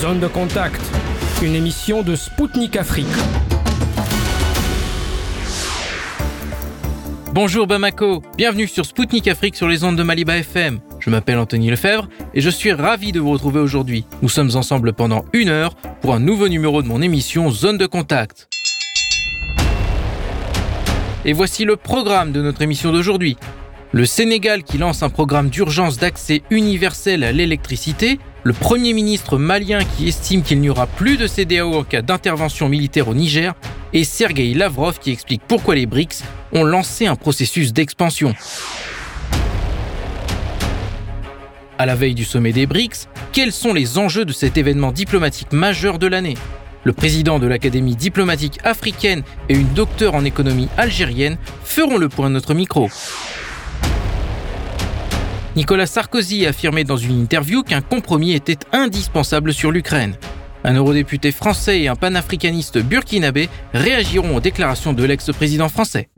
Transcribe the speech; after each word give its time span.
Zone 0.00 0.20
de 0.20 0.28
contact, 0.28 0.80
une 1.42 1.56
émission 1.56 2.02
de 2.02 2.14
Spoutnik 2.14 2.76
Afrique. 2.76 3.06
Bonjour 7.32 7.66
Bamako, 7.66 8.22
bienvenue 8.36 8.68
sur 8.68 8.86
Spoutnik 8.86 9.26
Afrique 9.26 9.56
sur 9.56 9.66
les 9.66 9.82
ondes 9.82 9.96
de 9.96 10.04
Maliba 10.04 10.36
FM. 10.36 10.78
Je 11.00 11.10
m'appelle 11.10 11.36
Anthony 11.38 11.68
Lefebvre 11.70 12.08
et 12.32 12.40
je 12.40 12.48
suis 12.48 12.70
ravi 12.70 13.10
de 13.10 13.18
vous 13.18 13.32
retrouver 13.32 13.58
aujourd'hui. 13.58 14.04
Nous 14.22 14.28
sommes 14.28 14.54
ensemble 14.54 14.92
pendant 14.92 15.24
une 15.32 15.48
heure 15.48 15.74
pour 16.00 16.14
un 16.14 16.20
nouveau 16.20 16.48
numéro 16.48 16.80
de 16.80 16.86
mon 16.86 17.02
émission 17.02 17.50
Zone 17.50 17.76
de 17.76 17.86
contact. 17.86 18.48
Et 21.24 21.32
voici 21.32 21.64
le 21.64 21.74
programme 21.74 22.30
de 22.30 22.40
notre 22.40 22.62
émission 22.62 22.92
d'aujourd'hui. 22.92 23.36
Le 23.90 24.04
Sénégal 24.04 24.62
qui 24.62 24.78
lance 24.78 25.02
un 25.02 25.08
programme 25.08 25.48
d'urgence 25.48 25.96
d'accès 25.98 26.42
universel 26.50 27.24
à 27.24 27.32
l'électricité, 27.32 28.20
le 28.44 28.52
Premier 28.52 28.92
ministre 28.92 29.36
malien 29.36 29.80
qui 29.96 30.08
estime 30.08 30.42
qu'il 30.42 30.60
n'y 30.60 30.70
aura 30.70 30.86
plus 30.86 31.16
de 31.16 31.26
CDAO 31.26 31.74
en 31.74 31.84
cas 31.84 32.02
d'intervention 32.02 32.68
militaire 32.68 33.08
au 33.08 33.14
Niger, 33.14 33.54
et 33.92 34.04
Sergei 34.04 34.54
Lavrov 34.54 34.98
qui 34.98 35.10
explique 35.10 35.42
pourquoi 35.46 35.74
les 35.74 35.86
BRICS 35.86 36.22
ont 36.52 36.64
lancé 36.64 37.06
un 37.06 37.16
processus 37.16 37.72
d'expansion. 37.72 38.34
À 41.78 41.86
la 41.86 41.94
veille 41.94 42.14
du 42.14 42.24
sommet 42.24 42.52
des 42.52 42.66
BRICS, 42.66 43.08
quels 43.32 43.52
sont 43.52 43.72
les 43.72 43.98
enjeux 43.98 44.24
de 44.24 44.32
cet 44.32 44.56
événement 44.56 44.92
diplomatique 44.92 45.52
majeur 45.52 45.98
de 45.98 46.06
l'année? 46.06 46.36
Le 46.84 46.92
président 46.92 47.38
de 47.38 47.46
l'Académie 47.46 47.96
diplomatique 47.96 48.58
africaine 48.64 49.22
et 49.48 49.54
une 49.54 49.72
docteure 49.74 50.14
en 50.14 50.24
économie 50.24 50.68
algérienne 50.76 51.36
feront 51.64 51.98
le 51.98 52.08
point 52.08 52.28
de 52.28 52.34
notre 52.34 52.54
micro. 52.54 52.88
Nicolas 55.56 55.86
Sarkozy 55.86 56.46
a 56.46 56.50
affirmé 56.50 56.84
dans 56.84 56.96
une 56.96 57.20
interview 57.20 57.62
qu'un 57.62 57.80
compromis 57.80 58.32
était 58.32 58.58
indispensable 58.72 59.52
sur 59.52 59.72
l'Ukraine. 59.72 60.14
Un 60.64 60.74
eurodéputé 60.74 61.32
français 61.32 61.80
et 61.80 61.88
un 61.88 61.96
panafricaniste 61.96 62.78
burkinabé 62.78 63.48
réagiront 63.72 64.36
aux 64.36 64.40
déclarations 64.40 64.92
de 64.92 65.04
l'ex-président 65.04 65.68
français. 65.68 66.08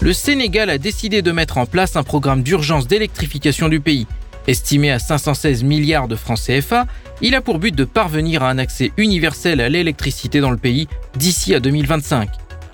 Le 0.00 0.12
Sénégal 0.12 0.70
a 0.70 0.78
décidé 0.78 1.22
de 1.22 1.32
mettre 1.32 1.58
en 1.58 1.66
place 1.66 1.96
un 1.96 2.02
programme 2.02 2.42
d'urgence 2.42 2.86
d'électrification 2.86 3.68
du 3.68 3.80
pays. 3.80 4.06
Estimé 4.48 4.90
à 4.90 4.98
516 4.98 5.62
milliards 5.62 6.08
de 6.08 6.16
francs 6.16 6.38
CFA, 6.40 6.86
il 7.20 7.34
a 7.34 7.42
pour 7.42 7.58
but 7.58 7.74
de 7.76 7.84
parvenir 7.84 8.42
à 8.42 8.48
un 8.48 8.56
accès 8.56 8.92
universel 8.96 9.60
à 9.60 9.68
l'électricité 9.68 10.40
dans 10.40 10.50
le 10.50 10.56
pays 10.56 10.88
d'ici 11.16 11.54
à 11.54 11.60
2025. 11.60 12.30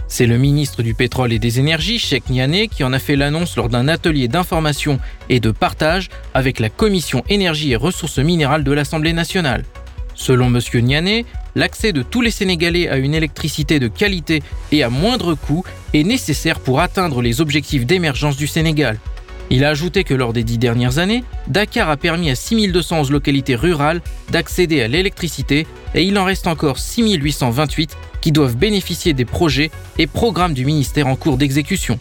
C'est 0.06 0.26
le 0.26 0.38
ministre 0.38 0.84
du 0.84 0.94
Pétrole 0.94 1.32
et 1.32 1.40
des 1.40 1.58
Énergies, 1.58 1.98
Cheikh 1.98 2.30
Niané, 2.30 2.68
qui 2.68 2.84
en 2.84 2.92
a 2.92 3.00
fait 3.00 3.16
l'annonce 3.16 3.56
lors 3.56 3.68
d'un 3.68 3.88
atelier 3.88 4.28
d'information 4.28 5.00
et 5.28 5.40
de 5.40 5.50
partage 5.50 6.10
avec 6.32 6.60
la 6.60 6.68
Commission 6.70 7.24
Énergie 7.28 7.72
et 7.72 7.76
Ressources 7.76 8.18
Minérales 8.18 8.62
de 8.62 8.70
l'Assemblée 8.70 9.12
nationale. 9.12 9.64
Selon 10.14 10.54
M. 10.54 10.60
Niané, 10.80 11.26
l'accès 11.56 11.92
de 11.92 12.02
tous 12.02 12.20
les 12.20 12.30
Sénégalais 12.30 12.88
à 12.88 12.98
une 12.98 13.14
électricité 13.14 13.80
de 13.80 13.88
qualité 13.88 14.44
et 14.70 14.84
à 14.84 14.90
moindre 14.90 15.34
coût 15.34 15.64
est 15.92 16.04
nécessaire 16.04 16.60
pour 16.60 16.78
atteindre 16.78 17.20
les 17.20 17.40
objectifs 17.40 17.84
d'émergence 17.84 18.36
du 18.36 18.46
Sénégal. 18.46 19.00
Il 19.50 19.64
a 19.64 19.68
ajouté 19.68 20.04
que 20.04 20.14
lors 20.14 20.32
des 20.32 20.42
dix 20.42 20.58
dernières 20.58 20.98
années, 20.98 21.22
Dakar 21.48 21.90
a 21.90 21.96
permis 21.96 22.30
à 22.30 22.34
6211 22.34 23.10
localités 23.10 23.54
rurales 23.54 24.00
d'accéder 24.30 24.82
à 24.82 24.88
l'électricité 24.88 25.66
et 25.94 26.02
il 26.02 26.18
en 26.18 26.24
reste 26.24 26.46
encore 26.46 26.78
6828 26.78 27.96
qui 28.20 28.32
doivent 28.32 28.56
bénéficier 28.56 29.12
des 29.12 29.26
projets 29.26 29.70
et 29.98 30.06
programmes 30.06 30.54
du 30.54 30.64
ministère 30.64 31.06
en 31.06 31.16
cours 31.16 31.36
d'exécution. 31.36 31.98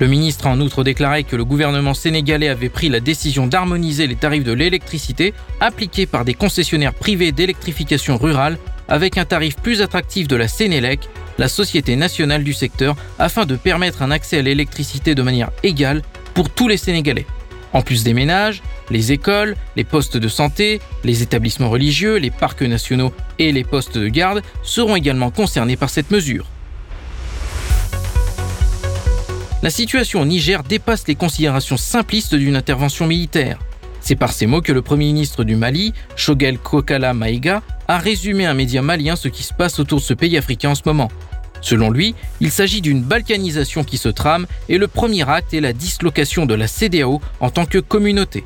Le 0.00 0.08
ministre 0.08 0.46
a 0.46 0.50
en 0.50 0.60
outre 0.60 0.82
déclaré 0.82 1.24
que 1.24 1.36
le 1.36 1.44
gouvernement 1.44 1.92
sénégalais 1.92 2.48
avait 2.48 2.70
pris 2.70 2.88
la 2.88 3.00
décision 3.00 3.46
d'harmoniser 3.46 4.06
les 4.06 4.16
tarifs 4.16 4.44
de 4.44 4.52
l'électricité 4.52 5.34
appliqués 5.60 6.06
par 6.06 6.24
des 6.24 6.32
concessionnaires 6.32 6.94
privés 6.94 7.32
d'électrification 7.32 8.16
rurale 8.16 8.56
avec 8.88 9.18
un 9.18 9.26
tarif 9.26 9.56
plus 9.56 9.82
attractif 9.82 10.26
de 10.26 10.36
la 10.36 10.48
Sénélec, 10.48 11.10
la 11.36 11.48
société 11.48 11.96
nationale 11.96 12.42
du 12.42 12.54
secteur, 12.54 12.96
afin 13.18 13.44
de 13.44 13.56
permettre 13.56 14.00
un 14.00 14.10
accès 14.10 14.38
à 14.38 14.42
l'électricité 14.42 15.14
de 15.14 15.22
manière 15.22 15.50
égale 15.62 16.00
pour 16.34 16.50
tous 16.50 16.68
les 16.68 16.76
Sénégalais. 16.76 17.26
En 17.72 17.82
plus 17.82 18.02
des 18.02 18.14
ménages, 18.14 18.62
les 18.90 19.12
écoles, 19.12 19.56
les 19.76 19.84
postes 19.84 20.16
de 20.16 20.28
santé, 20.28 20.80
les 21.04 21.22
établissements 21.22 21.70
religieux, 21.70 22.16
les 22.16 22.30
parcs 22.30 22.62
nationaux 22.62 23.12
et 23.38 23.52
les 23.52 23.64
postes 23.64 23.96
de 23.98 24.08
garde 24.08 24.42
seront 24.62 24.96
également 24.96 25.30
concernés 25.30 25.76
par 25.76 25.90
cette 25.90 26.10
mesure. 26.10 26.46
La 29.62 29.70
situation 29.70 30.22
au 30.22 30.24
Niger 30.24 30.62
dépasse 30.62 31.06
les 31.06 31.14
considérations 31.14 31.76
simplistes 31.76 32.34
d'une 32.34 32.56
intervention 32.56 33.06
militaire. 33.06 33.58
C'est 34.00 34.16
par 34.16 34.32
ces 34.32 34.46
mots 34.46 34.62
que 34.62 34.72
le 34.72 34.80
Premier 34.80 35.04
ministre 35.06 35.44
du 35.44 35.54
Mali, 35.54 35.92
Shogel 36.16 36.58
Kokala 36.58 37.12
Maïga, 37.12 37.62
a 37.86 37.98
résumé 37.98 38.46
à 38.46 38.52
un 38.52 38.54
média 38.54 38.80
malien 38.80 39.16
ce 39.16 39.28
qui 39.28 39.42
se 39.42 39.52
passe 39.52 39.78
autour 39.78 39.98
de 39.98 40.04
ce 40.04 40.14
pays 40.14 40.38
africain 40.38 40.70
en 40.70 40.74
ce 40.74 40.82
moment. 40.86 41.10
Selon 41.60 41.90
lui, 41.90 42.14
il 42.40 42.50
s'agit 42.50 42.80
d'une 42.80 43.02
balkanisation 43.02 43.84
qui 43.84 43.98
se 43.98 44.08
trame 44.08 44.46
et 44.68 44.78
le 44.78 44.88
premier 44.88 45.28
acte 45.28 45.54
est 45.54 45.60
la 45.60 45.72
dislocation 45.72 46.46
de 46.46 46.54
la 46.54 46.66
CDAO 46.66 47.20
en 47.40 47.50
tant 47.50 47.66
que 47.66 47.78
communauté. 47.78 48.44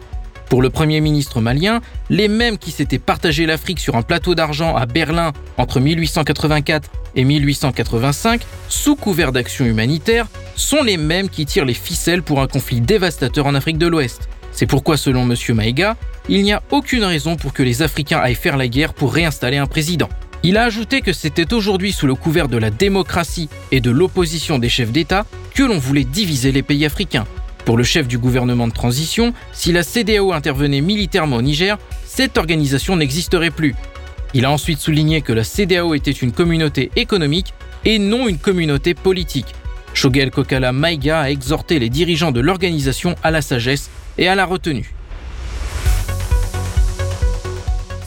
Pour 0.49 0.63
le 0.63 0.71
Premier 0.71 1.01
ministre 1.01 1.41
malien, 1.41 1.81
les 2.11 2.29
mêmes 2.29 2.59
qui 2.59 2.71
s'étaient 2.71 2.99
partagé 2.99 3.47
l'Afrique 3.47 3.81
sur 3.81 3.97
un 3.97 4.03
plateau 4.03 4.35
d'argent 4.35 4.77
à 4.77 4.87
Berlin 4.87 5.33
entre 5.57 5.81
1884 5.81 6.91
et 7.17 7.25
1885, 7.25 8.43
sous 8.69 8.95
couvert 8.95 9.33
d'action 9.33 9.65
humanitaire, 9.65 10.27
sont 10.57 10.83
les 10.83 10.97
mêmes 10.97 11.29
qui 11.29 11.47
tirent 11.47 11.65
les 11.65 11.75
ficelles 11.75 12.23
pour 12.23 12.41
un 12.41 12.47
conflit 12.47 12.81
dévastateur 12.81 13.47
en 13.47 13.55
Afrique 13.55 13.79
de 13.79 13.87
l'Ouest. 13.87 14.29
C'est 14.53 14.67
pourquoi, 14.67 14.97
selon 14.97 15.29
M. 15.29 15.35
Maïga, 15.55 15.97
il 16.29 16.43
n'y 16.43 16.53
a 16.53 16.63
aucune 16.71 17.05
raison 17.05 17.37
pour 17.37 17.53
que 17.53 17.63
les 17.63 17.83
Africains 17.83 18.21
aillent 18.21 18.35
faire 18.35 18.57
la 18.57 18.69
guerre 18.69 18.95
pour 18.95 19.13
réinstaller 19.13 19.57
un 19.57 19.67
président. 19.67 20.09
Il 20.47 20.59
a 20.59 20.65
ajouté 20.65 21.01
que 21.01 21.15
c'était 21.15 21.55
aujourd'hui 21.55 21.91
sous 21.91 22.07
le 22.07 22.15
couvert 22.15 22.49
de 22.49 22.59
la 22.59 22.69
démocratie 22.69 23.49
et 23.73 23.81
de 23.81 23.91
l'opposition 23.91 24.59
des 24.59 24.69
chefs 24.69 24.93
d'État 24.93 25.25
que 25.55 25.63
l'on 25.63 25.79
voulait 25.79 26.05
diviser 26.05 26.53
les 26.53 26.63
pays 26.63 26.85
africains. 26.85 27.25
Pour 27.65 27.79
le 27.79 27.83
chef 27.83 28.07
du 28.07 28.19
gouvernement 28.19 28.69
de 28.69 28.73
transition, 28.75 29.33
si 29.53 29.73
la 29.73 29.83
CDAO 29.83 30.35
intervenait 30.35 30.83
militairement 30.83 31.37
au 31.37 31.43
Niger, 31.43 31.79
cette 32.05 32.37
organisation 32.37 32.95
n'existerait 32.97 33.51
plus. 33.53 33.75
Il 34.35 34.45
a 34.45 34.51
ensuite 34.51 34.81
souligné 34.81 35.23
que 35.23 35.33
la 35.33 35.45
CDAO 35.45 35.95
était 35.95 36.11
une 36.11 36.33
communauté 36.33 36.91
économique 36.95 37.55
et 37.87 37.99
non 37.99 38.29
une 38.29 38.37
communauté 38.39 38.93
politique. 38.93 39.55
Shogel 39.95 40.31
Kokala 40.31 40.73
Maïga 40.73 41.21
a 41.21 41.31
exhorté 41.31 41.79
les 41.79 41.89
dirigeants 41.89 42.33
de 42.33 42.41
l'organisation 42.41 43.15
à 43.23 43.31
la 43.31 43.41
sagesse 43.41 43.89
et 44.19 44.29
à 44.29 44.35
la 44.35 44.45
retenue. 44.45 44.93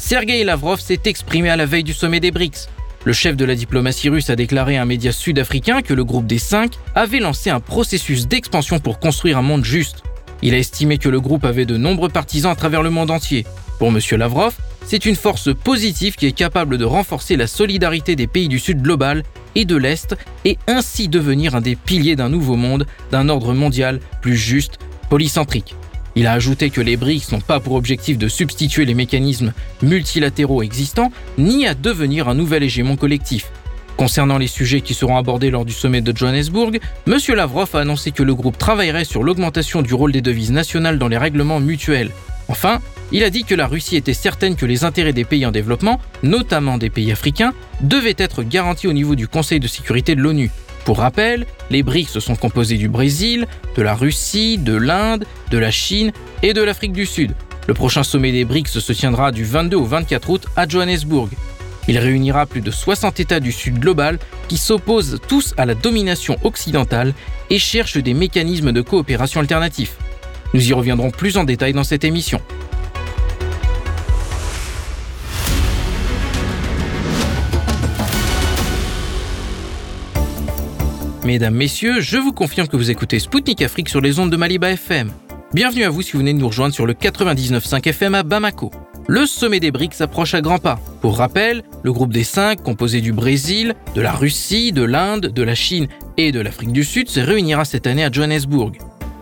Sergei 0.07 0.45
Lavrov 0.45 0.79
s'est 0.79 1.01
exprimé 1.03 1.49
à 1.49 1.57
la 1.57 1.65
veille 1.65 1.83
du 1.83 1.91
sommet 1.91 2.21
des 2.21 2.31
BRICS. 2.31 2.69
Le 3.03 3.11
chef 3.11 3.35
de 3.35 3.43
la 3.43 3.55
diplomatie 3.55 4.07
russe 4.07 4.29
a 4.29 4.37
déclaré 4.37 4.77
à 4.77 4.83
un 4.83 4.85
média 4.85 5.11
sud-africain 5.11 5.81
que 5.81 5.93
le 5.93 6.05
groupe 6.05 6.25
des 6.25 6.39
cinq 6.39 6.75
avait 6.95 7.19
lancé 7.19 7.49
un 7.49 7.59
processus 7.59 8.25
d'expansion 8.25 8.79
pour 8.79 8.99
construire 8.99 9.37
un 9.37 9.41
monde 9.41 9.65
juste. 9.65 10.03
Il 10.41 10.53
a 10.53 10.59
estimé 10.59 10.97
que 10.97 11.09
le 11.09 11.19
groupe 11.19 11.43
avait 11.43 11.65
de 11.65 11.75
nombreux 11.75 12.07
partisans 12.07 12.53
à 12.53 12.55
travers 12.55 12.83
le 12.83 12.89
monde 12.89 13.11
entier. 13.11 13.45
Pour 13.79 13.89
M. 13.89 13.99
Lavrov, 14.11 14.55
c'est 14.85 15.05
une 15.05 15.17
force 15.17 15.53
positive 15.53 16.15
qui 16.15 16.25
est 16.25 16.31
capable 16.31 16.77
de 16.77 16.85
renforcer 16.85 17.35
la 17.35 17.45
solidarité 17.45 18.15
des 18.15 18.27
pays 18.27 18.47
du 18.47 18.59
Sud 18.59 18.81
global 18.81 19.23
et 19.55 19.65
de 19.65 19.75
l'Est 19.75 20.15
et 20.45 20.57
ainsi 20.67 21.09
devenir 21.09 21.53
un 21.53 21.59
des 21.59 21.75
piliers 21.75 22.15
d'un 22.15 22.29
nouveau 22.29 22.55
monde, 22.55 22.87
d'un 23.11 23.27
ordre 23.27 23.53
mondial 23.53 23.99
plus 24.21 24.37
juste, 24.37 24.79
polycentrique. 25.09 25.75
Il 26.17 26.25
a 26.25 26.33
ajouté 26.33 26.71
que 26.71 26.81
les 26.81 26.97
BRICS 26.97 27.31
n'ont 27.31 27.41
pas 27.41 27.59
pour 27.59 27.73
objectif 27.73 28.17
de 28.17 28.27
substituer 28.27 28.85
les 28.85 28.95
mécanismes 28.95 29.53
multilatéraux 29.83 30.63
existants, 30.63 31.11
ni 31.37 31.67
à 31.67 31.75
devenir 31.75 32.27
un 32.27 32.33
nouvel 32.33 32.63
hégémon 32.63 32.95
collectif. 32.95 33.51
Concernant 33.97 34.39
les 34.39 34.47
sujets 34.47 34.81
qui 34.81 34.95
seront 34.95 35.17
abordés 35.17 35.51
lors 35.51 35.63
du 35.63 35.73
sommet 35.73 36.01
de 36.01 36.17
Johannesburg, 36.17 36.79
M. 37.05 37.17
Lavrov 37.35 37.69
a 37.75 37.81
annoncé 37.81 38.09
que 38.11 38.23
le 38.23 38.33
groupe 38.33 38.57
travaillerait 38.57 39.05
sur 39.05 39.21
l'augmentation 39.21 39.83
du 39.83 39.93
rôle 39.93 40.11
des 40.11 40.21
devises 40.21 40.49
nationales 40.51 40.97
dans 40.97 41.07
les 41.07 41.19
règlements 41.19 41.59
mutuels. 41.59 42.09
Enfin, 42.47 42.79
il 43.11 43.23
a 43.23 43.29
dit 43.29 43.43
que 43.43 43.53
la 43.53 43.67
Russie 43.67 43.95
était 43.95 44.15
certaine 44.15 44.55
que 44.55 44.65
les 44.65 44.85
intérêts 44.85 45.13
des 45.13 45.23
pays 45.23 45.45
en 45.45 45.51
développement, 45.51 46.01
notamment 46.23 46.79
des 46.79 46.89
pays 46.89 47.11
africains, 47.11 47.53
devaient 47.81 48.15
être 48.17 48.41
garantis 48.41 48.87
au 48.87 48.93
niveau 48.93 49.13
du 49.13 49.27
Conseil 49.27 49.59
de 49.59 49.67
sécurité 49.67 50.15
de 50.15 50.21
l'ONU. 50.21 50.49
Pour 50.87 50.99
rappel, 50.99 51.45
les 51.69 51.83
BRICS 51.83 52.19
sont 52.19 52.37
composés 52.37 52.77
du 52.77 52.87
Brésil, 52.87 53.45
de 53.75 53.81
la 53.81 53.93
Russie, 53.93 54.57
de 54.57 54.73
l'Inde, 54.73 55.25
de 55.51 55.57
la 55.57 55.69
Chine 55.69 56.13
et 56.43 56.53
de 56.53 56.61
l'Afrique 56.61 56.93
du 56.93 57.05
Sud. 57.05 57.33
Le 57.67 57.73
prochain 57.73 58.03
sommet 58.03 58.31
des 58.31 58.45
BRICS 58.45 58.79
se 58.79 58.93
tiendra 58.93 59.33
du 59.33 59.43
22 59.43 59.75
au 59.75 59.83
24 59.83 60.29
août 60.29 60.45
à 60.55 60.65
Johannesburg. 60.65 61.27
Il 61.89 61.97
réunira 61.97 62.45
plus 62.45 62.61
de 62.61 62.71
60 62.71 63.19
États 63.19 63.41
du 63.41 63.51
Sud 63.51 63.79
global 63.79 64.17
qui 64.47 64.55
s'opposent 64.55 65.19
tous 65.27 65.53
à 65.57 65.65
la 65.65 65.75
domination 65.75 66.37
occidentale 66.43 67.13
et 67.49 67.59
cherchent 67.59 67.97
des 67.97 68.13
mécanismes 68.13 68.71
de 68.71 68.79
coopération 68.79 69.41
alternatifs. 69.41 69.97
Nous 70.53 70.69
y 70.69 70.71
reviendrons 70.71 71.11
plus 71.11 71.35
en 71.35 71.43
détail 71.43 71.73
dans 71.73 71.83
cette 71.83 72.05
émission. 72.05 72.39
Mesdames, 81.27 81.55
Messieurs, 81.55 81.99
je 81.99 82.15
vous 82.15 82.31
confirme 82.31 82.69
que 82.69 82.77
vous 82.77 82.89
écoutez 82.89 83.19
Spoutnik 83.19 83.61
Afrique 83.61 83.89
sur 83.89 83.99
les 83.99 84.17
ondes 84.17 84.31
de 84.31 84.37
Maliba 84.37 84.71
FM. 84.71 85.11
Bienvenue 85.53 85.83
à 85.83 85.89
vous 85.89 86.01
si 86.01 86.13
vous 86.13 86.19
venez 86.19 86.33
de 86.33 86.39
nous 86.39 86.47
rejoindre 86.47 86.73
sur 86.73 86.85
le 86.85 86.93
99.5 86.93 87.85
FM 87.85 88.15
à 88.15 88.23
Bamako. 88.23 88.71
Le 89.09 89.25
sommet 89.25 89.59
des 89.59 89.71
BRICS 89.71 89.99
approche 89.99 90.35
à 90.35 90.39
grands 90.39 90.57
pas. 90.57 90.79
Pour 91.01 91.17
rappel, 91.17 91.63
le 91.83 91.91
groupe 91.91 92.13
des 92.13 92.23
cinq, 92.23 92.63
composé 92.63 93.01
du 93.01 93.11
Brésil, 93.11 93.75
de 93.93 93.99
la 93.99 94.13
Russie, 94.13 94.71
de 94.71 94.83
l'Inde, 94.83 95.25
de 95.25 95.43
la 95.43 95.53
Chine 95.53 95.89
et 96.15 96.31
de 96.31 96.39
l'Afrique 96.39 96.71
du 96.71 96.85
Sud, 96.85 97.09
se 97.09 97.19
réunira 97.19 97.65
cette 97.65 97.87
année 97.87 98.05
à 98.05 98.09
Johannesburg. 98.09 98.77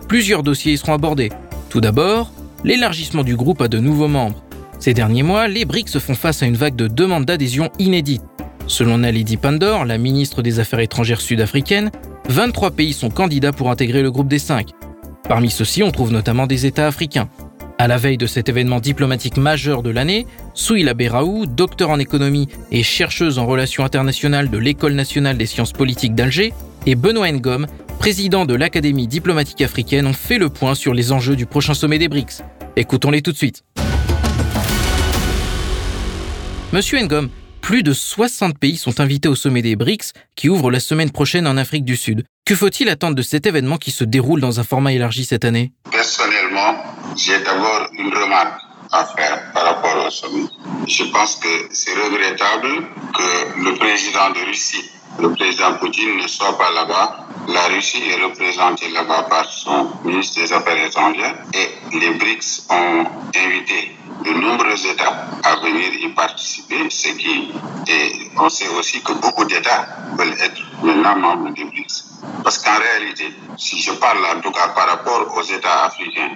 Plusieurs 0.06 0.44
dossiers 0.44 0.74
y 0.74 0.78
seront 0.78 0.94
abordés. 0.94 1.32
Tout 1.70 1.80
d'abord, 1.80 2.30
l'élargissement 2.62 3.24
du 3.24 3.34
groupe 3.34 3.60
à 3.62 3.66
de 3.66 3.80
nouveaux 3.80 4.06
membres. 4.06 4.44
Ces 4.78 4.94
derniers 4.94 5.24
mois, 5.24 5.48
les 5.48 5.64
BRICS 5.64 5.98
font 5.98 6.14
face 6.14 6.40
à 6.44 6.46
une 6.46 6.56
vague 6.56 6.76
de 6.76 6.86
demandes 6.86 7.24
d'adhésion 7.24 7.68
inédite. 7.80 8.22
Selon 8.68 8.98
Naledi 8.98 9.36
Pandor, 9.36 9.84
la 9.84 9.96
ministre 9.96 10.42
des 10.42 10.58
Affaires 10.58 10.80
étrangères 10.80 11.20
sud-africaine, 11.20 11.92
23 12.28 12.72
pays 12.72 12.92
sont 12.92 13.10
candidats 13.10 13.52
pour 13.52 13.70
intégrer 13.70 14.02
le 14.02 14.10
groupe 14.10 14.26
des 14.26 14.40
cinq. 14.40 14.70
Parmi 15.28 15.50
ceux-ci, 15.50 15.84
on 15.84 15.92
trouve 15.92 16.10
notamment 16.10 16.48
des 16.48 16.66
États 16.66 16.88
africains. 16.88 17.28
À 17.78 17.86
la 17.86 17.96
veille 17.96 18.16
de 18.16 18.26
cet 18.26 18.48
événement 18.48 18.80
diplomatique 18.80 19.36
majeur 19.36 19.82
de 19.82 19.90
l'année, 19.90 20.26
Souila 20.54 20.94
Beraou, 20.94 21.46
docteur 21.46 21.90
en 21.90 22.00
économie 22.00 22.48
et 22.72 22.82
chercheuse 22.82 23.38
en 23.38 23.46
relations 23.46 23.84
internationales 23.84 24.50
de 24.50 24.58
l'École 24.58 24.94
nationale 24.94 25.36
des 25.36 25.46
sciences 25.46 25.72
politiques 25.72 26.14
d'Alger, 26.14 26.52
et 26.86 26.96
Benoît 26.96 27.30
Ngom, 27.30 27.66
président 28.00 28.46
de 28.46 28.54
l'Académie 28.54 29.06
diplomatique 29.06 29.62
africaine, 29.62 30.06
ont 30.06 30.12
fait 30.12 30.38
le 30.38 30.48
point 30.48 30.74
sur 30.74 30.92
les 30.92 31.12
enjeux 31.12 31.36
du 31.36 31.46
prochain 31.46 31.74
sommet 31.74 31.98
des 31.98 32.08
BRICS. 32.08 32.42
Écoutons-les 32.74 33.22
tout 33.22 33.32
de 33.32 33.36
suite. 33.36 33.62
Monsieur 36.72 36.98
Ngom, 37.00 37.28
plus 37.66 37.82
de 37.82 37.92
60 37.92 38.60
pays 38.60 38.76
sont 38.76 39.00
invités 39.00 39.26
au 39.26 39.34
sommet 39.34 39.60
des 39.60 39.74
BRICS 39.74 40.12
qui 40.36 40.48
ouvre 40.48 40.70
la 40.70 40.78
semaine 40.78 41.10
prochaine 41.10 41.48
en 41.48 41.56
Afrique 41.56 41.84
du 41.84 41.96
Sud. 41.96 42.22
Que 42.44 42.54
faut-il 42.54 42.88
attendre 42.88 43.16
de 43.16 43.22
cet 43.22 43.44
événement 43.44 43.76
qui 43.76 43.90
se 43.90 44.04
déroule 44.04 44.40
dans 44.40 44.60
un 44.60 44.62
format 44.62 44.92
élargi 44.92 45.24
cette 45.24 45.44
année? 45.44 45.72
Personnellement, 45.90 46.76
j'ai 47.16 47.40
d'abord 47.40 47.88
une 47.98 48.14
remarque 48.14 48.60
à 48.92 49.04
faire 49.06 49.50
par 49.52 49.64
rapport 49.64 50.06
au 50.06 50.10
sommet. 50.10 50.46
Je 50.86 51.02
pense 51.10 51.34
que 51.34 51.48
c'est 51.72 51.90
regrettable 51.94 52.86
que 53.12 53.64
le 53.64 53.74
président 53.74 54.30
de 54.30 54.46
Russie, 54.46 54.88
le 55.18 55.32
président 55.32 55.74
Poutine, 55.74 56.16
ne 56.16 56.26
soit 56.26 56.56
pas 56.58 56.70
là-bas. 56.72 57.22
La 57.48 57.66
Russie 57.68 58.02
est 58.08 58.22
représentée 58.22 58.88
là-bas 58.90 59.24
par 59.24 59.44
son 59.44 59.90
ministre 60.04 60.40
des 60.40 60.52
Affaires 60.52 60.84
étrangères 60.84 61.46
et 61.54 61.96
les 61.96 62.10
BRICS 62.14 62.66
ont 62.70 63.04
invité 63.36 63.96
de 64.24 64.30
nombreux 64.32 64.86
États 64.86 65.38
à 65.44 65.56
venir 65.56 65.92
y 66.00 66.08
participer, 66.08 66.90
ce 66.90 67.08
qui 67.08 67.52
on 68.38 68.48
sait 68.48 68.68
aussi 68.68 69.00
que 69.02 69.12
beaucoup 69.12 69.44
d'États 69.44 69.86
veulent 70.18 70.34
être 70.40 70.60
maintenant 70.82 71.16
membres 71.16 71.54
des 71.54 71.64
BRICS. 71.64 72.15
Parce 72.42 72.58
qu'en 72.58 72.78
réalité, 72.78 73.32
si 73.56 73.80
je 73.80 73.92
parle 73.92 74.24
en 74.24 74.40
tout 74.40 74.52
cas 74.52 74.68
par 74.68 74.88
rapport 74.88 75.36
aux 75.36 75.42
États 75.42 75.84
africains, 75.84 76.30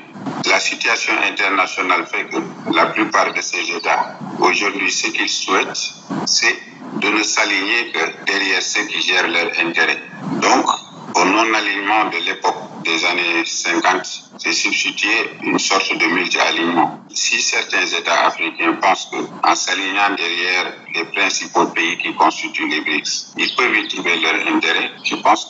la 0.46 0.58
situation 0.58 1.12
internationale 1.22 2.06
fait 2.06 2.24
que 2.24 2.38
la 2.74 2.86
plupart 2.86 3.32
de 3.32 3.40
ces 3.40 3.70
États, 3.70 4.18
aujourd'hui, 4.40 4.90
ce 4.90 5.08
qu'ils 5.08 5.28
souhaitent, 5.28 5.92
c'est 6.26 6.58
de 7.00 7.08
ne 7.08 7.22
s'aligner 7.22 7.92
que 7.92 8.24
derrière 8.26 8.62
ceux 8.62 8.84
qui 8.84 9.00
gèrent 9.02 9.28
leurs 9.28 9.52
intérêts. 9.58 10.02
Donc, 10.40 10.66
au 11.14 11.24
non-alignement 11.24 12.10
de 12.10 12.18
l'époque 12.26 12.56
des 12.84 13.04
années 13.04 13.44
50, 13.44 14.30
c'est 14.38 14.52
substitué 14.52 15.10
une 15.42 15.58
sorte 15.58 15.92
de 15.96 16.06
multi-alignement. 16.06 17.00
Si 17.12 17.40
certains 17.40 17.86
États 17.86 18.26
africains 18.26 18.72
pensent 18.80 19.10
qu'en 19.10 19.54
s'alignant 19.54 20.14
derrière 20.16 20.72
les 20.94 21.04
principaux 21.04 21.66
pays 21.66 21.98
qui 21.98 22.14
constituent 22.14 22.68
les 22.68 22.80
BRICS, 22.80 23.34
ils 23.36 23.54
peuvent 23.56 23.76
y 23.76 23.88
trouver 23.88 24.16
leur 24.20 24.54
intérêt, 24.54 24.90
je 25.04 25.16
pense 25.16 25.48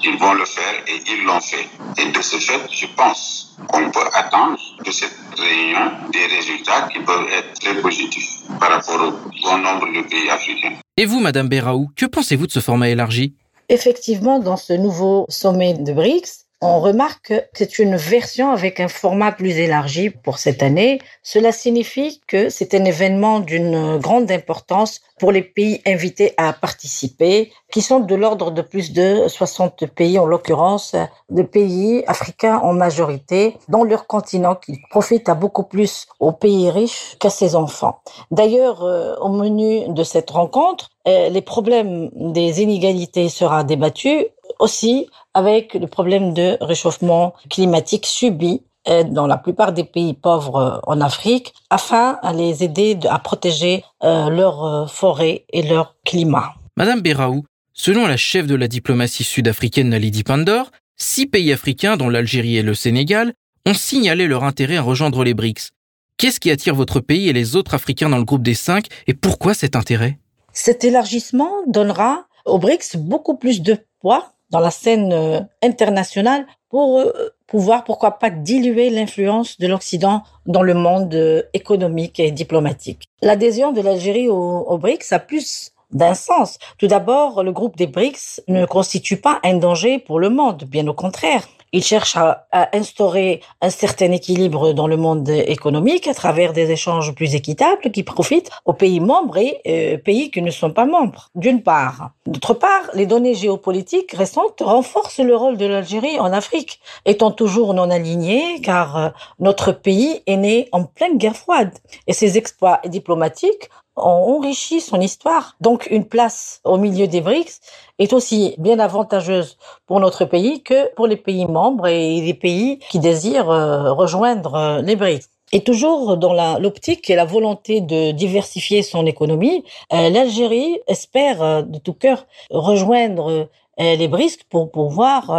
qu'ils 0.00 0.18
vont 0.18 0.34
le 0.34 0.44
faire 0.44 0.74
et 0.86 1.02
ils 1.06 1.24
l'ont 1.24 1.40
fait. 1.40 1.68
Et 1.98 2.06
de 2.06 2.22
ce 2.22 2.36
fait, 2.36 2.60
je 2.70 2.86
pense 2.96 3.56
qu'on 3.68 3.90
peut 3.90 4.08
attendre 4.12 4.58
de 4.84 4.90
cette 4.90 5.16
réunion 5.36 5.92
des 6.12 6.26
résultats 6.26 6.88
qui 6.92 7.00
peuvent 7.00 7.28
être 7.32 7.60
très 7.60 7.74
positifs 7.80 8.30
par 8.58 8.70
rapport 8.70 9.00
au 9.00 9.12
bon 9.42 9.58
nombre 9.58 9.86
de 9.92 10.02
pays 10.08 10.28
africains. 10.30 10.74
Et 10.96 11.04
vous, 11.04 11.20
Madame 11.20 11.48
Beraou, 11.48 11.90
que 11.96 12.06
pensez-vous 12.06 12.46
de 12.46 12.52
ce 12.52 12.60
format 12.60 12.88
élargi? 12.88 13.34
Effectivement, 13.68 14.38
dans 14.38 14.56
ce 14.56 14.72
nouveau 14.72 15.26
sommet 15.28 15.74
de 15.74 15.92
BRICS, 15.92 16.45
on 16.62 16.80
remarque 16.80 17.28
que 17.28 17.44
c'est 17.52 17.78
une 17.78 17.96
version 17.96 18.50
avec 18.50 18.80
un 18.80 18.88
format 18.88 19.32
plus 19.32 19.58
élargi 19.58 20.10
pour 20.10 20.38
cette 20.38 20.62
année. 20.62 21.00
Cela 21.22 21.52
signifie 21.52 22.22
que 22.26 22.48
c'est 22.48 22.74
un 22.74 22.84
événement 22.84 23.40
d'une 23.40 23.98
grande 23.98 24.30
importance 24.30 25.00
pour 25.18 25.32
les 25.32 25.42
pays 25.42 25.80
invités 25.86 26.34
à 26.36 26.52
participer, 26.52 27.52
qui 27.72 27.80
sont 27.80 28.00
de 28.00 28.14
l'ordre 28.14 28.50
de 28.50 28.62
plus 28.62 28.92
de 28.92 29.28
60 29.28 29.86
pays, 29.86 30.18
en 30.18 30.26
l'occurrence 30.26 30.94
de 31.30 31.42
pays 31.42 32.04
africains 32.06 32.58
en 32.58 32.72
majorité, 32.72 33.56
dans 33.68 33.84
leur 33.84 34.06
continent, 34.06 34.54
qui 34.54 34.78
profitent 34.90 35.28
à 35.28 35.34
beaucoup 35.34 35.64
plus 35.64 36.06
aux 36.20 36.32
pays 36.32 36.70
riches 36.70 37.16
qu'à 37.18 37.30
ses 37.30 37.54
enfants. 37.54 38.00
D'ailleurs, 38.30 38.82
euh, 38.84 39.14
au 39.20 39.28
menu 39.28 39.88
de 39.88 40.04
cette 40.04 40.30
rencontre, 40.30 40.90
euh, 41.08 41.28
les 41.28 41.42
problèmes 41.42 42.10
des 42.14 42.62
inégalités 42.62 43.28
sera 43.28 43.62
débattu 43.64 44.26
aussi 44.58 45.08
avec 45.34 45.74
le 45.74 45.86
problème 45.86 46.34
de 46.34 46.56
réchauffement 46.60 47.34
climatique 47.50 48.06
subi 48.06 48.62
euh, 48.88 49.02
dans 49.02 49.26
la 49.26 49.36
plupart 49.36 49.72
des 49.72 49.84
pays 49.84 50.14
pauvres 50.14 50.56
euh, 50.56 50.78
en 50.86 51.00
Afrique 51.00 51.52
afin 51.70 52.18
à 52.22 52.32
les 52.32 52.62
aider 52.62 52.96
à 53.08 53.18
protéger 53.18 53.84
euh, 54.04 54.30
leurs 54.30 54.90
forêts 54.90 55.44
et 55.52 55.62
leur 55.62 55.96
climat. 56.04 56.54
Madame 56.76 57.00
Beraou, 57.00 57.44
selon 57.72 58.06
la 58.06 58.16
chef 58.16 58.46
de 58.46 58.54
la 58.54 58.68
diplomatie 58.68 59.24
sud-africaine 59.24 59.88
Nalidi 59.88 60.22
Pandor, 60.22 60.70
six 60.96 61.26
pays 61.26 61.52
africains, 61.52 61.96
dont 61.96 62.08
l'Algérie 62.08 62.56
et 62.58 62.62
le 62.62 62.74
Sénégal, 62.74 63.32
ont 63.66 63.74
signalé 63.74 64.28
leur 64.28 64.44
intérêt 64.44 64.76
à 64.76 64.82
rejoindre 64.82 65.24
les 65.24 65.34
BRICS. 65.34 65.70
Qu'est-ce 66.16 66.38
qui 66.38 66.50
attire 66.50 66.74
votre 66.74 67.00
pays 67.00 67.28
et 67.28 67.32
les 67.32 67.56
autres 67.56 67.74
Africains 67.74 68.08
dans 68.08 68.18
le 68.18 68.24
groupe 68.24 68.42
des 68.42 68.54
cinq 68.54 68.86
et 69.06 69.14
pourquoi 69.14 69.52
cet 69.52 69.74
intérêt? 69.74 70.18
Cet 70.52 70.84
élargissement 70.84 71.50
donnera 71.66 72.26
aux 72.44 72.58
BRICS 72.58 72.96
beaucoup 72.96 73.36
plus 73.36 73.60
de 73.60 73.78
poids 74.00 74.32
dans 74.50 74.60
la 74.60 74.70
scène 74.70 75.12
euh, 75.12 75.40
internationale 75.62 76.46
pour 76.68 77.00
euh, 77.00 77.12
pouvoir, 77.46 77.84
pourquoi 77.84 78.18
pas, 78.18 78.30
diluer 78.30 78.90
l'influence 78.90 79.58
de 79.58 79.66
l'Occident 79.66 80.22
dans 80.46 80.62
le 80.62 80.74
monde 80.74 81.14
euh, 81.14 81.42
économique 81.54 82.20
et 82.20 82.30
diplomatique. 82.30 83.08
L'adhésion 83.22 83.72
de 83.72 83.80
l'Algérie 83.80 84.28
au, 84.28 84.34
au 84.36 84.78
BRICS 84.78 85.12
a 85.12 85.18
plus 85.18 85.72
d'un 85.92 86.14
sens. 86.14 86.58
Tout 86.78 86.88
d'abord, 86.88 87.42
le 87.42 87.52
groupe 87.52 87.76
des 87.76 87.86
BRICS 87.86 88.42
ne 88.48 88.66
constitue 88.66 89.16
pas 89.16 89.40
un 89.44 89.54
danger 89.54 89.98
pour 89.98 90.18
le 90.18 90.30
monde, 90.30 90.64
bien 90.64 90.86
au 90.88 90.94
contraire. 90.94 91.46
Il 91.72 91.82
cherche 91.82 92.16
à, 92.16 92.46
instaurer 92.72 93.40
un 93.60 93.70
certain 93.70 94.12
équilibre 94.12 94.72
dans 94.72 94.86
le 94.86 94.96
monde 94.96 95.28
économique 95.28 96.06
à 96.06 96.14
travers 96.14 96.52
des 96.52 96.70
échanges 96.70 97.14
plus 97.14 97.34
équitables 97.34 97.90
qui 97.92 98.02
profitent 98.02 98.50
aux 98.64 98.72
pays 98.72 99.00
membres 99.00 99.36
et 99.36 99.60
euh, 99.66 99.98
pays 99.98 100.30
qui 100.30 100.42
ne 100.42 100.50
sont 100.50 100.70
pas 100.70 100.86
membres, 100.86 101.30
d'une 101.34 101.62
part. 101.62 102.10
D'autre 102.26 102.54
part, 102.54 102.82
les 102.94 103.06
données 103.06 103.34
géopolitiques 103.34 104.12
récentes 104.12 104.60
renforcent 104.60 105.18
le 105.18 105.36
rôle 105.36 105.56
de 105.56 105.66
l'Algérie 105.66 106.18
en 106.18 106.32
Afrique, 106.32 106.80
étant 107.04 107.30
toujours 107.30 107.74
non 107.74 107.90
aligné 107.90 108.60
car 108.62 108.96
euh, 108.96 109.08
notre 109.38 109.72
pays 109.72 110.22
est 110.26 110.36
né 110.36 110.68
en 110.72 110.84
pleine 110.84 111.18
guerre 111.18 111.36
froide 111.36 111.72
et 112.06 112.12
ses 112.12 112.38
exploits 112.38 112.80
diplomatiques 112.86 113.68
ont 113.96 114.36
enrichi 114.36 114.80
son 114.80 115.00
histoire. 115.00 115.56
Donc 115.60 115.88
une 115.90 116.04
place 116.04 116.60
au 116.64 116.76
milieu 116.78 117.06
des 117.06 117.20
BRICS 117.20 117.60
est 117.98 118.12
aussi 118.12 118.54
bien 118.58 118.78
avantageuse 118.78 119.56
pour 119.86 120.00
notre 120.00 120.24
pays 120.24 120.62
que 120.62 120.92
pour 120.94 121.06
les 121.06 121.16
pays 121.16 121.46
membres 121.46 121.86
et 121.86 122.20
les 122.20 122.34
pays 122.34 122.78
qui 122.90 122.98
désirent 122.98 123.50
euh, 123.50 123.92
rejoindre 123.92 124.54
euh, 124.54 124.82
les 124.82 124.96
BRICS. 124.96 125.28
Et 125.52 125.62
toujours 125.62 126.16
dans 126.16 126.58
l'optique 126.58 127.08
et 127.08 127.14
la 127.14 127.24
volonté 127.24 127.80
de 127.80 128.10
diversifier 128.10 128.82
son 128.82 129.06
économie, 129.06 129.62
euh, 129.92 130.10
l'Algérie 130.10 130.78
espère 130.88 131.64
de 131.64 131.78
tout 131.78 131.92
cœur 131.92 132.26
rejoindre 132.50 133.48
les 133.78 134.08
BRICS 134.08 134.38
pour 134.50 134.72
pouvoir 134.72 135.30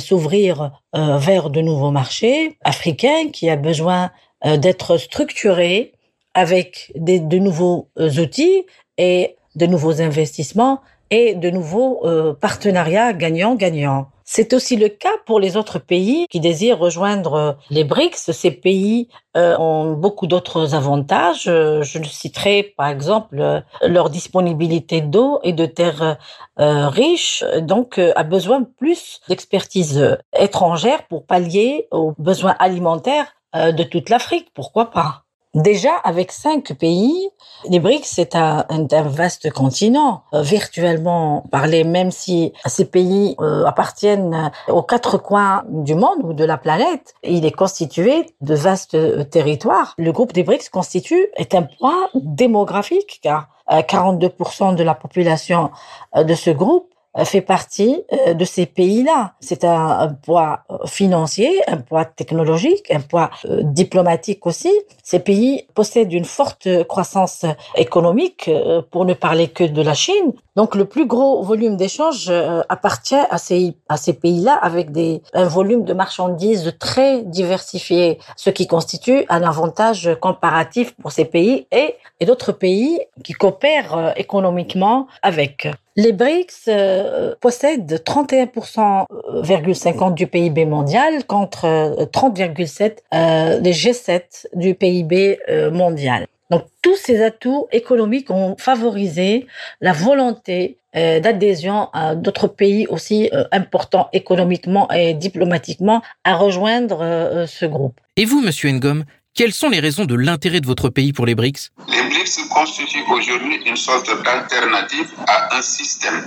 s'ouvrir 0.00 0.72
vers 0.94 1.50
de 1.50 1.60
nouveaux 1.60 1.90
marchés 1.90 2.56
africains 2.64 3.28
qui 3.30 3.50
a 3.50 3.56
besoin 3.56 4.10
d'être 4.42 4.96
structurés 4.96 5.92
avec 6.32 6.90
de 6.96 7.36
nouveaux 7.36 7.88
outils 7.98 8.64
et 8.96 9.36
de 9.54 9.66
nouveaux 9.66 10.00
investissements 10.00 10.80
et 11.12 11.34
de 11.34 11.50
nouveaux 11.50 12.00
euh, 12.04 12.32
partenariats 12.32 13.12
gagnants-gagnants. 13.12 14.08
C'est 14.24 14.54
aussi 14.54 14.76
le 14.76 14.88
cas 14.88 15.12
pour 15.26 15.40
les 15.40 15.58
autres 15.58 15.78
pays 15.78 16.26
qui 16.30 16.40
désirent 16.40 16.78
rejoindre 16.78 17.34
euh, 17.34 17.52
les 17.68 17.84
BRICS. 17.84 18.32
Ces 18.32 18.50
pays 18.50 19.08
ont 19.34 19.92
beaucoup 19.92 20.26
d'autres 20.26 20.74
avantages. 20.74 21.44
Je 21.44 22.02
citerai 22.04 22.74
par 22.76 22.88
exemple 22.88 23.62
leur 23.80 24.10
disponibilité 24.10 25.00
d'eau 25.00 25.40
et 25.42 25.54
de 25.54 25.64
terres 25.64 26.18
riches, 26.58 27.42
donc 27.62 27.98
a 27.98 28.22
besoin 28.24 28.62
plus 28.62 29.22
d'expertise 29.28 30.18
étrangère 30.38 31.06
pour 31.08 31.24
pallier 31.24 31.88
aux 31.92 32.12
besoins 32.18 32.56
alimentaires 32.58 33.34
de 33.54 33.82
toute 33.84 34.10
l'Afrique. 34.10 34.50
Pourquoi 34.52 34.90
pas? 34.90 35.24
Déjà, 35.54 35.96
avec 35.96 36.32
cinq 36.32 36.72
pays, 36.72 37.28
les 37.68 37.78
BRICS, 37.78 38.06
c'est 38.06 38.36
un, 38.36 38.64
vaste 39.04 39.50
continent, 39.52 40.22
euh, 40.32 40.40
virtuellement 40.40 41.44
parlé, 41.50 41.84
même 41.84 42.10
si 42.10 42.54
ces 42.64 42.86
pays 42.86 43.36
euh, 43.38 43.66
appartiennent 43.66 44.50
aux 44.68 44.82
quatre 44.82 45.18
coins 45.18 45.62
du 45.68 45.94
monde 45.94 46.20
ou 46.22 46.32
de 46.32 46.44
la 46.44 46.56
planète. 46.56 47.14
Il 47.22 47.44
est 47.44 47.52
constitué 47.52 48.34
de 48.40 48.54
vastes 48.54 48.94
euh, 48.94 49.24
territoires. 49.24 49.92
Le 49.98 50.10
groupe 50.10 50.32
des 50.32 50.42
BRICS 50.42 50.70
constitue, 50.70 51.28
est 51.36 51.54
un 51.54 51.64
point 51.64 52.08
démographique, 52.14 53.20
car 53.22 53.48
42% 53.68 54.74
de 54.74 54.82
la 54.82 54.94
population 54.94 55.70
de 56.16 56.34
ce 56.34 56.50
groupe 56.50 56.91
fait 57.24 57.42
partie 57.42 58.02
euh, 58.12 58.34
de 58.34 58.44
ces 58.44 58.66
pays-là. 58.66 59.34
C'est 59.40 59.64
un, 59.64 60.16
poids 60.22 60.60
euh, 60.70 60.78
financier, 60.86 61.50
un 61.68 61.76
poids 61.76 62.04
technologique, 62.04 62.90
un 62.90 63.00
poids 63.00 63.30
diplomatique 63.62 64.46
aussi. 64.46 64.72
Ces 65.02 65.18
pays 65.18 65.66
possèdent 65.74 66.12
une 66.12 66.24
forte 66.24 66.68
croissance 66.84 67.44
économique, 67.76 68.50
pour 68.90 69.04
ne 69.04 69.14
parler 69.14 69.48
que 69.48 69.64
de 69.64 69.82
la 69.82 69.94
Chine. 69.94 70.32
Donc 70.56 70.74
le 70.74 70.84
plus 70.84 71.06
gros 71.06 71.42
volume 71.42 71.76
d'échanges 71.76 72.32
appartient 72.68 73.14
à 73.14 73.38
ces, 73.38 73.74
à 73.88 73.96
ces 73.96 74.12
pays-là 74.12 74.54
avec 74.54 74.92
des, 74.92 75.22
un 75.34 75.44
volume 75.44 75.84
de 75.84 75.92
marchandises 75.92 76.74
très 76.78 77.22
diversifié, 77.22 78.18
ce 78.36 78.50
qui 78.50 78.66
constitue 78.66 79.24
un 79.28 79.42
avantage 79.42 80.10
comparatif 80.20 80.94
pour 80.96 81.12
ces 81.12 81.24
pays 81.24 81.66
et, 81.72 81.96
et 82.20 82.26
d'autres 82.26 82.52
pays 82.52 83.00
qui 83.24 83.32
coopèrent 83.32 84.12
économiquement 84.16 85.06
avec. 85.22 85.68
Les 85.94 86.12
BRICS 86.12 86.68
euh, 86.68 87.34
possèdent 87.40 88.02
31,50 88.04 90.06
euh, 90.06 90.10
du 90.12 90.26
PIB 90.26 90.64
mondial 90.64 91.24
contre 91.26 91.66
30,7 92.10 92.96
euh, 93.12 93.60
des 93.60 93.72
G7 93.72 94.46
du 94.54 94.74
PIB 94.74 95.38
mondial. 95.70 96.26
Donc 96.50 96.64
tous 96.80 96.96
ces 96.96 97.22
atouts 97.22 97.68
économiques 97.72 98.30
ont 98.30 98.56
favorisé 98.58 99.46
la 99.80 99.92
volonté 99.92 100.78
d'adhésion 100.94 101.88
à 101.94 102.14
d'autres 102.14 102.48
pays 102.48 102.86
aussi 102.86 103.30
importants 103.50 104.10
économiquement 104.12 104.90
et 104.90 105.14
diplomatiquement 105.14 106.02
à 106.24 106.36
rejoindre 106.36 107.46
ce 107.48 107.64
groupe. 107.64 107.98
Et 108.16 108.26
vous, 108.26 108.42
Monsieur 108.42 108.70
Ngom, 108.72 109.04
quelles 109.34 109.54
sont 109.54 109.70
les 109.70 109.80
raisons 109.80 110.04
de 110.04 110.14
l'intérêt 110.14 110.60
de 110.60 110.66
votre 110.66 110.90
pays 110.90 111.12
pour 111.12 111.24
les 111.24 111.34
BRICS? 111.34 111.70
Les 111.88 112.02
BRICS 112.02 112.48
constituent 112.50 113.04
aujourd'hui 113.10 113.62
une 113.64 113.76
sorte 113.76 114.06
d'alternative 114.22 115.10
à 115.26 115.56
un 115.56 115.62
système 115.62 116.26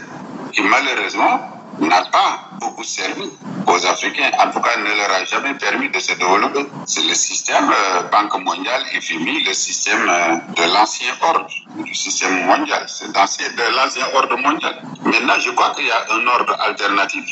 qui 0.52 0.62
malheureusement 0.62 1.40
n'a 1.80 2.04
pas 2.12 2.50
beaucoup 2.60 2.84
servi 2.84 3.30
aux 3.68 3.86
Africains, 3.86 4.32
en 4.40 4.52
tout 4.52 4.60
cas 4.60 4.78
ne 4.78 4.86
leur 4.98 5.12
a 5.12 5.26
jamais 5.26 5.54
permis 5.56 5.90
de 5.90 6.00
se 6.00 6.14
développer. 6.14 6.66
C'est 6.88 7.04
le 7.04 7.14
système 7.14 7.70
euh, 7.70 8.02
Banque 8.12 8.44
mondiale, 8.44 8.82
FMI, 9.00 9.44
le 9.44 9.54
système 9.54 10.08
euh, 10.10 10.38
de 10.56 10.74
l'ancien 10.74 11.14
ordre, 11.22 11.48
du 11.78 11.94
système 11.94 12.46
mondial, 12.46 12.86
c'est 12.88 13.12
de 13.12 13.76
l'ancien 13.76 14.06
ordre 14.14 14.38
mondial. 14.38 14.82
Maintenant, 15.04 15.40
je 15.40 15.52
crois 15.52 15.74
qu'il 15.76 15.86
y 15.86 15.92
a 15.92 16.06
un 16.12 16.26
ordre 16.28 16.56
alternatif 16.60 17.24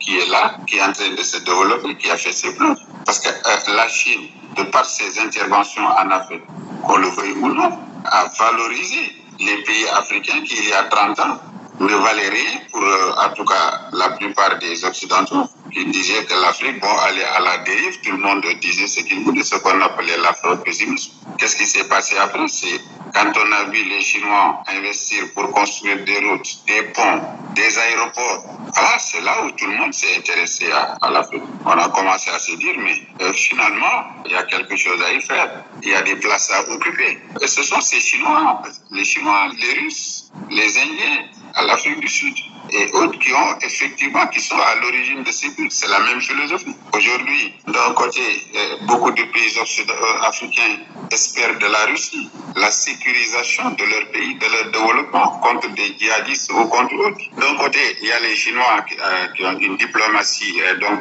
qui 0.00 0.18
est 0.18 0.28
là, 0.28 0.56
qui 0.66 0.78
est 0.78 0.82
en 0.82 0.92
train 0.92 1.10
de 1.10 1.22
se 1.22 1.38
développer, 1.38 1.94
qui 1.96 2.10
a 2.10 2.16
fait 2.16 2.32
ses 2.32 2.54
preuves. 2.54 2.78
Parce 3.04 3.20
que 3.20 3.28
euh, 3.28 3.76
la 3.76 3.88
Chine, 3.88 4.28
de 4.56 4.62
par 4.64 4.84
ses 4.84 5.18
interventions 5.20 5.84
en 5.84 6.10
Afrique, 6.10 6.42
qu'on 6.86 6.96
le 6.96 7.08
veuille 7.08 7.32
ou 7.32 7.48
non, 7.48 7.78
a 8.04 8.26
valorisé 8.38 9.14
les 9.38 9.62
pays 9.62 9.88
africains 9.96 10.42
qui, 10.44 10.56
il 10.56 10.68
y 10.68 10.72
a 10.72 10.84
30 10.84 11.20
ans, 11.20 11.38
ne 11.80 11.94
valaient 11.94 12.28
rien 12.28 12.60
pour, 12.70 12.82
euh, 12.82 13.12
en 13.24 13.32
tout 13.34 13.44
cas, 13.44 13.88
la 13.92 14.10
plupart 14.10 14.58
des 14.58 14.84
Occidentaux 14.84 15.48
qui 15.70 15.84
disaient 15.86 16.24
que 16.24 16.34
l'Afrique, 16.34 16.80
bon, 16.80 16.96
allait 17.06 17.24
à 17.24 17.40
la 17.40 17.58
dérive. 17.58 18.00
Tout 18.00 18.12
le 18.12 18.18
monde 18.18 18.44
disait 18.60 18.86
ce 18.86 19.00
qu'il 19.00 19.22
voulait, 19.24 19.42
ce 19.42 19.56
qu'on 19.56 19.80
appelait 19.80 20.16
l'afro-pessimisme. 20.18 21.12
Qu'est-ce 21.38 21.56
qui 21.56 21.66
s'est 21.66 21.88
passé 21.88 22.16
après? 22.18 22.46
C'est 22.48 22.80
quand 23.14 23.32
on 23.36 23.52
a 23.52 23.64
vu 23.64 23.82
les 23.84 24.00
Chinois 24.00 24.62
investir 24.68 25.24
pour 25.34 25.50
construire 25.50 26.04
des 26.04 26.18
routes, 26.18 26.58
des 26.66 26.82
ponts, 26.94 27.22
des 27.54 27.78
aéroports. 27.78 28.44
Voilà, 28.74 28.98
c'est 28.98 29.20
là 29.22 29.44
où 29.44 29.50
tout 29.52 29.66
le 29.66 29.76
monde 29.76 29.92
s'est 29.92 30.16
intéressé 30.16 30.70
à, 30.70 30.96
à 31.00 31.10
l'Afrique. 31.10 31.42
On 31.64 31.70
a 31.70 31.88
commencé 31.88 32.30
à 32.30 32.38
se 32.38 32.52
dire, 32.52 32.74
mais 32.78 33.02
euh, 33.22 33.32
finalement, 33.32 34.04
il 34.26 34.32
y 34.32 34.36
a 34.36 34.44
quelque 34.44 34.76
chose 34.76 35.00
à 35.02 35.12
y 35.12 35.20
faire. 35.20 35.64
Il 35.82 35.88
y 35.88 35.94
a 35.94 36.02
des 36.02 36.16
places 36.16 36.50
à 36.50 36.68
occuper. 36.70 37.18
Et 37.40 37.46
ce 37.46 37.62
sont 37.62 37.80
ces 37.80 38.00
Chinois, 38.00 38.62
les 38.90 39.04
Chinois, 39.04 39.48
les 39.58 39.80
Russes, 39.80 40.30
les 40.50 40.78
Indiens, 40.78 41.24
à 41.54 41.64
l'Afrique 41.64 42.00
du 42.00 42.08
Sud 42.08 42.34
et 42.72 42.92
autres 42.92 43.18
qui 43.18 43.32
ont 43.32 43.58
effectivement, 43.62 44.26
qui 44.28 44.40
sont 44.40 44.56
à 44.56 44.74
l'origine 44.80 45.22
de 45.22 45.30
ces 45.30 45.48
buts. 45.50 45.68
C'est 45.70 45.88
la 45.88 46.00
même 46.00 46.20
philosophie. 46.20 46.74
Aujourd'hui, 46.92 47.54
d'un 47.66 47.92
côté, 47.94 48.20
euh, 48.56 48.76
beaucoup 48.86 49.10
de 49.10 49.22
pays 49.22 49.52
euh, 49.58 50.22
africains 50.22 50.78
espèrent 51.10 51.58
de 51.58 51.66
la 51.66 51.86
Russie 51.86 52.28
la 52.56 52.70
sécurisation 52.70 53.70
de 53.70 53.84
leur 53.84 54.10
pays, 54.12 54.34
de 54.34 54.46
leur 54.46 54.70
développement 54.72 55.38
contre 55.40 55.68
des 55.74 55.96
djihadistes 55.98 56.50
ou 56.52 56.64
contre 56.66 56.94
autres. 56.94 57.24
D'un 57.36 57.56
côté, 57.56 57.78
il 58.00 58.08
y 58.08 58.12
a 58.12 58.20
les 58.20 58.36
Chinois 58.36 58.84
qui, 58.88 58.96
euh, 58.98 59.50
ont 59.50 59.58
une 59.58 59.76
diplomatie, 59.76 60.60
donc, 60.80 61.00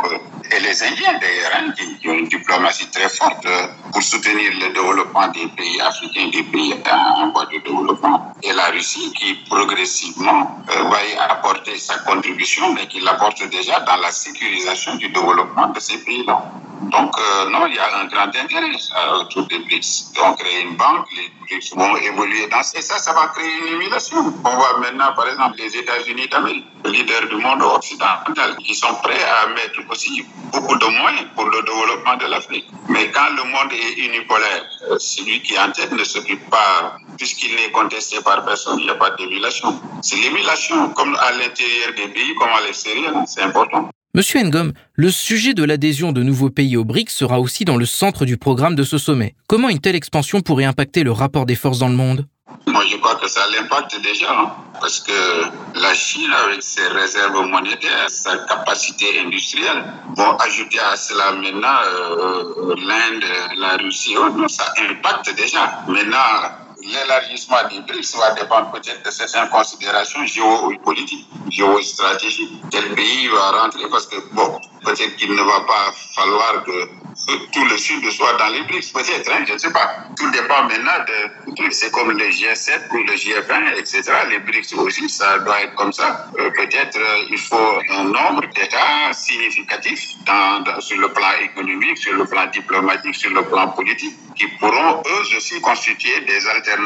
et 0.52 0.60
les 0.60 0.84
Indiens 0.84 1.18
d'ailleurs, 1.20 1.52
hein, 1.56 1.74
qui, 2.00 2.08
ont 2.08 2.14
une 2.14 2.28
diplomatie 2.28 2.90
très 2.92 3.10
forte 3.10 3.48
pour 3.92 4.02
soutenir 4.02 4.52
le 4.54 4.74
développement 4.74 5.28
des 5.30 5.48
pays 5.48 5.82
africains, 5.82 6.30
des 6.30 6.44
pays 6.44 6.74
en 6.92 7.32
voie 7.32 7.46
de 7.46 7.58
développement. 7.58 8.34
Et 8.44 8.54
la 8.54 8.68
Russie 8.68 9.12
qui 9.14 9.36
progressivement 9.50 10.64
va 10.68 11.06
y 11.06 11.18
sa 11.78 12.00
contribution, 12.00 12.74
mais 12.74 12.88
qu'il 12.88 13.08
apporte 13.08 13.44
déjà 13.50 13.80
dans 13.82 13.98
la 13.98 14.12
sécurisation 14.12 14.96
du 14.96 15.10
développement 15.10 15.68
de 15.68 15.80
ces 15.80 15.98
pays-là. 16.04 16.42
Donc, 16.82 17.14
euh, 17.20 17.50
non, 17.50 17.68
il 17.68 17.76
y 17.76 17.80
a 17.80 18.00
un 18.00 18.06
grand 18.06 18.28
intérêt 18.28 18.72
euh, 18.72 19.20
autour 19.20 19.46
des 19.48 19.60
BRICS. 19.60 20.14
Donc, 20.16 20.40
créer 20.40 20.62
une 20.62 20.78
banque, 20.78 21.08
les 21.16 21.30
BRICS 21.42 21.76
vont 21.76 21.96
évoluer 21.98 22.48
dans 22.48 22.62
Et 22.62 22.82
ça, 22.82 22.98
ça 22.98 23.14
va 23.14 23.28
créer 23.28 23.52
une 23.62 23.76
émulation. 23.76 24.18
On 24.18 24.50
voit 24.50 24.78
maintenant, 24.80 25.14
par 25.14 25.28
exemple, 25.28 25.58
les 25.58 25.76
États-Unis 25.76 26.28
d'Amérique, 26.30 26.66
leaders 26.86 27.28
du 27.28 27.36
monde 27.36 27.62
occidental, 27.64 28.56
qui 28.66 28.74
sont 28.74 28.94
prêts 29.04 29.22
à 29.24 29.48
mettre 29.50 29.80
aussi 29.90 30.26
beaucoup 30.54 30.78
de 30.78 30.86
moyens 30.86 31.28
pour 31.36 31.46
le 31.46 31.62
développement 31.64 32.16
de 32.16 32.26
l'Afrique. 32.28 32.68
Mais 32.88 33.12
quand 33.12 33.30
le 33.36 33.44
monde 33.44 33.74
est 33.74 34.00
unipolaire, 34.00 34.66
euh, 34.90 34.98
celui 35.00 35.42
qui 35.42 35.60
en 35.60 35.72
tête 35.72 35.92
ne 35.92 36.04
s'occupe 36.04 36.50
pas, 36.50 36.98
puisqu'il 37.20 37.54
n'est 37.56 37.72
contesté 37.72 38.18
par 38.24 38.44
personne, 38.46 38.80
il 38.80 38.86
n'y 38.86 38.90
a 38.90 38.96
pas 38.96 39.12
d'émulation. 39.12 39.80
C'est 40.02 40.16
l'émulation, 40.16 40.90
comme 40.92 41.16
à 41.16 41.32
l'intérieur 41.34 41.94
des 41.96 42.08
pays, 42.08 42.34
comme 42.40 42.50
à 42.50 42.62
l'extérieur, 42.66 43.14
c'est 43.28 43.42
important. 43.42 43.90
Monsieur 44.16 44.42
Ngom, 44.42 44.72
le 44.96 45.12
sujet 45.12 45.54
de 45.54 45.64
l'adhésion 45.64 46.12
de 46.12 46.24
nouveaux 46.24 46.50
pays 46.50 46.76
au 46.78 46.84
BRICS 46.84 47.12
sera 47.12 47.40
aussi 47.40 47.64
dans 47.64 47.78
le 47.78 47.86
centre 47.86 48.26
du 48.26 48.38
programme 48.38 48.74
de 48.74 48.84
ce 48.84 48.98
sommet. 48.98 49.36
Comment 49.48 49.70
une 49.70 49.80
telle 49.80 49.96
expansion 49.96 50.42
pourrait 50.42 50.66
impacter 50.66 51.04
le 51.04 51.12
rapport 51.12 51.46
des 51.46 51.56
forces 51.56 51.78
dans 51.78 51.90
le 51.90 51.96
monde? 51.96 52.26
Moi, 52.66 52.84
je 52.90 52.98
crois 52.98 53.16
que 53.16 53.28
ça 53.28 53.42
l'impacte 53.52 54.02
déjà, 54.02 54.32
hein, 54.32 54.52
parce 54.82 55.00
que 55.00 55.12
la 55.76 55.94
Chine, 55.94 56.32
avec 56.46 56.64
ses 56.64 56.88
réserves 56.88 57.46
monétaires, 57.46 58.10
sa 58.10 58.38
capacité 58.46 59.20
industrielle, 59.24 59.84
vont 60.16 60.36
ajouter 60.38 60.80
à 60.80 60.96
cela 60.96 61.34
maintenant 61.34 61.68
euh, 61.86 62.76
l'Inde, 62.78 63.24
la 63.58 63.78
Russie, 63.78 64.16
ça 64.48 64.74
impacte 64.90 65.36
déjà. 65.36 65.84
Maintenant, 65.88 66.18
l'élargissement 66.92 67.68
des 67.70 67.80
BRICS 67.82 68.16
va 68.18 68.32
dépendre 68.32 68.72
peut-être 68.72 69.04
de 69.06 69.12
certaines 69.12 69.50
considérations 69.50 70.26
géopolitiques, 70.26 71.28
géostratégiques. 71.50 72.62
Quel 72.72 72.94
pays 72.96 73.28
va 73.28 73.64
rentrer 73.64 73.88
Parce 73.90 74.08
que, 74.08 74.16
bon, 74.34 74.60
peut-être 74.84 75.16
qu'il 75.18 75.32
ne 75.32 75.42
va 75.42 75.62
pas 75.62 75.94
falloir 76.16 76.64
que 76.64 76.90
tout 77.52 77.66
le 77.66 77.78
Sud 77.78 78.10
soit 78.12 78.34
dans 78.34 78.48
les 78.48 78.62
BRICS, 78.64 78.92
peut-être, 78.92 79.32
hein, 79.32 79.44
je 79.48 79.54
ne 79.54 79.58
sais 79.58 79.72
pas. 79.72 79.98
Tout 80.18 80.30
dépend 80.32 80.64
maintenant 80.64 81.00
de 81.08 81.54
trucs. 81.56 81.74
C'est 81.74 81.92
comme 81.92 82.12
le 82.12 82.26
G7 82.26 82.90
ou 82.92 82.98
le 82.98 83.14
G20, 83.14 83.78
etc. 83.78 84.04
Les 84.30 84.40
BRICS 84.40 84.74
aussi, 84.76 85.10
ça 85.10 85.40
doit 85.40 85.62
être 85.62 85.76
comme 85.76 85.94
ça. 85.94 86.28
Euh, 86.40 86.50
peut-être 86.52 86.98
euh, 86.98 87.28
il 87.30 87.38
faut 87.38 87.80
un 87.92 88.04
nombre 88.06 88.42
d'États 88.56 89.14
significatifs 89.14 90.16
sur 90.80 90.98
le 90.98 91.10
plan 91.10 91.32
économique, 91.42 91.98
sur 91.98 92.14
le 92.14 92.26
plan 92.26 92.48
diplomatique, 92.48 93.16
sur 93.16 93.32
le 93.32 93.44
plan 93.44 93.70
politique, 93.70 94.16
qui 94.36 94.48
pourront 94.60 95.04
eux 95.06 95.38
aussi 95.38 95.60
constituer 95.62 96.22
des 96.22 96.48
alternatives 96.48 96.79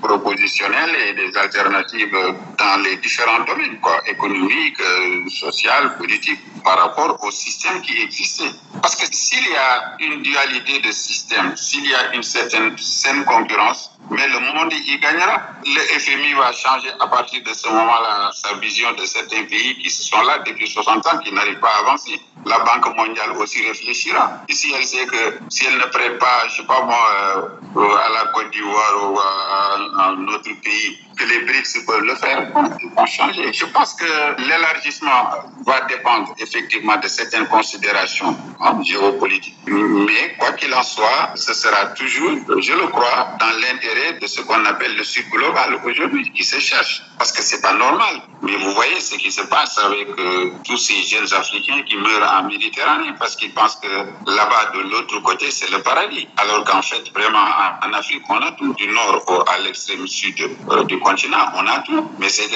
propositionnelles 0.00 0.94
et 1.08 1.12
des 1.14 1.36
alternatives 1.36 2.16
dans 2.58 2.82
les 2.82 2.96
différents 2.96 3.44
domaines, 3.44 3.78
quoi, 3.80 4.02
économiques, 4.06 4.80
euh, 4.80 5.28
social, 5.28 5.96
politique, 5.96 6.40
par 6.64 6.78
rapport 6.78 7.22
au 7.22 7.30
système 7.30 7.80
qui 7.82 8.02
existait. 8.02 8.50
Parce 8.82 8.96
que 8.96 9.06
s'il 9.10 9.44
y 9.44 9.56
a 9.56 9.96
une 10.00 10.22
dualité 10.22 10.80
de 10.80 10.92
système, 10.92 11.56
s'il 11.56 11.86
y 11.86 11.94
a 11.94 12.14
une 12.14 12.22
certaine 12.22 12.76
saine 12.78 13.24
concurrence, 13.24 13.97
mais 14.10 14.26
le 14.26 14.40
monde 14.40 14.72
y 14.72 14.98
gagnera. 14.98 15.42
Le 15.64 15.80
FMI 15.98 16.32
va 16.34 16.52
changer 16.52 16.90
à 16.98 17.06
partir 17.06 17.42
de 17.42 17.52
ce 17.52 17.68
moment-là 17.68 18.30
sa 18.34 18.54
vision 18.54 18.92
de 18.92 19.04
certains 19.04 19.44
pays 19.44 19.76
qui 19.78 19.90
sont 19.90 20.22
là 20.22 20.38
depuis 20.46 20.66
60 20.66 21.06
ans, 21.06 21.18
qui 21.18 21.32
n'arrivent 21.32 21.60
pas 21.60 21.70
à 21.76 21.78
avancer. 21.80 22.20
La 22.46 22.60
Banque 22.60 22.96
mondiale 22.96 23.32
aussi 23.32 23.66
réfléchira. 23.66 24.40
Et 24.48 24.54
si 24.54 24.72
elle 24.72 24.84
sait 24.84 25.06
que 25.06 25.38
si 25.50 25.66
elle 25.66 25.76
ne 25.76 25.86
prête 25.86 26.18
pas, 26.18 26.48
je 26.48 26.56
sais 26.56 26.66
pas 26.66 26.82
moi, 26.82 27.50
euh, 27.76 27.96
à 27.96 28.08
la 28.10 28.30
Côte 28.32 28.50
d'Ivoire 28.50 29.12
ou 29.12 29.18
à, 29.18 30.08
un 30.08 30.28
autre 30.28 30.50
pays, 30.62 30.98
que 31.18 31.24
les 31.24 31.40
BRICS 31.40 31.84
peuvent 31.86 32.02
le 32.02 32.14
faire, 32.14 32.50
vont 32.52 33.06
changer. 33.06 33.52
Je 33.52 33.66
pense 33.66 33.94
que 33.94 34.04
l'élargissement 34.48 35.30
va 35.66 35.80
dépendre 35.82 36.34
effectivement 36.38 36.96
de 36.96 37.08
certaines 37.08 37.46
considérations 37.46 38.36
hein, 38.60 38.78
géopolitiques. 38.82 39.56
Mais 39.66 40.36
quoi 40.38 40.52
qu'il 40.52 40.72
en 40.74 40.82
soit, 40.82 41.32
ce 41.34 41.52
sera 41.54 41.86
toujours, 41.86 42.32
je 42.60 42.72
le 42.72 42.86
crois, 42.88 43.36
dans 43.40 43.52
l'intérêt 43.60 44.18
de 44.20 44.26
ce 44.26 44.40
qu'on 44.42 44.64
appelle 44.64 44.96
le 44.96 45.04
Sud 45.04 45.28
global 45.30 45.80
aujourd'hui, 45.84 46.30
qui 46.32 46.44
se 46.44 46.58
cherche. 46.58 47.02
Parce 47.18 47.32
que 47.32 47.42
c'est 47.42 47.60
pas 47.60 47.74
normal. 47.74 48.22
Mais 48.42 48.54
vous 48.56 48.72
voyez 48.72 49.00
ce 49.00 49.16
qui 49.16 49.32
se 49.32 49.42
passe 49.42 49.76
avec 49.78 50.08
euh, 50.18 50.52
tous 50.64 50.76
ces 50.76 51.02
jeunes 51.02 51.32
Africains 51.34 51.82
qui 51.82 51.96
meurent 51.96 52.32
en 52.38 52.44
Méditerranée 52.44 53.12
parce 53.18 53.34
qu'ils 53.34 53.52
pensent 53.52 53.76
que 53.76 53.88
là-bas, 53.88 54.70
de 54.74 54.80
l'autre 54.88 55.18
côté, 55.20 55.50
c'est 55.50 55.70
le 55.70 55.82
paradis. 55.82 56.28
Alors 56.36 56.62
qu'en 56.64 56.82
fait, 56.82 57.10
vraiment, 57.12 57.44
en, 57.82 57.92
Afrique, 57.92 58.22
on 58.28 58.36
a 58.36 58.52
tout. 58.52 58.72
Du 58.74 58.86
nord 58.88 59.44
à 59.48 59.58
l'extrême 59.58 60.06
sud 60.06 60.38
euh, 60.70 60.84
du 60.84 60.98
continent, 61.00 61.07
on 61.54 61.66
a 61.66 61.78
tout. 61.80 62.10
Mais 62.18 62.28
c'est 62.28 62.48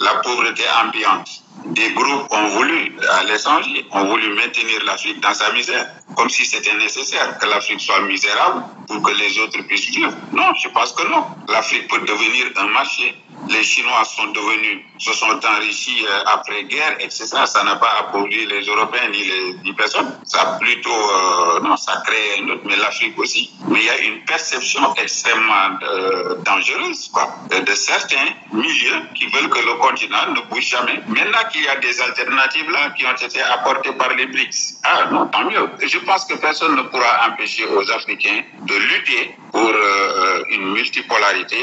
la 0.00 0.14
pauvreté 0.22 0.62
ambiante 0.84 1.42
des 1.66 1.90
groupes 1.92 2.30
ont 2.30 2.48
voulu, 2.48 2.96
à 3.10 3.24
l'étranger, 3.24 3.86
ont 3.92 4.04
voulu 4.04 4.34
maintenir 4.34 4.84
l'Afrique 4.84 5.20
dans 5.20 5.34
sa 5.34 5.52
misère, 5.52 5.86
comme 6.18 6.28
si 6.28 6.44
c'était 6.44 6.74
nécessaire 6.74 7.38
que 7.38 7.46
l'Afrique 7.46 7.80
soit 7.80 8.00
misérable 8.00 8.64
pour 8.88 9.00
que 9.02 9.12
les 9.12 9.38
autres 9.38 9.62
puissent 9.68 9.90
vivre. 9.90 10.12
Non, 10.32 10.52
je 10.60 10.68
pense 10.68 10.92
que 10.92 11.04
non. 11.08 11.24
L'Afrique 11.46 11.86
peut 11.88 12.00
devenir 12.00 12.46
un 12.56 12.66
marché 12.66 13.14
les 13.48 13.62
Chinois 13.62 14.04
sont 14.04 14.26
devenus, 14.28 14.80
se 14.98 15.12
sont 15.12 15.40
enrichis 15.46 16.04
euh, 16.06 16.22
après-guerre, 16.26 16.96
etc. 17.00 17.26
Ça 17.46 17.62
n'a 17.64 17.76
pas 17.76 17.92
appauvri 18.00 18.46
les 18.46 18.62
Européens 18.62 19.08
ni 19.10 19.24
les 19.64 19.72
personnes. 19.74 20.18
Ça 20.24 20.40
a 20.42 20.58
plutôt, 20.58 20.90
euh, 20.90 21.60
non, 21.60 21.76
ça 21.76 22.02
crée 22.04 22.40
une 22.40 22.50
autre, 22.50 22.62
mais 22.64 22.76
l'Afrique 22.76 23.18
aussi. 23.18 23.50
Mais 23.68 23.80
il 23.80 23.84
y 23.86 23.90
a 23.90 23.98
une 23.98 24.24
perception 24.24 24.94
extrêmement 24.96 25.78
euh, 25.82 26.36
dangereuse, 26.44 27.10
de, 27.50 27.74
certains 27.74 28.34
milieux 28.52 29.02
qui 29.14 29.26
veulent 29.26 29.48
que 29.48 29.58
le 29.58 29.74
continent 29.74 30.32
ne 30.34 30.40
bouge 30.50 30.66
jamais. 30.66 31.00
Maintenant 31.06 31.48
qu'il 31.50 31.62
y 31.62 31.68
a 31.68 31.76
des 31.76 32.00
alternatives 32.00 32.70
là 32.70 32.90
qui 32.90 33.06
ont 33.06 33.14
été 33.14 33.40
apportées 33.40 33.92
par 33.92 34.14
les 34.14 34.26
BRICS, 34.26 34.80
ah 34.84 35.06
non, 35.10 35.26
tant 35.26 35.44
mieux. 35.44 35.70
Pense 36.10 36.24
que 36.24 36.36
personne 36.48 36.74
ne 36.74 36.82
pourra 36.90 37.12
empêcher 37.28 37.64
aux 37.66 37.86
Africains 37.98 38.40
de 38.70 38.76
lutter 38.90 39.22
pour 39.52 39.72
une 40.54 40.72
multipolarité 40.72 41.62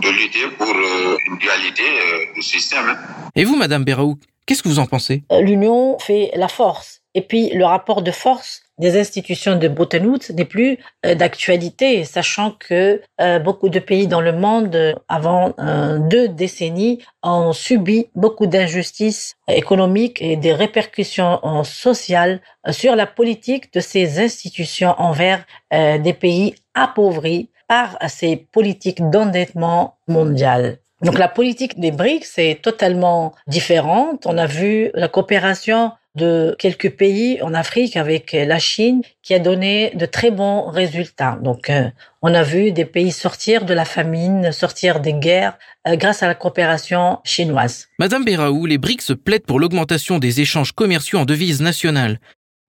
de 0.00 0.08
lutter 0.08 0.48
pour 0.58 0.68
euh, 0.68 1.16
une 1.26 1.38
dualité 1.38 1.82
euh, 1.82 2.34
du 2.34 2.42
système. 2.42 2.98
Et 3.34 3.44
vous, 3.44 3.56
Madame 3.56 3.84
Beraouk, 3.84 4.18
qu'est-ce 4.44 4.62
que 4.62 4.68
vous 4.68 4.78
en 4.78 4.86
pensez? 4.86 5.24
Euh, 5.32 5.40
L'union 5.40 5.98
fait 5.98 6.30
la 6.34 6.48
force. 6.48 7.02
Et 7.14 7.22
puis 7.22 7.50
le 7.50 7.64
rapport 7.64 8.02
de 8.02 8.10
force 8.10 8.62
des 8.78 8.98
institutions 8.98 9.56
de 9.56 9.68
Bretton 9.68 10.04
Woods 10.04 10.34
n'est 10.34 10.44
plus 10.44 10.78
d'actualité, 11.02 12.04
sachant 12.04 12.50
que 12.52 13.00
beaucoup 13.38 13.68
de 13.68 13.78
pays 13.78 14.06
dans 14.06 14.20
le 14.20 14.32
monde, 14.32 14.94
avant 15.08 15.54
deux 15.98 16.28
décennies, 16.28 17.02
ont 17.22 17.52
subi 17.52 18.08
beaucoup 18.14 18.46
d'injustices 18.46 19.36
économiques 19.48 20.20
et 20.20 20.36
des 20.36 20.52
répercussions 20.52 21.40
sociales 21.64 22.40
sur 22.70 22.96
la 22.96 23.06
politique 23.06 23.72
de 23.72 23.80
ces 23.80 24.20
institutions 24.20 24.94
envers 24.98 25.44
des 25.72 26.12
pays 26.12 26.54
appauvris 26.74 27.50
par 27.68 27.96
ces 28.08 28.36
politiques 28.36 29.08
d'endettement 29.10 29.96
mondial. 30.06 30.78
Donc 31.02 31.18
la 31.18 31.28
politique 31.28 31.78
des 31.78 31.90
BRICS 31.90 32.38
est 32.38 32.62
totalement 32.62 33.34
différente. 33.46 34.24
On 34.26 34.38
a 34.38 34.46
vu 34.46 34.90
la 34.94 35.08
coopération 35.08 35.92
de 36.16 36.56
quelques 36.58 36.90
pays 36.90 37.40
en 37.42 37.54
Afrique 37.54 37.96
avec 37.96 38.32
la 38.32 38.58
Chine 38.58 39.02
qui 39.22 39.34
a 39.34 39.38
donné 39.38 39.92
de 39.94 40.06
très 40.06 40.30
bons 40.30 40.68
résultats. 40.68 41.38
Donc 41.42 41.70
euh, 41.70 41.88
on 42.22 42.34
a 42.34 42.42
vu 42.42 42.72
des 42.72 42.84
pays 42.84 43.12
sortir 43.12 43.64
de 43.64 43.74
la 43.74 43.84
famine, 43.84 44.50
sortir 44.50 45.00
des 45.00 45.12
guerres 45.12 45.58
euh, 45.86 45.96
grâce 45.96 46.22
à 46.22 46.26
la 46.26 46.34
coopération 46.34 47.18
chinoise. 47.24 47.88
Madame 47.98 48.24
Béraou, 48.24 48.66
les 48.66 48.78
BRICS 48.78 49.14
plaident 49.22 49.46
pour 49.46 49.60
l'augmentation 49.60 50.18
des 50.18 50.40
échanges 50.40 50.72
commerciaux 50.72 51.18
en 51.18 51.24
devises 51.24 51.60
nationales. 51.60 52.18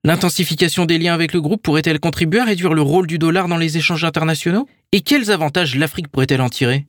L'intensification 0.04 0.86
des 0.86 0.98
liens 0.98 1.13
avec 1.13 1.34
le 1.34 1.42
groupe 1.42 1.63
pourrait-elle 1.63 2.00
contribuer 2.00 2.39
à 2.39 2.46
réduire 2.46 2.74
le 2.74 2.82
rôle 2.82 3.08
du 3.08 3.18
dollar 3.18 3.48
dans 3.48 3.58
les 3.58 3.77
échanges 3.77 4.04
internationaux? 4.04 4.68
Et 4.92 5.01
quels 5.01 5.32
avantages 5.32 5.75
l'Afrique 5.75 6.08
pourrait-elle 6.10 6.42
en 6.42 6.50
tirer? 6.50 6.86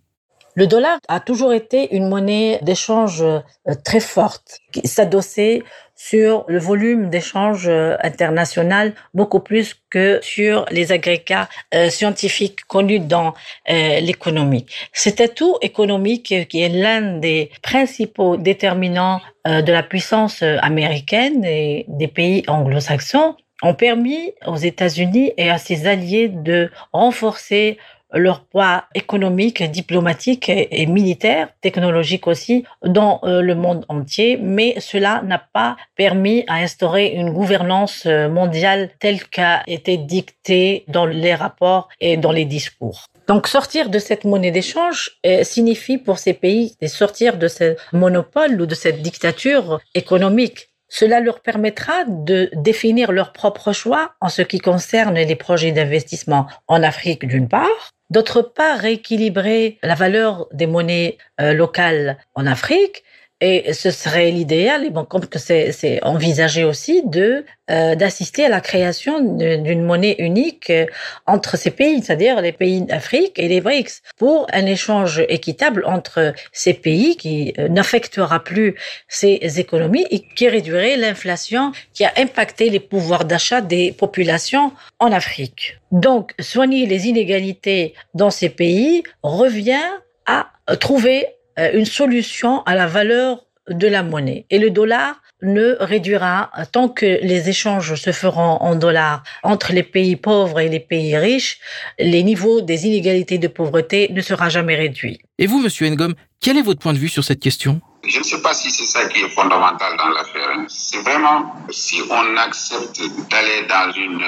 Le 0.55 0.67
dollar 0.67 0.99
a 1.07 1.21
toujours 1.21 1.53
été 1.53 1.95
une 1.95 2.09
monnaie 2.09 2.59
d'échange 2.63 3.23
euh, 3.23 3.41
très 3.85 4.01
forte, 4.01 4.59
qui 4.73 4.89
s'adossait 4.89 5.63
sur 5.99 6.45
le 6.47 6.61
volume 6.61 7.11
d'échange 7.11 7.67
euh, 7.69 7.97
international 8.05 8.95
beaucoup 9.15 9.41
plus 9.41 9.75
que 9.91 10.21
sur 10.23 10.65
les 10.71 10.93
agrégats 10.93 11.49
euh, 11.75 11.91
scientifiques 11.91 12.65
connus 12.67 13.01
dans 13.01 13.35
l'économie. 13.69 14.65
Cet 14.93 15.35
tout 15.35 15.57
économique 15.61 16.49
qui 16.49 16.63
est 16.63 16.69
l'un 16.69 17.19
des 17.19 17.51
principaux 17.63 18.37
déterminants 18.37 19.21
de 19.45 19.73
la 19.73 19.83
puissance 19.83 20.43
américaine 20.43 21.45
et 21.45 21.85
des 21.89 22.09
pays 22.09 22.45
anglo-saxons 22.47 23.35
ont 23.63 23.75
permis 23.75 24.33
aux 24.47 24.57
États-Unis 24.57 25.33
et 25.37 25.51
à 25.51 25.59
ses 25.59 25.87
alliés 25.87 26.29
de 26.29 26.71
renforcer 26.93 27.79
leur 28.13 28.45
poids 28.45 28.85
économique, 28.95 29.63
diplomatique 29.63 30.49
et, 30.49 30.87
militaire, 30.87 31.49
technologique 31.61 32.27
aussi, 32.27 32.65
dans 32.85 33.21
euh, 33.25 33.43
le 33.43 33.55
monde 33.55 33.85
entier, 33.89 34.39
mais 34.41 34.81
cela 34.81 35.23
n'a 35.25 35.39
pas 35.39 35.77
permis 35.97 36.45
à 36.49 36.55
instaurer 36.57 37.09
une 37.09 37.31
gouvernance 37.31 38.07
euh, 38.07 38.29
mondiale 38.29 38.91
telle 38.99 39.25
qu'a 39.25 39.63
été 39.67 39.97
dictée 39.97 40.85
dans 40.89 41.07
les 41.07 41.35
rapports 41.35 41.89
et 42.01 42.17
dans 42.17 42.33
les 42.33 42.45
discours. 42.45 43.07
Donc 43.27 43.47
sortir 43.47 43.91
de 43.91 43.99
cette 43.99 44.25
monnaie 44.25 44.51
d'échange 44.51 45.19
euh, 45.27 45.45
signifie 45.45 45.99
pour 45.99 46.19
ces 46.19 46.33
pays 46.33 46.75
de 46.81 46.87
sortir 46.87 47.37
de 47.37 47.49
ce 47.49 47.77
monopole 47.93 48.61
ou 48.61 48.67
de 48.67 48.75
cette 48.75 49.03
dictature 49.03 49.81
économique. 49.95 50.71
Cela 50.89 51.21
leur 51.21 51.41
permettra 51.41 52.05
de 52.07 52.49
définir 52.55 53.13
leurs 53.13 53.35
propres 53.35 53.73
choix 53.73 54.13
en 54.23 54.31
ce 54.31 54.41
qui 54.41 54.59
concerne 54.59 55.17
les 55.17 55.37
projets 55.37 55.73
d'investissement 55.73 56.47
en 56.67 56.83
Afrique 56.83 57.27
d'une 57.27 57.49
part, 57.49 57.93
D'autre 58.11 58.41
part, 58.43 58.79
rééquilibrer 58.79 59.79
la 59.83 59.95
valeur 59.95 60.47
des 60.53 60.67
monnaies 60.67 61.19
euh, 61.41 61.53
locales 61.53 62.17
en 62.35 62.47
Afrique 62.47 63.05
et 63.41 63.73
ce 63.73 63.91
serait 63.91 64.31
l'idéal, 64.31 64.85
et 64.85 64.91
bon, 64.91 65.05
comme 65.05 65.27
que 65.27 65.39
c'est 65.39 66.01
envisagé 66.03 66.65
aussi, 66.65 67.03
de 67.05 67.45
euh, 67.71 67.95
d'assister 67.95 68.47
à 68.47 68.49
la 68.49 68.61
création 68.61 69.21
d'une 69.21 69.83
monnaie 69.83 70.17
unique 70.19 70.71
euh, 70.71 70.87
entre 71.27 71.57
ces 71.57 71.71
pays, 71.71 72.03
c'est-à-dire 72.03 72.41
les 72.41 72.51
pays 72.51 72.81
d'Afrique 72.81 73.39
et 73.39 73.47
les 73.47 73.61
BRICS, 73.61 74.03
pour 74.17 74.47
un 74.53 74.67
échange 74.67 75.23
équitable 75.29 75.85
entre 75.87 76.33
ces 76.51 76.73
pays 76.73 77.17
qui 77.17 77.53
euh, 77.59 77.69
n'affectera 77.69 78.43
plus 78.43 78.75
ces 79.07 79.61
économies 79.61 80.07
et 80.11 80.21
qui 80.21 80.49
réduirait 80.49 80.97
l'inflation 80.97 81.73
qui 81.93 82.05
a 82.05 82.13
impacté 82.17 82.71
les 82.71 82.81
pouvoirs 82.81 83.25
d'achat 83.25 83.61
des 83.61 83.93
populations 83.93 84.73
en 84.99 85.13
Afrique. 85.13 85.79
Donc, 85.93 86.33
soigner 86.41 86.87
les 86.87 87.07
inégalités 87.07 87.95
dans 88.15 88.31
ces 88.31 88.49
pays 88.49 89.05
revient 89.23 89.91
à 90.27 90.51
trouver 90.81 91.27
une 91.75 91.85
solution 91.87 92.63
à 92.63 92.75
la 92.75 92.87
valeur 92.87 93.45
de 93.69 93.87
la 93.87 94.03
monnaie. 94.03 94.47
Et 94.51 94.59
le 94.59 94.71
dollar 94.71 95.21
ne 95.43 95.77
réduira, 95.81 96.51
tant 96.73 96.89
que 96.89 97.19
les 97.23 97.49
échanges 97.49 97.95
se 97.95 98.13
feront 98.13 98.59
en 98.61 98.75
dollars 98.75 99.23
entre 99.43 99.73
les 99.73 99.83
pays 99.83 100.17
pauvres 100.17 100.61
et 100.61 100.69
les 100.69 100.81
pays 100.81 101.17
riches, 101.17 101.59
les 101.99 102.23
niveaux 102.23 102.61
des 102.61 102.87
inégalités 102.87 103.39
de 103.39 103.49
pauvreté 103.49 104.09
ne 104.13 104.21
sera 104.21 104.49
jamais 104.49 104.75
réduit. 104.75 105.21
Et 105.39 105.47
vous, 105.47 105.61
Monsieur 105.61 105.89
Ngom, 105.89 106.15
quel 106.41 106.57
est 106.57 106.63
votre 106.63 106.81
point 106.81 106.93
de 106.93 106.99
vue 106.99 107.09
sur 107.09 107.25
cette 107.25 107.41
question? 107.41 107.81
Je 108.05 108.19
ne 108.19 108.25
sais 108.25 108.41
pas 108.41 108.55
si 108.55 108.71
c'est 108.71 108.87
ça 108.87 109.07
qui 109.07 109.21
est 109.21 109.29
fondamental 109.31 109.97
dans 109.97 110.09
l'affaire. 110.09 110.49
Hein. 110.55 110.67
C'est 110.69 110.99
vraiment 110.99 111.55
si 111.71 112.01
on 112.09 112.37
accepte 112.37 113.01
d'aller 113.31 113.67
dans 113.69 113.93
une 113.93 114.25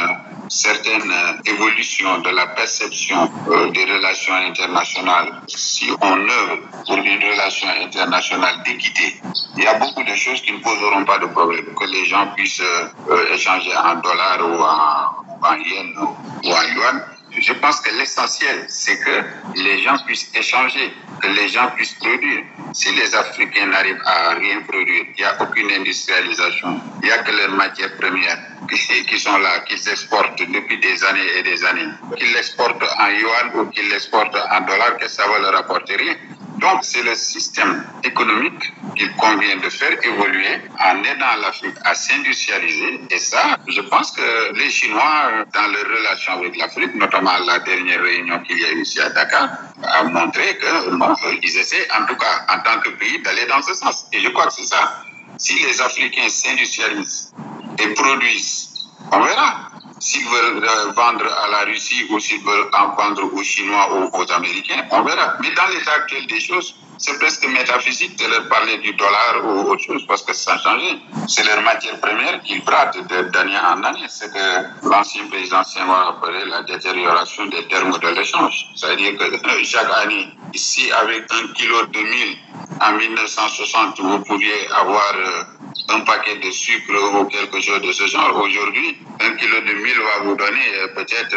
certaine 0.49 1.13
évolution 1.47 2.19
de 2.19 2.31
la 2.31 2.49
perception 2.49 3.31
euh, 3.49 3.71
des 3.71 3.85
relations 3.85 4.35
internationales, 4.35 5.41
si 5.47 5.89
on 6.01 6.29
œuvre 6.29 6.59
pour 6.87 6.97
une 6.97 7.23
relation 7.23 7.69
internationale 7.81 8.63
d'équité, 8.65 9.21
il 9.57 9.63
y 9.63 9.67
a 9.67 9.75
beaucoup 9.75 10.03
de 10.03 10.15
choses 10.15 10.43
qui 10.43 10.53
ne 10.53 10.59
poseront 10.59 11.05
pas 11.05 11.19
de 11.19 11.27
problème. 11.27 11.67
Que 11.79 11.85
les 11.85 12.05
gens 12.05 12.27
puissent 12.35 12.61
euh, 12.61 13.33
échanger 13.35 13.75
en 13.77 13.95
dollars 13.97 14.41
ou 14.41 14.63
en, 14.63 15.49
en 15.49 15.57
yens 15.57 15.97
ou 15.97 16.49
en 16.49 16.75
yuan 16.75 17.03
Je 17.39 17.53
pense 17.55 17.81
que 17.81 17.95
l'essentiel, 17.95 18.65
c'est 18.69 18.99
que 18.99 19.23
les 19.55 19.79
gens 19.79 19.97
puissent 20.05 20.31
échanger, 20.35 20.93
que 21.23 21.29
les 21.29 21.49
gens 21.49 21.69
puissent 21.77 21.95
produire. 21.95 22.43
Si 22.73 22.93
les 22.95 23.15
Africains 23.15 23.67
n'arrivent 23.67 24.03
à 24.05 24.35
rien 24.35 24.61
produire, 24.63 25.05
il 25.09 25.15
n'y 25.17 25.25
a 25.25 25.41
aucune 25.41 25.71
industrialisation, 25.71 26.81
il 27.03 27.07
n'y 27.07 27.13
a 27.13 27.19
que 27.19 27.31
les 27.31 27.49
matières 27.49 27.97
premières 27.97 28.39
qui 29.09 29.19
sont 29.19 29.39
là, 29.39 29.61
qu'ils 29.61 29.89
exportent 29.89 30.39
depuis 30.39 30.79
des 30.79 31.05
années 31.05 31.39
et 31.39 31.43
des 31.43 31.65
années. 31.65 31.89
Qu'ils 32.17 32.33
l'exportent 32.33 32.83
en 32.99 33.09
yuan 33.09 33.51
ou 33.55 33.71
qu'ils 33.71 33.89
l'exportent 33.89 34.37
en 34.37 34.61
dollars, 34.63 34.97
que 34.99 35.09
ça 35.09 35.27
va 35.29 35.39
leur 35.39 35.57
apporter 35.57 35.97
rien. 35.97 36.17
Donc, 36.61 36.81
c'est 36.83 37.03
le 37.03 37.15
système 37.15 37.87
économique 38.05 38.73
qu'il 38.95 39.11
convient 39.17 39.57
de 39.57 39.71
faire 39.71 39.97
évoluer 40.05 40.61
en 40.79 41.03
aidant 41.05 41.37
l'Afrique 41.41 41.77
à 41.85 41.95
s'industrialiser. 41.95 43.01
Et 43.11 43.19
ça, 43.19 43.57
je 43.67 43.81
pense 43.81 44.11
que 44.11 44.53
les 44.55 44.69
Chinois, 44.69 45.47
dans 45.55 45.69
leur 45.73 45.87
relation 45.97 46.33
avec 46.35 46.57
l'Afrique, 46.59 46.95
notamment 46.97 47.39
la 47.47 47.61
dernière 47.61 48.03
réunion 48.03 48.41
qu'il 48.41 48.59
y 48.59 48.65
a 48.67 48.73
eu 48.73 48.83
ici 48.83 49.01
à 49.01 49.09
Dakar, 49.09 49.49
a 49.83 50.05
montré 50.05 50.59
que 50.59 50.91
bon, 50.97 51.15
ils 51.43 51.57
essaient, 51.57 51.89
en 51.99 52.05
tout 52.05 52.17
cas 52.17 52.45
en 52.55 52.59
tant 52.61 52.79
que 52.81 52.91
pays, 52.91 53.23
d'aller 53.23 53.47
dans 53.47 53.63
ce 53.63 53.73
sens. 53.73 54.07
Et 54.13 54.21
je 54.21 54.29
crois 54.29 54.47
que 54.47 54.53
c'est 54.53 54.65
ça. 54.65 55.03
Si 55.39 55.55
les 55.61 55.81
Africains 55.81 56.29
s'industrialisent 56.29 57.33
et 57.79 57.89
produisent, 57.95 58.91
on 59.11 59.21
verra 59.21 59.71
s'ils 60.01 60.25
veulent 60.25 60.65
euh, 60.65 60.93
vendre 60.93 61.27
à 61.27 61.49
la 61.51 61.71
Russie 61.71 62.07
ou 62.11 62.19
s'ils 62.19 62.43
veulent 62.43 62.71
en 62.73 62.95
vendre 62.97 63.33
aux 63.33 63.43
Chinois 63.43 63.87
ou 63.95 64.11
aux 64.17 64.33
Américains, 64.33 64.85
on 64.91 65.03
verra. 65.03 65.37
Mais 65.41 65.51
dans 65.53 65.67
l'état 65.69 65.93
actuel 65.93 66.27
des 66.27 66.41
choses, 66.41 66.75
c'est 67.01 67.19
presque 67.19 67.47
métaphysique 67.49 68.19
de 68.19 68.27
leur 68.27 68.47
parler 68.49 68.77
du 68.79 68.93
dollar 68.93 69.43
ou 69.43 69.71
autre 69.71 69.83
chose 69.83 70.05
parce 70.07 70.23
que 70.23 70.35
ça 70.35 70.53
a 70.53 70.59
changé. 70.59 70.99
C'est 71.29 71.45
leur 71.45 71.63
matière 71.63 71.99
première 71.99 72.43
qu'ils 72.43 72.63
bradent 72.63 73.07
d'année 73.33 73.57
en 73.57 73.83
année. 73.83 74.05
C'est 74.09 74.31
que 74.31 74.87
l'ancien 74.87 75.27
président 75.29 75.65
Senghor 75.65 76.21
appelait 76.23 76.45
la 76.45 76.63
détérioration 76.63 77.47
des 77.47 77.67
termes 77.69 77.99
de 77.99 78.09
l'échange. 78.09 78.67
C'est-à-dire 78.77 79.17
que 79.17 79.25
euh, 79.25 79.65
chaque 79.65 79.91
année, 80.05 80.29
ici, 80.53 80.93
avec 80.93 81.25
un 81.33 81.49
kilo 81.55 81.87
de 81.87 82.01
mille 82.01 82.37
en 82.83 82.93
1960, 82.93 84.01
vous 84.01 84.21
pouviez 84.21 84.69
avoir 84.71 85.15
euh, 85.15 85.43
un 85.89 86.01
paquet 86.01 86.37
de 86.37 86.51
sucre 86.51 86.93
ou 87.15 87.25
quelque 87.25 87.63
chose 87.63 87.81
de 87.81 87.93
ce 87.93 88.07
genre. 88.09 88.37
Aujourd'hui, 88.37 88.99
un 89.21 89.37
kilo 89.37 89.61
de 89.61 89.73
mille 89.73 89.99
va 89.99 90.25
vous 90.25 90.35
donner 90.37 90.69
euh, 90.77 90.89
peut-être 90.89 91.35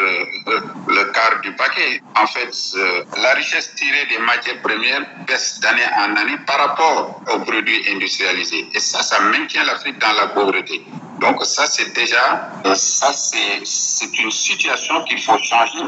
le 0.89 1.04
quart 1.13 1.39
du 1.41 1.56
paquet. 1.56 2.02
En 2.17 2.28
fait, 2.28 2.52
la 3.17 3.34
richesse 3.36 3.73
tirée 3.76 4.08
des 4.10 4.19
matières 4.19 4.62
premières 4.62 5.06
baisse 5.26 5.53
d'année 5.60 5.82
en 5.98 6.16
année 6.16 6.38
par 6.46 6.58
rapport 6.68 7.22
aux 7.34 7.39
produits 7.39 7.82
industrialisés. 7.89 8.68
Et 8.74 8.80
ça, 8.80 9.02
ça 9.04 9.20
maintient 9.20 9.63
l'Afrique 9.63 10.00
dans 10.00 10.13
la 10.13 10.28
pauvreté. 10.28 10.86
Donc 11.20 11.44
ça, 11.46 11.66
c'est 11.68 11.94
déjà, 11.94 12.52
ça, 12.76 13.12
c'est 13.13 14.22
une 14.24 14.32
situation 14.32 15.04
qu'il 15.06 15.22
faut 15.22 15.38
changer 15.39 15.86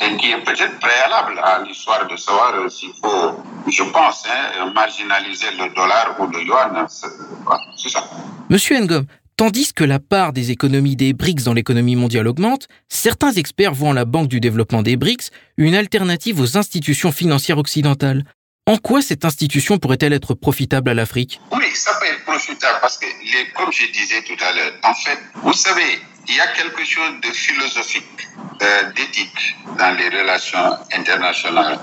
et 0.00 0.16
qui 0.16 0.30
est 0.30 0.44
peut-être 0.44 0.78
préalable 0.78 1.40
à 1.42 1.62
l'histoire 1.62 2.06
de 2.06 2.16
savoir 2.16 2.70
s'il 2.70 2.92
faut, 3.02 3.42
je 3.68 3.82
pense, 3.84 4.24
hein, 4.26 4.70
marginaliser 4.74 5.50
le 5.58 5.74
dollar 5.74 6.16
ou 6.20 6.26
le 6.26 6.42
yuan. 6.42 6.86
C'est 6.88 7.88
ça. 7.88 8.04
Monsieur 8.48 8.78
Ngom, 8.78 9.06
Tandis 9.38 9.74
que 9.74 9.84
la 9.84 9.98
part 9.98 10.32
des 10.32 10.50
économies 10.50 10.96
des 10.96 11.12
BRICS 11.12 11.44
dans 11.44 11.52
l'économie 11.52 11.94
mondiale 11.94 12.26
augmente, 12.26 12.68
certains 12.88 13.32
experts 13.32 13.74
voient 13.74 13.90
en 13.90 13.92
la 13.92 14.06
Banque 14.06 14.28
du 14.28 14.40
développement 14.40 14.80
des 14.80 14.96
BRICS 14.96 15.30
une 15.58 15.74
alternative 15.74 16.40
aux 16.40 16.56
institutions 16.56 17.12
financières 17.12 17.58
occidentales. 17.58 18.24
En 18.68 18.78
quoi 18.78 19.00
cette 19.00 19.24
institution 19.24 19.78
pourrait-elle 19.78 20.12
être 20.12 20.34
profitable 20.34 20.90
à 20.90 20.94
l'Afrique? 20.94 21.40
Oui, 21.52 21.66
ça 21.72 21.92
peut 22.00 22.06
être 22.06 22.24
profitable 22.24 22.78
parce 22.80 22.98
que, 22.98 23.06
comme 23.54 23.72
je 23.72 23.86
disais 23.92 24.22
tout 24.22 24.44
à 24.44 24.52
l'heure, 24.52 24.72
en 24.82 24.92
fait, 24.92 25.20
vous 25.36 25.52
savez, 25.52 26.00
il 26.26 26.34
y 26.34 26.40
a 26.40 26.48
quelque 26.48 26.84
chose 26.84 27.12
de 27.22 27.28
philosophique, 27.28 28.26
euh, 28.60 28.92
d'éthique 28.94 29.54
dans 29.78 29.96
les 29.96 30.08
relations 30.08 30.78
internationales. 30.92 31.78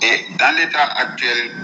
Et 0.00 0.24
dans 0.38 0.56
l'état 0.56 0.84
actuel 0.96 1.54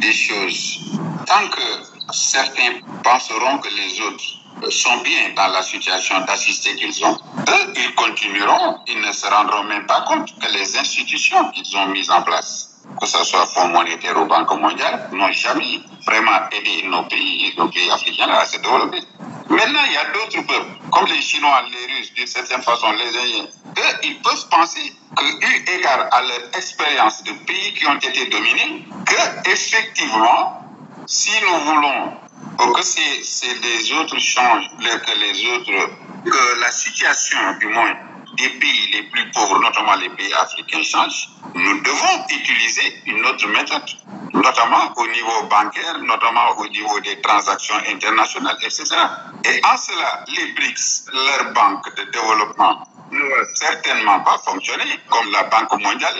des 0.00 0.12
choses, 0.12 0.80
tant 1.24 1.48
que 1.50 2.12
certains 2.12 2.80
penseront 3.04 3.58
que 3.58 3.68
les 3.68 4.00
autres 4.00 4.72
sont 4.72 4.96
bien 5.02 5.30
dans 5.36 5.46
la 5.46 5.62
situation 5.62 6.18
d'assister 6.26 6.74
qu'ils 6.74 7.04
ont, 7.04 7.14
eux, 7.14 7.72
ils 7.76 7.94
continueront, 7.94 8.80
ils 8.88 9.00
ne 9.00 9.12
se 9.12 9.26
rendront 9.26 9.62
même 9.62 9.86
pas 9.86 10.00
compte 10.08 10.36
que 10.40 10.52
les 10.52 10.76
institutions 10.76 11.52
qu'ils 11.52 11.76
ont 11.76 11.86
mises 11.86 12.10
en 12.10 12.22
place, 12.22 12.77
que 13.00 13.06
ce 13.06 13.24
soit 13.24 13.46
Fonds 13.46 13.68
monétaire 13.68 14.16
ou 14.20 14.26
Banque 14.26 14.52
mondiale, 14.58 15.08
n'ont 15.12 15.32
jamais 15.32 15.80
vraiment 16.06 16.48
aidé 16.50 16.86
nos 16.88 17.02
pays, 17.04 17.54
nos 17.56 17.68
pays 17.68 17.90
africains 17.90 18.28
à 18.28 18.44
se 18.44 18.58
développer. 18.58 19.00
Maintenant, 19.48 19.80
il 19.86 19.92
y 19.92 19.96
a 19.96 20.04
d'autres 20.12 20.46
peuples, 20.46 20.78
comme 20.90 21.06
les 21.06 21.20
Chinois, 21.22 21.62
les 21.70 21.94
Russes, 21.94 22.12
d'une 22.14 22.26
certaine 22.26 22.62
façon, 22.62 22.92
les 22.92 23.16
Indiens. 23.18 23.48
Eux, 23.78 23.98
ils 24.04 24.20
peuvent 24.20 24.48
penser 24.50 24.92
que, 25.16 25.24
eu 25.24 25.78
égard 25.78 26.08
à 26.12 26.22
leur 26.22 26.56
expérience 26.56 27.22
de 27.24 27.32
pays 27.46 27.74
qui 27.74 27.86
ont 27.86 27.96
été 27.96 28.26
dominés, 28.26 28.84
que 29.06 29.50
effectivement, 29.50 30.62
si 31.06 31.30
nous 31.42 31.58
voulons 31.64 32.12
que 32.58 32.82
c'est 32.82 33.54
les 33.62 33.92
autres 33.92 34.18
changent, 34.18 34.68
que 34.78 35.18
les 35.18 35.46
autres, 35.52 35.90
que 36.24 36.60
la 36.60 36.70
situation, 36.70 37.38
du 37.60 37.68
moins, 37.68 37.94
des 38.36 38.48
pays 38.50 38.90
les 38.92 39.02
plus 39.04 39.30
pauvres, 39.30 39.58
notamment 39.60 39.94
les 39.96 40.08
pays 40.10 40.32
africains, 40.34 40.82
change, 40.82 41.28
nous 41.54 41.80
devons 41.80 42.24
utiliser 42.30 43.02
une 43.06 43.24
autre 43.24 43.46
méthode, 43.48 43.88
notamment 44.32 44.92
au 44.96 45.06
niveau 45.08 45.42
bancaire, 45.48 45.98
notamment 46.00 46.50
au 46.58 46.68
niveau 46.68 47.00
des 47.00 47.20
transactions 47.20 47.76
internationales, 47.88 48.58
etc. 48.62 48.84
Et 49.44 49.60
en 49.64 49.76
cela, 49.76 50.24
les 50.28 50.52
BRICS, 50.52 51.06
leur 51.12 51.52
banque 51.52 51.94
de 51.96 52.04
développement, 52.10 52.86
ne 53.10 53.18
vont 53.18 53.48
certainement 53.54 54.20
pas 54.20 54.38
fonctionner 54.44 55.00
comme 55.08 55.30
la 55.32 55.44
Banque 55.44 55.80
mondiale. 55.80 56.14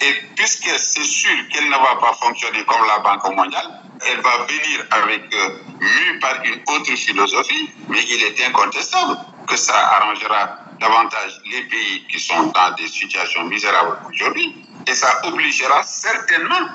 Et 0.00 0.12
puisque 0.34 0.70
c'est 0.78 1.04
sûr 1.04 1.36
qu'elle 1.52 1.66
ne 1.66 1.76
va 1.76 1.96
pas 2.00 2.14
fonctionner 2.20 2.64
comme 2.64 2.86
la 2.86 2.98
Banque 2.98 3.36
mondiale, 3.36 3.80
elle 4.06 4.20
va 4.20 4.38
venir 4.46 4.86
avec, 4.90 5.34
euh, 5.34 5.58
mue 5.80 6.18
par 6.20 6.42
une 6.44 6.60
autre 6.68 6.94
philosophie, 6.96 7.70
mais 7.88 8.02
il 8.02 8.22
est 8.24 8.46
incontestable 8.46 9.18
que 9.46 9.56
ça 9.56 9.74
arrangera 9.76 10.63
davantage 10.80 11.40
les 11.50 11.62
pays 11.62 12.06
qui 12.10 12.20
sont 12.20 12.46
dans 12.46 12.70
des 12.76 12.88
situations 12.88 13.44
misérables 13.44 13.98
aujourd'hui. 14.08 14.54
Et 14.86 14.94
ça 14.94 15.20
obligera 15.24 15.82
certainement 15.82 16.68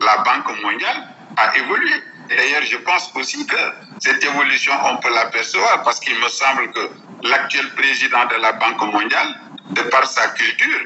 la 0.00 0.16
Banque 0.18 0.62
mondiale 0.62 1.08
à 1.36 1.56
évoluer. 1.56 2.02
D'ailleurs, 2.28 2.62
je 2.62 2.76
pense 2.78 3.10
aussi 3.14 3.46
que 3.46 3.56
cette 4.00 4.22
évolution, 4.22 4.72
on 4.84 4.96
peut 4.98 5.12
l'apercevoir 5.14 5.82
parce 5.82 6.00
qu'il 6.00 6.18
me 6.18 6.28
semble 6.28 6.72
que 6.72 6.90
l'actuel 7.22 7.72
président 7.74 8.26
de 8.26 8.36
la 8.36 8.52
Banque 8.52 8.82
mondiale, 8.92 9.40
de 9.70 9.82
par 9.82 10.06
sa 10.06 10.28
culture, 10.28 10.80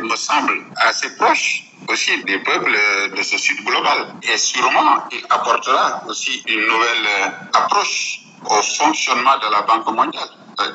me 0.00 0.16
semble 0.16 0.64
assez 0.76 1.16
proche 1.16 1.62
aussi 1.88 2.24
des 2.24 2.38
peuples 2.38 2.76
de 3.16 3.22
ce 3.22 3.36
sud 3.38 3.64
global. 3.64 4.14
Et 4.22 4.38
sûrement, 4.38 5.04
il 5.12 5.24
apportera 5.30 6.02
aussi 6.08 6.42
une 6.46 6.66
nouvelle 6.66 7.08
approche 7.52 8.20
au 8.50 8.62
fonctionnement 8.62 9.38
de 9.38 9.50
la 9.50 9.62
Banque 9.62 9.86
mondiale 9.88 10.28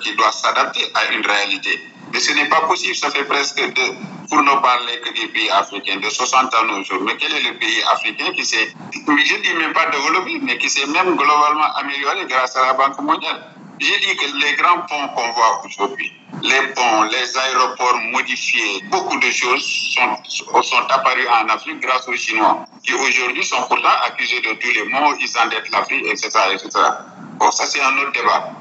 qui 0.03 0.15
doit 0.15 0.31
s'adapter 0.31 0.81
à 0.95 1.13
une 1.13 1.25
réalité. 1.25 1.79
Mais 2.13 2.19
ce 2.19 2.31
n'est 2.33 2.49
pas 2.49 2.61
possible, 2.67 2.95
ça 2.95 3.09
fait 3.11 3.25
presque 3.25 3.57
de, 3.59 3.81
pour 4.29 4.41
ne 4.43 4.61
parler 4.61 4.99
que 5.01 5.09
des 5.13 5.27
pays 5.29 5.49
africains, 5.51 5.97
de 5.97 6.09
60 6.09 6.53
ans 6.55 6.79
aujourd'hui. 6.79 7.07
Mais 7.07 7.17
quel 7.17 7.33
est 7.33 7.41
le 7.41 7.57
pays 7.57 7.81
africain 7.91 8.31
qui 8.33 8.45
s'est, 8.45 8.75
je 8.93 9.11
ne 9.11 9.41
dis 9.41 9.53
même 9.55 9.73
pas 9.73 9.87
développé, 9.87 10.39
mais 10.43 10.57
qui 10.57 10.69
s'est 10.69 10.85
même 10.87 11.15
globalement 11.15 11.73
amélioré 11.75 12.25
grâce 12.27 12.55
à 12.57 12.65
la 12.67 12.73
Banque 12.73 12.99
mondiale? 12.99 13.41
J'ai 13.81 13.97
dit 13.97 14.15
que 14.15 14.45
les 14.45 14.53
grands 14.57 14.81
ponts 14.81 15.07
qu'on 15.15 15.31
voit 15.31 15.63
aujourd'hui, 15.65 16.13
les 16.43 16.61
ponts, 16.75 17.01
les 17.01 17.37
aéroports 17.37 17.97
modifiés, 18.11 18.83
beaucoup 18.91 19.17
de 19.17 19.31
choses 19.31 19.65
sont, 19.95 20.61
sont 20.61 20.85
apparues 20.87 21.27
en 21.27 21.49
Afrique 21.49 21.79
grâce 21.79 22.07
aux 22.07 22.15
Chinois, 22.15 22.63
qui 22.83 22.93
aujourd'hui 22.93 23.43
sont 23.43 23.63
pourtant 23.67 23.97
accusés 24.05 24.39
de 24.41 24.53
tous 24.53 24.71
les 24.71 24.83
maux, 24.83 25.15
ils 25.19 25.37
endettent 25.39 25.71
l'Afrique, 25.71 26.05
etc., 26.05 26.29
etc. 26.53 26.69
Bon, 27.39 27.49
ça 27.49 27.65
c'est 27.65 27.81
un 27.81 27.97
autre 27.97 28.11
débat. 28.11 28.51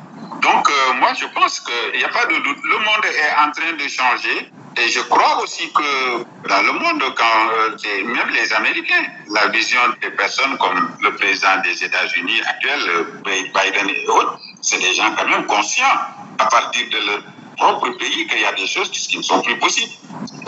Donc, 0.40 0.70
euh, 0.70 0.92
moi, 0.94 1.12
je 1.12 1.26
pense 1.26 1.60
qu'il 1.60 1.98
n'y 1.98 2.04
a 2.04 2.08
pas 2.08 2.24
de 2.24 2.36
doute. 2.36 2.58
Le 2.64 2.78
monde 2.78 3.04
est 3.04 3.46
en 3.46 3.50
train 3.52 3.72
de 3.72 3.88
changer. 3.88 4.50
Et 4.78 4.88
je 4.88 5.00
crois 5.00 5.42
aussi 5.42 5.70
que 5.72 6.48
dans 6.48 6.62
le 6.62 6.72
monde, 6.72 7.02
quand 7.14 7.50
euh, 7.58 8.04
même 8.04 8.28
les 8.30 8.52
Américains, 8.54 9.04
la 9.28 9.48
vision 9.48 9.80
des 10.00 10.10
personnes 10.12 10.56
comme 10.56 10.96
le 11.02 11.14
président 11.16 11.60
des 11.62 11.84
États-Unis 11.84 12.40
actuel, 12.46 12.80
euh, 12.88 13.04
Biden 13.26 13.90
et 13.90 14.08
autres, 14.08 14.38
c'est 14.60 14.78
des 14.78 14.94
gens 14.94 15.14
quand 15.16 15.28
même 15.28 15.46
conscients 15.46 15.84
à 16.38 16.46
partir 16.46 16.86
de 16.90 17.06
leur 17.06 17.22
propre 17.56 17.90
pays 17.98 18.26
qu'il 18.26 18.40
y 18.40 18.44
a 18.44 18.52
des 18.52 18.66
choses 18.66 18.90
qui 18.90 19.16
ne 19.16 19.22
sont 19.22 19.42
plus 19.42 19.58
possibles. 19.58 19.92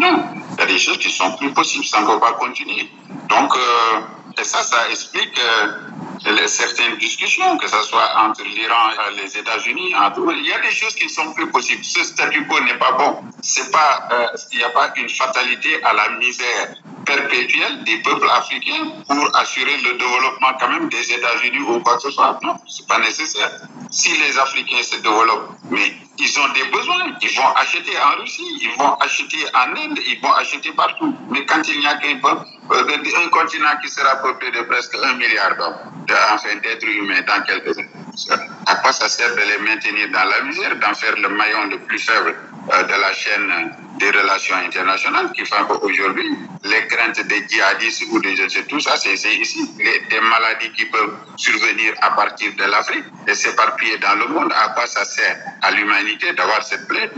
Non, 0.01 0.25
il 0.53 0.59
y 0.59 0.63
a 0.63 0.67
des 0.67 0.79
choses 0.79 0.99
qui 0.99 1.11
sont 1.11 1.33
plus 1.37 1.53
possibles, 1.53 1.85
ça 1.85 2.01
ne 2.01 2.07
peut 2.07 2.21
pas 2.21 2.33
continuer. 2.33 2.89
Donc, 3.29 3.55
et 4.39 4.45
ça, 4.45 4.63
ça 4.63 4.89
explique 4.91 5.39
certaines 6.47 6.97
discussions, 6.99 7.57
que 7.59 7.69
ce 7.69 7.83
soit 7.83 8.11
entre 8.19 8.43
l'Iran 8.45 8.91
et 8.91 9.23
les 9.23 9.37
États-Unis. 9.37 9.95
Il 9.95 10.47
y 10.47 10.53
a 10.53 10.61
des 10.61 10.71
choses 10.71 10.95
qui 10.95 11.05
ne 11.05 11.11
sont 11.11 11.33
plus 11.33 11.51
possibles. 11.51 11.85
Ce 11.85 12.05
statu 12.05 12.47
quo 12.47 12.61
n'est 12.61 12.79
pas 12.79 12.93
bon. 12.93 13.23
C'est 13.43 13.71
pas, 13.71 14.09
euh, 14.13 14.27
il 14.53 14.59
n'y 14.59 14.65
a 14.65 14.71
pas 14.71 14.93
une 14.97 15.09
fatalité 15.09 15.83
à 15.83 15.93
la 15.93 16.11
misère 16.19 16.77
perpétuelle 17.05 17.83
des 17.85 17.97
peuples 17.99 18.31
africains 18.31 18.93
pour 19.09 19.37
assurer 19.37 19.77
le 19.79 19.93
développement 19.99 20.53
quand 20.61 20.69
même 20.69 20.89
des 20.89 21.13
États-Unis 21.13 21.61
ou 21.61 21.81
quoi 21.81 21.97
que 21.97 22.03
ce 22.03 22.11
soit. 22.11 22.39
Non, 22.43 22.57
c'est 22.69 22.87
pas 22.87 22.99
nécessaire. 23.01 23.51
Si 23.91 24.11
les 24.19 24.39
Africains 24.39 24.83
se 24.83 24.97
développent, 24.97 25.51
mais 25.71 25.97
ils 26.19 26.39
ont 26.39 26.53
des 26.53 26.65
besoins. 26.71 27.17
Ils 27.21 27.37
vont 27.37 27.53
acheter 27.57 27.93
en 27.99 28.21
Russie, 28.21 28.47
ils 28.61 28.71
vont 28.79 28.95
acheter 28.95 29.45
en 29.55 29.75
Inde, 29.77 29.99
ils 30.07 30.21
vont 30.21 30.33
acheter 30.35 30.71
partout. 30.73 31.15
Mais 31.31 31.45
quand 31.45 31.63
il 31.69 31.81
n'y 31.81 31.87
a 31.87 31.97
qu'un 31.97 32.19
peuple, 32.19 32.47
euh, 32.47 32.62
un 32.75 33.29
continent 33.29 33.77
qui 33.83 33.89
sera 33.89 34.17
peuplé 34.17 34.51
de 34.51 34.63
presque 34.63 34.97
un 35.03 35.15
milliard 35.15 35.57
d'hommes, 35.57 35.77
enfin 36.33 36.55
d'êtres 36.63 36.87
humains 36.89 37.23
dans 37.27 37.43
quelques 37.43 37.77
années, 37.79 37.89
à 38.67 38.77
quoi 38.77 38.93
ça 38.93 39.09
sert 39.09 39.35
de 39.35 39.41
les 39.41 39.59
maintenir 39.59 40.09
dans 40.11 40.25
la 40.25 40.43
misère, 40.43 40.77
d'en 40.77 40.95
faire 40.95 41.17
le 41.17 41.29
maillon 41.29 41.67
le 41.71 41.79
plus 41.79 41.99
faible 41.99 42.35
euh, 42.73 42.83
de 42.85 43.01
la 43.01 43.13
chaîne 43.13 43.73
des 43.99 44.11
relations 44.11 44.57
internationales 44.57 45.31
qui 45.33 45.45
font 45.45 45.65
qu'aujourd'hui, 45.65 46.29
les 46.65 46.87
craintes 46.87 47.27
des 47.27 47.47
djihadistes 47.49 48.05
ou 48.11 48.21
des 48.21 48.35
tout 48.69 48.81
ça, 48.81 48.97
c'est 48.97 49.15
ici. 49.15 49.69
des 49.77 50.21
maladies 50.21 50.73
qui 50.73 50.87
peuvent 50.87 51.17
survenir 51.37 51.95
à 52.01 52.11
partir 52.11 52.53
de 52.57 52.65
l'Afrique 52.65 53.05
et 53.27 53.35
s'éparpiller 53.35 53.99
dans 53.99 54.15
le 54.15 54.29
monde, 54.29 54.53
à 54.53 54.69
quoi 54.71 54.87
ça 54.87 55.05
sert 55.05 55.37
à 55.63 55.71
l'humanité 55.73 56.33
d'avoir 56.33 56.63
cette 56.63 56.87
plaie? 56.87 57.11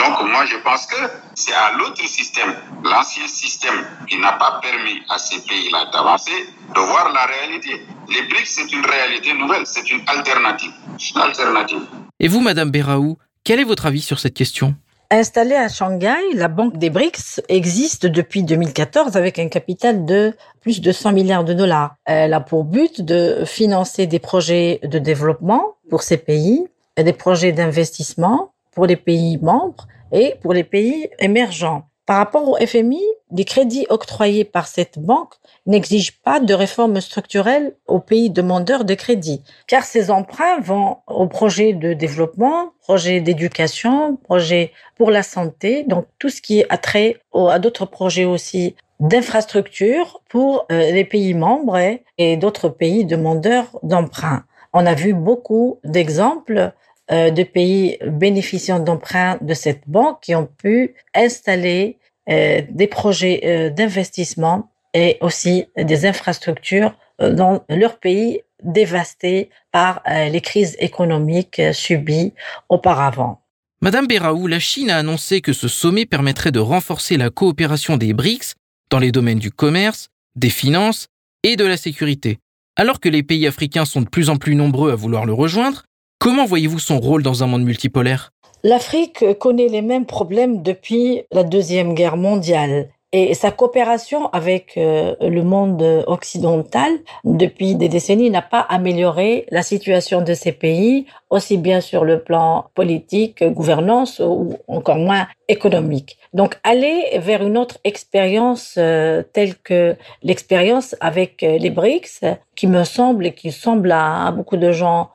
Donc 0.00 0.14
moi 0.32 0.44
je 0.46 0.56
pense 0.64 0.86
que 0.86 1.00
c'est 1.34 1.52
à 1.52 1.76
l'autre 1.78 2.04
système, 2.06 2.52
l'ancien 2.84 3.26
système, 3.28 3.78
qui 4.08 4.18
n'a 4.18 4.32
pas 4.32 4.60
permis 4.62 4.98
à 5.08 5.18
ces 5.18 5.40
pays-là 5.48 5.90
d'avancer, 5.92 6.38
de 6.74 6.80
voir 6.80 7.12
la 7.12 7.26
réalité. 7.26 7.72
Les 8.08 8.22
BRICS, 8.22 8.50
c'est 8.56 8.72
une 8.72 8.84
réalité 8.84 9.34
nouvelle, 9.34 9.64
c'est 9.64 9.88
une 9.90 10.02
alternative. 10.06 10.72
Une 11.14 11.20
alternative. 11.20 11.82
Et 12.18 12.28
vous, 12.28 12.40
Madame 12.40 12.70
Beraou, 12.70 13.18
quel 13.44 13.60
est 13.60 13.64
votre 13.64 13.86
avis 13.86 14.00
sur 14.00 14.18
cette 14.18 14.34
question? 14.34 14.74
Installée 15.10 15.56
à 15.56 15.68
Shanghai, 15.68 16.22
la 16.34 16.48
Banque 16.48 16.76
des 16.76 16.88
BRICS 16.88 17.40
existe 17.48 18.06
depuis 18.06 18.42
2014 18.42 19.16
avec 19.16 19.38
un 19.38 19.48
capital 19.48 20.04
de 20.04 20.34
plus 20.60 20.80
de 20.80 20.92
100 20.92 21.12
milliards 21.12 21.44
de 21.44 21.52
dollars. 21.52 21.96
Elle 22.04 22.32
a 22.32 22.40
pour 22.40 22.64
but 22.64 23.00
de 23.00 23.44
financer 23.44 24.06
des 24.06 24.20
projets 24.20 24.78
de 24.84 24.98
développement 24.98 25.74
pour 25.90 26.02
ces 26.02 26.16
pays, 26.16 26.64
et 26.96 27.04
des 27.04 27.12
projets 27.12 27.52
d'investissement 27.52 28.52
pour 28.72 28.86
les 28.86 28.96
pays 28.96 29.38
membres 29.38 29.86
et 30.12 30.34
pour 30.42 30.52
les 30.52 30.64
pays 30.64 31.08
émergents. 31.18 31.84
Par 32.10 32.16
rapport 32.16 32.48
au 32.48 32.56
FMI, 32.56 33.04
les 33.30 33.44
crédits 33.44 33.86
octroyés 33.88 34.44
par 34.44 34.66
cette 34.66 34.98
banque 34.98 35.34
n'exigent 35.66 36.20
pas 36.24 36.40
de 36.40 36.52
réformes 36.52 37.00
structurelles 37.00 37.76
aux 37.86 38.00
pays 38.00 38.30
demandeurs 38.30 38.84
de 38.84 38.94
crédit, 38.94 39.44
car 39.68 39.84
ces 39.84 40.10
emprunts 40.10 40.58
vont 40.60 40.96
aux 41.06 41.28
projets 41.28 41.72
de 41.72 41.92
développement, 41.92 42.72
projets 42.80 43.20
d'éducation, 43.20 44.16
projets 44.16 44.72
pour 44.96 45.12
la 45.12 45.22
santé, 45.22 45.84
donc 45.84 46.06
tout 46.18 46.30
ce 46.30 46.42
qui 46.42 46.58
est 46.58 46.66
attrait 46.68 47.18
à 47.32 47.60
d'autres 47.60 47.86
projets 47.86 48.24
aussi 48.24 48.74
d'infrastructures 48.98 50.20
pour 50.28 50.66
euh, 50.72 50.90
les 50.90 51.04
pays 51.04 51.34
membres 51.34 51.78
et 52.18 52.36
d'autres 52.36 52.68
pays 52.68 53.04
demandeurs 53.04 53.78
d'emprunts. 53.84 54.42
On 54.72 54.86
a 54.86 54.94
vu 54.94 55.14
beaucoup 55.14 55.78
d'exemples 55.84 56.72
de 57.10 57.42
pays 57.42 57.98
bénéficiant 58.06 58.78
d'emprunts 58.78 59.38
de 59.40 59.54
cette 59.54 59.82
banque 59.86 60.20
qui 60.22 60.34
ont 60.34 60.46
pu 60.46 60.94
installer 61.14 61.98
euh, 62.28 62.62
des 62.70 62.86
projets 62.86 63.40
euh, 63.44 63.70
d'investissement 63.70 64.70
et 64.94 65.18
aussi 65.20 65.66
des 65.76 66.06
infrastructures 66.06 66.94
dans 67.18 67.62
leur 67.68 67.98
pays 67.98 68.40
dévastés 68.62 69.50
par 69.70 70.02
les 70.06 70.40
crises 70.40 70.76
économiques 70.80 71.60
subies 71.72 72.32
auparavant. 72.68 73.40
Madame 73.82 74.06
Beraou, 74.06 74.46
la 74.46 74.58
Chine 74.58 74.90
a 74.90 74.96
annoncé 74.96 75.40
que 75.40 75.52
ce 75.52 75.68
sommet 75.68 76.06
permettrait 76.06 76.50
de 76.50 76.58
renforcer 76.58 77.16
la 77.16 77.30
coopération 77.30 77.96
des 77.96 78.12
BRICS 78.12 78.54
dans 78.90 78.98
les 78.98 79.12
domaines 79.12 79.38
du 79.38 79.50
commerce, 79.50 80.08
des 80.34 80.50
finances 80.50 81.06
et 81.42 81.56
de 81.56 81.64
la 81.64 81.76
sécurité. 81.76 82.38
Alors 82.76 83.00
que 83.00 83.08
les 83.08 83.22
pays 83.22 83.46
africains 83.46 83.84
sont 83.84 84.02
de 84.02 84.08
plus 84.08 84.28
en 84.28 84.36
plus 84.36 84.54
nombreux 84.54 84.90
à 84.90 84.96
vouloir 84.96 85.24
le 85.24 85.32
rejoindre, 85.32 85.84
Comment 86.22 86.44
voyez-vous 86.44 86.80
son 86.80 87.00
rôle 87.00 87.22
dans 87.22 87.42
un 87.42 87.46
monde 87.46 87.64
multipolaire? 87.64 88.34
L'Afrique 88.62 89.24
connaît 89.38 89.68
les 89.68 89.80
mêmes 89.80 90.04
problèmes 90.04 90.60
depuis 90.60 91.22
la 91.32 91.44
Deuxième 91.44 91.94
Guerre 91.94 92.18
mondiale. 92.18 92.90
Et 93.12 93.34
sa 93.34 93.50
coopération 93.50 94.28
avec 94.28 94.76
euh, 94.76 95.16
le 95.20 95.42
monde 95.42 95.82
occidental 96.06 96.92
depuis 97.24 97.74
des 97.74 97.88
décennies 97.88 98.30
n'a 98.30 98.42
pas 98.42 98.60
amélioré 98.60 99.46
la 99.50 99.62
situation 99.62 100.22
de 100.22 100.32
ces 100.32 100.52
pays, 100.52 101.06
aussi 101.28 101.56
bien 101.58 101.80
sur 101.80 102.04
le 102.04 102.20
plan 102.20 102.66
politique, 102.74 103.42
gouvernance 103.42 104.20
ou 104.20 104.54
encore 104.68 104.98
moins 104.98 105.26
économique. 105.48 106.18
Donc 106.34 106.60
aller 106.62 107.18
vers 107.18 107.42
une 107.42 107.58
autre 107.58 107.78
expérience 107.82 108.76
euh, 108.78 109.24
telle 109.32 109.56
que 109.56 109.96
l'expérience 110.22 110.94
avec 111.00 111.42
euh, 111.42 111.58
les 111.58 111.70
BRICS, 111.70 112.20
qui 112.54 112.68
me 112.68 112.84
semble 112.84 113.26
et 113.26 113.34
qui 113.34 113.50
semble 113.50 113.90
à 113.90 114.30
beaucoup 114.30 114.56
de 114.56 114.70
gens 114.70 115.10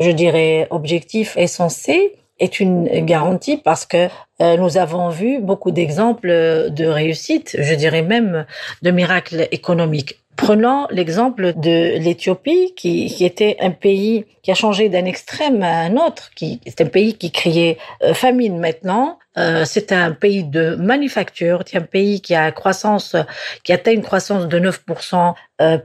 je 0.00 0.10
dirais, 0.10 0.66
objectif 0.70 1.36
et 1.36 1.46
censé 1.46 2.16
est 2.40 2.58
une 2.58 2.88
garantie 3.04 3.56
parce 3.56 3.86
que 3.86 4.08
euh, 4.40 4.56
nous 4.56 4.78
avons 4.78 5.10
vu 5.10 5.40
beaucoup 5.40 5.70
d'exemples 5.70 6.28
de 6.70 6.86
réussite, 6.86 7.56
je 7.58 7.74
dirais 7.74 8.02
même 8.02 8.46
de 8.82 8.90
miracles 8.90 9.46
économiques. 9.52 10.18
Prenons 10.36 10.86
l'exemple 10.90 11.52
de 11.54 11.98
l'Éthiopie, 11.98 12.72
qui, 12.74 13.06
qui, 13.14 13.26
était 13.26 13.58
un 13.60 13.70
pays 13.70 14.24
qui 14.42 14.50
a 14.50 14.54
changé 14.54 14.88
d'un 14.88 15.04
extrême 15.04 15.62
à 15.62 15.80
un 15.80 15.96
autre, 15.98 16.30
qui 16.34 16.60
c'est 16.66 16.80
un 16.80 16.86
pays 16.86 17.12
qui 17.14 17.30
criait 17.30 17.76
euh, 18.02 18.14
famine 18.14 18.58
maintenant. 18.58 19.18
Euh, 19.36 19.66
c'est 19.66 19.92
un 19.92 20.12
pays 20.12 20.44
de 20.44 20.76
manufacture, 20.76 21.62
c'est 21.66 21.76
un 21.76 21.82
pays 21.82 22.22
qui 22.22 22.34
a 22.34 22.50
croissance, 22.52 23.16
qui 23.64 23.74
atteint 23.74 23.92
une 23.92 24.02
croissance 24.02 24.48
de 24.48 24.58
9% 24.58 25.34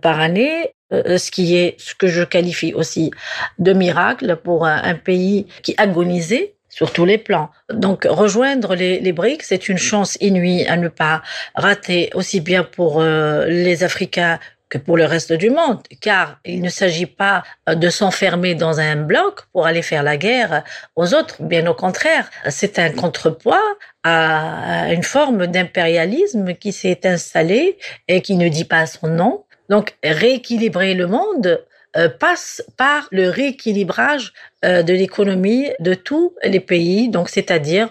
par 0.01 0.19
année 0.21 0.74
euh, 0.93 1.17
ce 1.17 1.31
qui 1.31 1.55
est 1.55 1.75
ce 1.79 1.95
que 1.95 2.07
je 2.07 2.23
qualifie 2.23 2.73
aussi 2.73 3.11
de 3.59 3.73
miracle 3.73 4.35
pour 4.43 4.65
un, 4.65 4.95
pays 4.95 5.47
qui 5.63 5.73
agonisait 5.77 6.53
sur 6.69 6.91
tous 6.91 7.05
les 7.05 7.17
plans. 7.17 7.49
Donc 7.73 8.05
rejoindre 8.09 8.75
les, 8.75 8.99
les 8.99 9.13
BRICS, 9.13 9.45
c'est 9.47 9.69
une 9.69 9.77
chance 9.77 10.17
inouïe 10.21 10.65
à 10.67 10.77
ne 10.77 10.87
pas 10.89 11.21
rater 11.55 12.09
aussi 12.13 12.39
bien 12.39 12.63
pour 12.63 13.01
euh, 13.01 13.45
les 13.47 13.83
Africains 13.83 14.39
que 14.69 14.77
pour 14.77 14.97
le 14.97 15.05
reste 15.05 15.31
du 15.33 15.49
monde, 15.49 15.81
car 16.01 16.39
il 16.43 16.61
ne 16.61 16.69
s'agit 16.69 17.05
pas 17.05 17.43
euh, 17.69 17.75
de 17.75 17.89
s'enfermer 17.89 18.55
dans 18.55 18.79
un 18.79 18.95
bloc 18.95 19.45
pour 19.51 19.67
aller 19.67 19.81
faire 19.81 20.03
la 20.03 20.17
guerre 20.17 20.63
aux 20.95 21.13
autres, 21.13 21.43
bien 21.43 21.67
au 21.67 21.73
contraire, 21.73 22.29
c'est 22.49 22.79
un 22.79 22.89
contrepoids 22.91 23.61
à 24.03 24.91
une 24.91 25.03
forme 25.03 25.47
d'impérialisme 25.47 26.53
qui 26.55 26.71
s'est 26.71 27.01
installé 27.05 27.77
et 28.07 28.21
qui 28.21 28.35
ne 28.35 28.49
dit 28.49 28.65
pas 28.65 28.85
son 28.85 29.07
nom, 29.07 29.44
donc, 29.69 29.95
rééquilibrer 30.03 30.93
le 30.93 31.07
monde 31.07 31.63
euh, 31.97 32.09
passe 32.09 32.61
par 32.75 33.07
le 33.11 33.29
rééquilibrage 33.29 34.33
euh, 34.65 34.83
de 34.83 34.91
l'économie 34.91 35.69
de 35.79 35.93
tous 35.93 36.33
les 36.43 36.59
pays, 36.59 37.07
donc 37.07 37.29
c'est-à-dire 37.29 37.87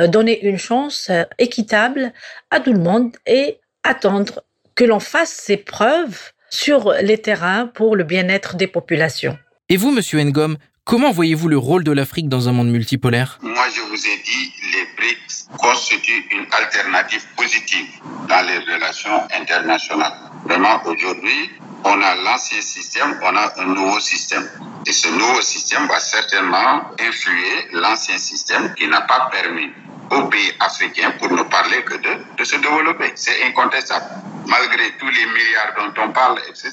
euh, 0.00 0.06
donner 0.06 0.46
une 0.46 0.58
chance 0.58 1.10
équitable 1.38 2.12
à 2.52 2.60
tout 2.60 2.72
le 2.72 2.78
monde 2.78 3.16
et 3.26 3.58
attendre 3.82 4.44
que 4.76 4.84
l'on 4.84 5.00
fasse 5.00 5.30
ses 5.30 5.56
preuves 5.56 6.32
sur 6.50 6.92
les 7.02 7.18
terrains 7.18 7.66
pour 7.66 7.96
le 7.96 8.04
bien-être 8.04 8.54
des 8.54 8.68
populations. 8.68 9.36
Et 9.68 9.76
vous, 9.76 9.90
Monsieur 9.90 10.22
Ngom, 10.22 10.56
comment 10.88 11.12
voyez-vous 11.12 11.48
le 11.48 11.58
rôle 11.58 11.84
de 11.84 11.92
l'Afrique 11.92 12.30
dans 12.30 12.48
un 12.48 12.52
monde 12.52 12.70
multipolaire? 12.70 13.38
Moi, 13.42 13.66
je 13.76 13.82
vous 13.82 14.06
ai 14.06 14.16
dit, 14.24 14.52
les 14.72 14.86
BRICS 14.96 15.48
constituent 15.58 16.26
une 16.30 16.46
alternative 16.50 17.24
positive 17.36 17.88
dans 18.26 18.46
les 18.48 18.58
relations 18.72 19.20
internationales. 19.38 20.14
Vraiment, 20.46 20.80
aujourd'hui, 20.86 21.50
on 21.84 22.00
a 22.00 22.14
l'ancien 22.24 22.62
système, 22.62 23.20
on 23.22 23.36
a 23.36 23.52
un 23.58 23.66
nouveau 23.66 24.00
système. 24.00 24.48
Et 24.86 24.92
ce 24.92 25.08
nouveau 25.08 25.42
système 25.42 25.86
va 25.88 26.00
certainement 26.00 26.80
influer 26.98 27.68
l'ancien 27.72 28.16
système 28.16 28.74
qui 28.74 28.88
n'a 28.88 29.02
pas 29.02 29.28
permis 29.30 29.70
aux 30.10 30.22
pays 30.28 30.52
africains, 30.58 31.10
pour 31.18 31.30
ne 31.30 31.42
parler 31.42 31.82
que 31.84 31.96
de, 31.98 32.12
de 32.38 32.44
se 32.44 32.56
développer. 32.56 33.12
C'est 33.14 33.44
incontestable. 33.44 34.06
Malgré 34.46 34.96
tous 34.98 35.08
les 35.08 35.26
milliards 35.26 35.74
dont 35.76 36.02
on 36.02 36.12
parle, 36.12 36.38
etc. 36.48 36.72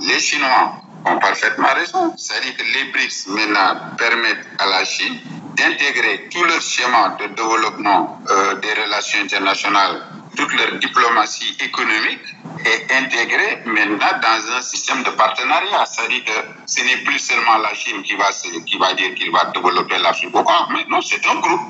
Les 0.00 0.18
Chinois 0.18 0.81
ont 1.04 1.18
parfaitement 1.18 1.74
raison. 1.74 2.14
C'est-à-dire 2.16 2.56
que 2.56 2.62
les 2.62 2.84
BRICS 2.92 3.26
maintenant 3.28 3.96
permettent 3.96 4.46
à 4.58 4.66
la 4.66 4.84
Chine 4.84 5.18
d'intégrer 5.56 6.28
tout 6.30 6.44
le 6.44 6.60
schéma 6.60 7.16
de 7.20 7.26
développement 7.34 8.20
euh, 8.30 8.54
des 8.56 8.72
relations 8.72 9.20
internationales, 9.20 10.02
toute 10.36 10.52
leur 10.54 10.78
diplomatie 10.78 11.56
économique 11.60 12.24
est 12.64 12.90
intégrée 12.92 13.62
maintenant 13.66 14.18
dans 14.22 14.56
un 14.56 14.62
système 14.62 15.02
de 15.02 15.10
partenariat. 15.10 15.84
C'est-à-dire 15.84 16.24
que 16.24 16.32
ce 16.66 16.82
n'est 16.84 16.98
plus 16.98 17.18
seulement 17.18 17.58
la 17.58 17.74
Chine 17.74 18.02
qui 18.02 18.14
va, 18.14 18.30
dire 18.94 19.14
qu'il 19.14 19.30
va 19.30 19.44
développer 19.54 19.98
l'Afrique 19.98 20.30
mais 20.34 20.84
non, 20.88 21.00
c'est 21.02 21.24
un 21.26 21.34
groupe. 21.40 21.60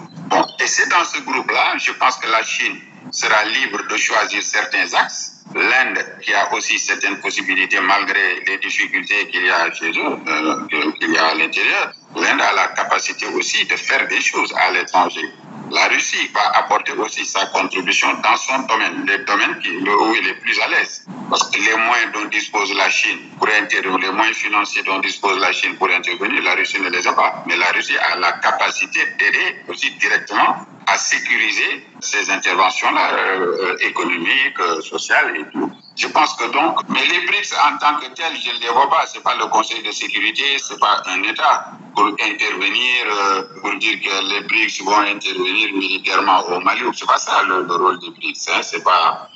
Et 0.60 0.66
c'est 0.66 0.88
dans 0.88 1.04
ce 1.04 1.20
groupe-là, 1.20 1.76
je 1.78 1.92
pense 1.92 2.16
que 2.16 2.28
la 2.30 2.42
Chine 2.44 2.78
sera 3.10 3.44
libre 3.44 3.82
de 3.88 3.96
choisir 3.96 4.42
certains 4.42 4.94
axes. 4.94 5.41
L'Inde, 5.54 6.18
qui 6.22 6.32
a 6.32 6.52
aussi 6.54 6.78
certaines 6.78 7.20
possibilités 7.20 7.80
malgré 7.80 8.42
les 8.46 8.58
difficultés 8.58 9.28
qu'il 9.28 9.44
y 9.44 9.50
a 9.50 9.72
chez 9.72 9.90
eux, 9.90 10.18
euh, 10.26 10.92
qu'il 10.98 11.12
y 11.12 11.18
a 11.18 11.26
à 11.26 11.34
l'intérieur, 11.34 11.92
l'Inde 12.16 12.40
a 12.40 12.52
la 12.54 12.68
capacité 12.68 13.26
aussi 13.26 13.64
de 13.66 13.76
faire 13.76 14.06
des 14.08 14.20
choses 14.20 14.52
à 14.56 14.70
l'étranger. 14.72 15.28
La 15.70 15.88
Russie 15.88 16.30
va 16.34 16.58
apporter 16.58 16.92
aussi 16.92 17.24
sa 17.24 17.46
contribution 17.46 18.08
dans 18.22 18.36
son 18.36 18.58
domaine, 18.64 19.06
les 19.06 19.18
domaines 19.24 19.56
où 19.56 20.14
il 20.14 20.28
est 20.28 20.34
plus 20.34 20.60
à 20.60 20.68
l'aise. 20.68 21.06
Parce 21.30 21.50
que 21.50 21.58
les 21.60 21.76
moyens 21.76 22.12
dont 22.12 22.26
dispose 22.26 22.74
la 22.74 22.90
Chine 22.90 23.18
pour 23.38 23.48
intervenir, 23.48 23.98
les 23.98 24.12
moyens 24.12 24.36
financiers 24.36 24.82
dont 24.82 24.98
dispose 24.98 25.38
la 25.38 25.50
Chine 25.52 25.76
pour 25.76 25.88
intervenir, 25.90 26.42
la 26.42 26.56
Russie 26.56 26.78
ne 26.78 26.90
les 26.90 27.06
a 27.06 27.14
pas. 27.14 27.42
Mais 27.46 27.56
la 27.56 27.70
Russie 27.72 27.96
a 27.96 28.16
la 28.16 28.32
capacité 28.32 29.00
d'aider 29.18 29.62
aussi 29.68 29.90
directement 29.92 30.66
à 30.86 30.98
sécuriser 30.98 31.86
ces 32.00 32.30
interventions-là, 32.30 33.12
euh, 33.12 33.76
économiques, 33.80 34.58
euh, 34.60 34.80
sociales 34.80 35.36
et 35.36 35.50
tout. 35.52 35.70
Je 35.96 36.08
pense 36.08 36.34
que 36.34 36.50
donc, 36.50 36.80
mais 36.88 37.04
les 37.06 37.26
BRICS 37.26 37.54
en 37.54 37.78
tant 37.78 37.96
que 37.96 38.06
tels, 38.14 38.36
je 38.36 38.56
ne 38.56 38.60
les 38.60 38.68
vois 38.68 38.88
pas. 38.90 39.04
C'est 39.06 39.22
pas 39.22 39.36
le 39.36 39.46
Conseil 39.46 39.82
de 39.82 39.92
sécurité, 39.92 40.44
c'est 40.58 40.78
pas 40.80 41.02
un 41.06 41.22
État 41.22 41.70
pour 41.94 42.06
intervenir, 42.06 43.06
euh, 43.06 43.42
pour 43.60 43.74
dire 43.78 44.00
que 44.00 44.28
les 44.34 44.40
BRICS 44.42 44.82
vont 44.82 44.98
intervenir 44.98 45.72
militairement 45.74 46.40
au 46.48 46.60
Mali. 46.60 46.82
C'est 46.94 47.06
pas 47.06 47.18
ça 47.18 47.42
le, 47.44 47.66
rôle 47.66 47.98
des 48.00 48.10
BRICS. 48.10 48.48
Hein, 48.48 48.62
c'est 48.62 48.82
pas. 48.82 49.28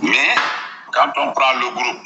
Mais 0.00 0.34
quand 0.92 1.12
on 1.16 1.32
prend 1.32 1.54
le 1.60 1.70
groupe, 1.70 2.02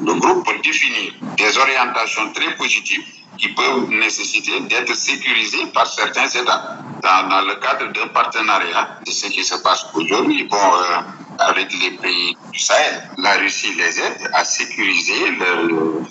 le 0.00 0.14
groupe 0.14 0.46
peut 0.46 0.58
définir 0.62 1.12
des 1.36 1.58
orientations 1.58 2.32
très 2.32 2.54
positives 2.56 3.04
qui 3.38 3.48
peuvent 3.48 3.88
nécessiter 3.88 4.60
d'être 4.60 4.94
sécurisées 4.94 5.66
par 5.72 5.86
certains 5.86 6.28
États 6.28 6.78
dans, 7.02 7.46
le 7.46 7.54
cadre 7.56 7.92
d'un 7.92 8.08
partenariat. 8.08 8.98
C'est 9.06 9.12
ce 9.12 9.26
qui 9.28 9.44
se 9.44 9.54
passe 9.56 9.86
aujourd'hui. 9.94 10.44
Bon, 10.44 10.56
euh, 10.56 11.00
avec 11.38 11.72
les 11.72 11.92
pays 11.92 12.36
du 12.52 12.58
Sahel. 12.58 13.10
La 13.18 13.34
Russie 13.34 13.72
les 13.74 14.00
aide 14.00 14.30
à 14.32 14.44
sécuriser 14.44 15.30
le, 15.30 16.02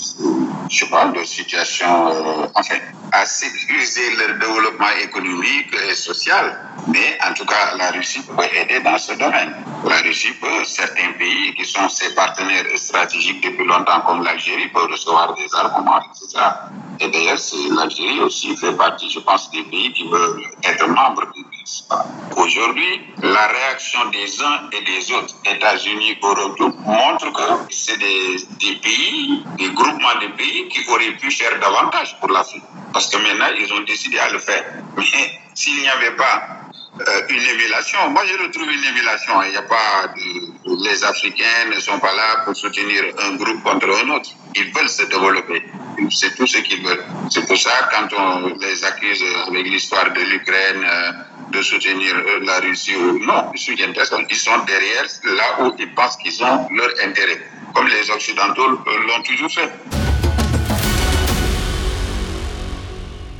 je 0.70 0.78
sais 0.78 0.86
pas, 0.88 1.06
leur 1.06 1.26
situation, 1.26 2.08
euh, 2.08 2.48
enfin, 2.56 2.76
à 3.12 3.26
sécuriser 3.26 4.16
leur 4.16 4.40
développement 4.40 4.90
économique 5.04 5.76
et 5.90 5.96
social. 5.96 6.58
Mais 6.88 7.18
en 7.28 7.34
tout 7.34 7.46
cas, 7.46 7.76
la 7.78 7.92
Russie 7.92 8.22
peut 8.22 8.44
aider 8.56 8.80
dans 8.80 8.98
ce 8.98 9.14
domaine. 9.14 9.54
La 9.84 9.98
Russie 9.98 10.32
peut, 10.42 10.64
certains 10.64 11.12
pays 11.18 11.54
qui 11.56 11.66
sont 11.66 11.90
ses 11.90 12.16
partenaires 12.16 12.66
stratégiques 12.76 13.44
depuis 13.44 13.66
longtemps, 13.66 14.02
comme 14.02 14.24
l'Algérie, 14.24 14.70
peuvent 14.70 14.90
recevoir 14.90 15.34
des 15.36 15.48
armements, 15.54 16.00
etc. 16.00 16.44
Et 17.00 17.10
d'ailleurs, 17.18 17.38
l'Algérie 17.76 18.20
aussi 18.20 18.56
fait 18.56 18.74
partie, 18.74 19.10
je 19.10 19.20
pense, 19.20 19.50
des 19.52 19.64
pays 19.64 19.92
qui 19.94 20.08
veulent 20.08 20.44
être 20.64 20.88
membres 20.88 21.26
du 21.34 21.44
Aujourd'hui, 22.38 23.02
la 23.22 23.48
réaction 23.48 24.00
des 24.12 24.42
uns 24.42 24.70
et 24.72 24.82
des 24.86 25.12
autres, 25.12 25.36
États-Unis, 25.46 26.18
Europe, 26.24 26.58
montre 26.60 27.34
que 27.34 27.74
c'est 27.74 27.98
des, 27.98 28.38
des, 28.60 28.76
pays, 28.78 29.44
des 29.58 29.70
groupements 29.72 30.16
de 30.22 30.28
pays 30.38 30.70
qui 30.70 30.90
auraient 30.90 31.18
pu 31.20 31.30
faire 31.30 31.60
davantage 31.60 32.18
pour 32.22 32.30
l'Afrique. 32.30 32.64
Parce 32.94 33.10
que 33.10 33.18
maintenant, 33.18 33.48
ils 33.60 33.74
ont 33.74 33.82
décidé 33.82 34.18
à 34.18 34.30
le 34.30 34.40
faire. 34.40 34.64
Mais 34.96 35.04
s'il 35.54 35.82
n'y 35.82 35.90
avait 35.90 36.16
pas 36.16 36.67
euh, 37.00 37.22
une 37.30 37.42
émulation. 37.42 38.10
Moi, 38.10 38.24
je 38.26 38.44
retrouve 38.44 38.70
une 38.72 38.84
émulation. 38.84 39.42
Il 39.44 39.52
n'y 39.52 39.58
a 39.58 39.62
pas 39.62 40.14
les 40.66 41.04
Africains 41.04 41.70
ne 41.74 41.80
sont 41.80 42.00
pas 42.00 42.14
là 42.14 42.44
pour 42.44 42.56
soutenir 42.56 43.04
un 43.20 43.36
groupe 43.36 43.64
contre 43.64 43.88
un 44.04 44.10
autre. 44.12 44.30
Ils 44.56 44.72
veulent 44.74 44.90
se 44.90 45.04
développer. 45.04 45.64
C'est 46.12 46.36
tout 46.36 46.48
ce 46.48 46.58
qu'ils 46.60 46.84
veulent. 46.84 47.04
C'est 47.30 47.46
pour 47.48 47.58
ça, 47.58 47.90
quand 47.92 48.16
on 48.18 48.56
les 48.60 48.84
accuse 48.84 49.24
avec 49.48 49.66
l'histoire 49.66 50.12
de 50.12 50.22
l'Ukraine, 50.22 50.84
euh, 50.84 51.12
de 51.52 51.62
soutenir 51.62 52.14
euh, 52.16 52.40
la 52.44 52.60
Russie 52.60 52.96
ou 52.96 53.20
non, 53.20 53.52
ils 53.54 53.60
soutiennent 53.60 53.94
personne. 53.94 54.26
Ils 54.30 54.36
sont 54.36 54.60
derrière 54.66 55.06
là 55.24 55.64
où 55.64 55.74
ils 55.80 55.94
pensent 55.94 56.18
qu'ils 56.18 56.44
ont 56.44 56.68
leur 56.72 56.90
intérêt, 57.04 57.42
comme 57.74 57.88
les 57.88 58.10
Occidentaux 58.12 58.70
l'ont 58.70 59.24
toujours 59.24 59.52
fait. 59.52 60.07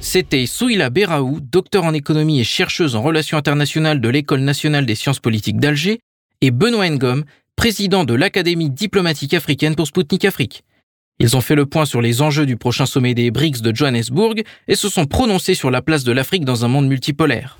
C'était 0.10 0.46
Souila 0.46 0.90
Beraou, 0.90 1.42
docteur 1.42 1.84
en 1.84 1.94
économie 1.94 2.40
et 2.40 2.46
chercheuse 2.46 2.96
en 2.96 3.02
relations 3.02 3.38
internationales 3.38 4.00
de 4.00 4.08
l'École 4.08 4.40
nationale 4.40 4.86
des 4.86 4.96
sciences 4.96 5.20
politiques 5.20 5.60
d'Alger, 5.60 6.00
et 6.40 6.50
Benoît 6.50 6.90
Ngom, 6.90 7.26
président 7.58 8.06
de 8.06 8.14
l'Académie 8.14 8.70
diplomatique 8.70 9.34
africaine 9.34 9.76
pour 9.76 9.86
Sputnik 9.86 10.24
Afrique. 10.24 10.64
Ils 11.20 11.36
ont 11.36 11.42
fait 11.42 11.56
le 11.56 11.66
point 11.66 11.84
sur 11.84 12.02
les 12.02 12.22
enjeux 12.22 12.46
du 12.46 12.56
prochain 12.56 12.86
sommet 12.86 13.16
des 13.16 13.32
BRICS 13.32 13.62
de 13.62 13.76
Johannesburg 13.76 14.44
et 14.70 14.76
se 14.76 14.88
sont 14.88 15.08
prononcés 15.08 15.56
sur 15.56 15.72
la 15.72 15.82
place 15.82 16.06
de 16.06 16.14
l'Afrique 16.14 16.46
dans 16.46 16.64
un 16.64 16.70
monde 16.70 16.88
multipolaire. 16.88 17.58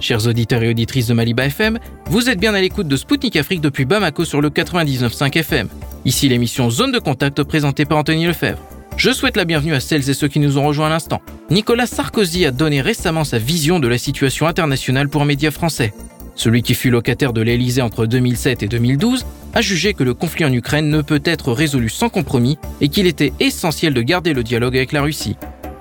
Chers 0.00 0.26
auditeurs 0.26 0.62
et 0.62 0.70
auditrices 0.70 1.08
de 1.08 1.14
Maliba 1.14 1.44
FM, 1.44 1.78
vous 2.06 2.30
êtes 2.30 2.40
bien 2.40 2.54
à 2.54 2.60
l'écoute 2.60 2.88
de 2.88 2.96
Spoutnik 2.96 3.36
Afrique 3.36 3.60
depuis 3.60 3.84
Bamako 3.84 4.24
sur 4.24 4.40
le 4.40 4.48
99.5 4.48 5.36
FM. 5.36 5.68
Ici 6.06 6.26
l'émission 6.30 6.70
Zone 6.70 6.90
de 6.90 6.98
contact 6.98 7.42
présentée 7.42 7.84
par 7.84 7.98
Anthony 7.98 8.24
Lefebvre. 8.24 8.58
Je 8.96 9.10
souhaite 9.10 9.36
la 9.36 9.44
bienvenue 9.44 9.74
à 9.74 9.80
celles 9.80 10.08
et 10.08 10.14
ceux 10.14 10.28
qui 10.28 10.40
nous 10.40 10.56
ont 10.56 10.66
rejoints 10.66 10.86
à 10.86 10.90
l'instant. 10.90 11.20
Nicolas 11.50 11.86
Sarkozy 11.86 12.46
a 12.46 12.50
donné 12.50 12.80
récemment 12.80 13.24
sa 13.24 13.36
vision 13.38 13.78
de 13.78 13.88
la 13.88 13.98
situation 13.98 14.46
internationale 14.46 15.10
pour 15.10 15.20
un 15.20 15.26
média 15.26 15.50
français. 15.50 15.92
Celui 16.34 16.62
qui 16.62 16.72
fut 16.72 16.88
locataire 16.88 17.34
de 17.34 17.42
l'Elysée 17.42 17.82
entre 17.82 18.06
2007 18.06 18.62
et 18.62 18.68
2012 18.68 19.26
a 19.52 19.60
jugé 19.60 19.92
que 19.92 20.04
le 20.04 20.14
conflit 20.14 20.46
en 20.46 20.52
Ukraine 20.52 20.88
ne 20.88 21.02
peut 21.02 21.22
être 21.26 21.52
résolu 21.52 21.90
sans 21.90 22.08
compromis 22.08 22.58
et 22.80 22.88
qu'il 22.88 23.06
était 23.06 23.34
essentiel 23.38 23.92
de 23.92 24.00
garder 24.00 24.32
le 24.32 24.44
dialogue 24.44 24.78
avec 24.78 24.92
la 24.92 25.02
Russie. 25.02 25.36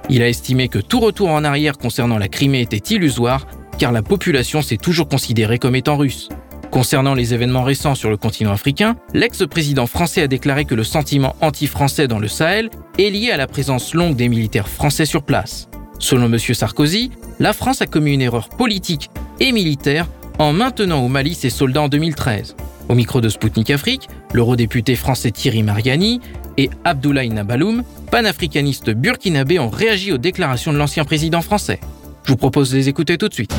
Il 0.10 0.24
a 0.24 0.28
estimé 0.28 0.68
que 0.68 0.80
tout 0.80 1.00
retour 1.00 1.30
en 1.30 1.44
arrière 1.44 1.78
concernant 1.78 2.18
la 2.18 2.28
Crimée 2.28 2.62
était 2.62 2.96
illusoire 2.96 3.46
car 3.80 3.92
la 3.94 4.04
population 4.04 4.62
s'est 4.62 4.78
toujours 4.78 5.08
considérée 5.08 5.58
comme 5.58 5.76
étant 5.76 5.98
russe. 5.98 6.30
Concernant 6.70 7.16
les 7.16 7.34
événements 7.34 7.64
récents 7.64 7.96
sur 7.96 8.12
le 8.12 8.18
continent 8.18 8.52
africain, 8.52 8.96
l'ex-président 9.14 9.88
français 9.88 10.22
a 10.22 10.28
déclaré 10.28 10.66
que 10.66 10.76
le 10.76 10.84
sentiment 10.84 11.36
anti-français 11.42 12.08
dans 12.08 12.20
le 12.20 12.28
Sahel 12.28 12.70
est 13.00 13.10
lié 13.10 13.32
à 13.32 13.38
la 13.38 13.48
présence 13.48 13.96
longue 13.96 14.16
des 14.16 14.30
militaires 14.30 14.68
français 14.68 15.06
sur 15.06 15.24
place. 15.24 15.68
Selon 15.98 16.32
M. 16.32 16.38
Sarkozy, 16.38 17.10
la 17.40 17.54
France 17.54 17.82
a 17.82 17.88
commis 17.88 18.14
une 18.14 18.22
erreur 18.22 18.50
politique 18.50 19.10
et 19.40 19.52
militaire 19.52 20.08
en 20.38 20.54
maintenant 20.54 21.04
au 21.04 21.08
Mali 21.08 21.34
ses 21.34 21.50
soldats 21.50 21.84
en 21.84 21.90
2013. 21.90 22.56
Au 22.90 22.96
micro 22.96 23.22
de 23.22 23.30
Spoutnik 23.30 23.72
Afrique, 23.72 24.08
l'eurodéputé 24.34 24.96
français 24.96 25.32
Thierry 25.32 25.64
Mariani 25.64 26.22
et 26.58 26.70
Abdoulaye 26.84 27.30
Nabaloum, 27.30 27.84
panafricaniste 28.12 28.92
burkinabé, 28.92 29.58
ont 29.58 29.70
réagi 29.70 30.12
aux 30.12 30.18
déclarations 30.18 30.74
de 30.74 30.78
l'ancien 30.78 31.06
président 31.06 31.42
français. 31.42 31.80
Je 32.26 32.32
vous 32.32 32.38
propose 32.38 32.70
de 32.72 32.78
les 32.78 32.90
écouter 32.90 33.18
tout 33.18 33.28
de 33.28 33.34
suite. 33.34 33.56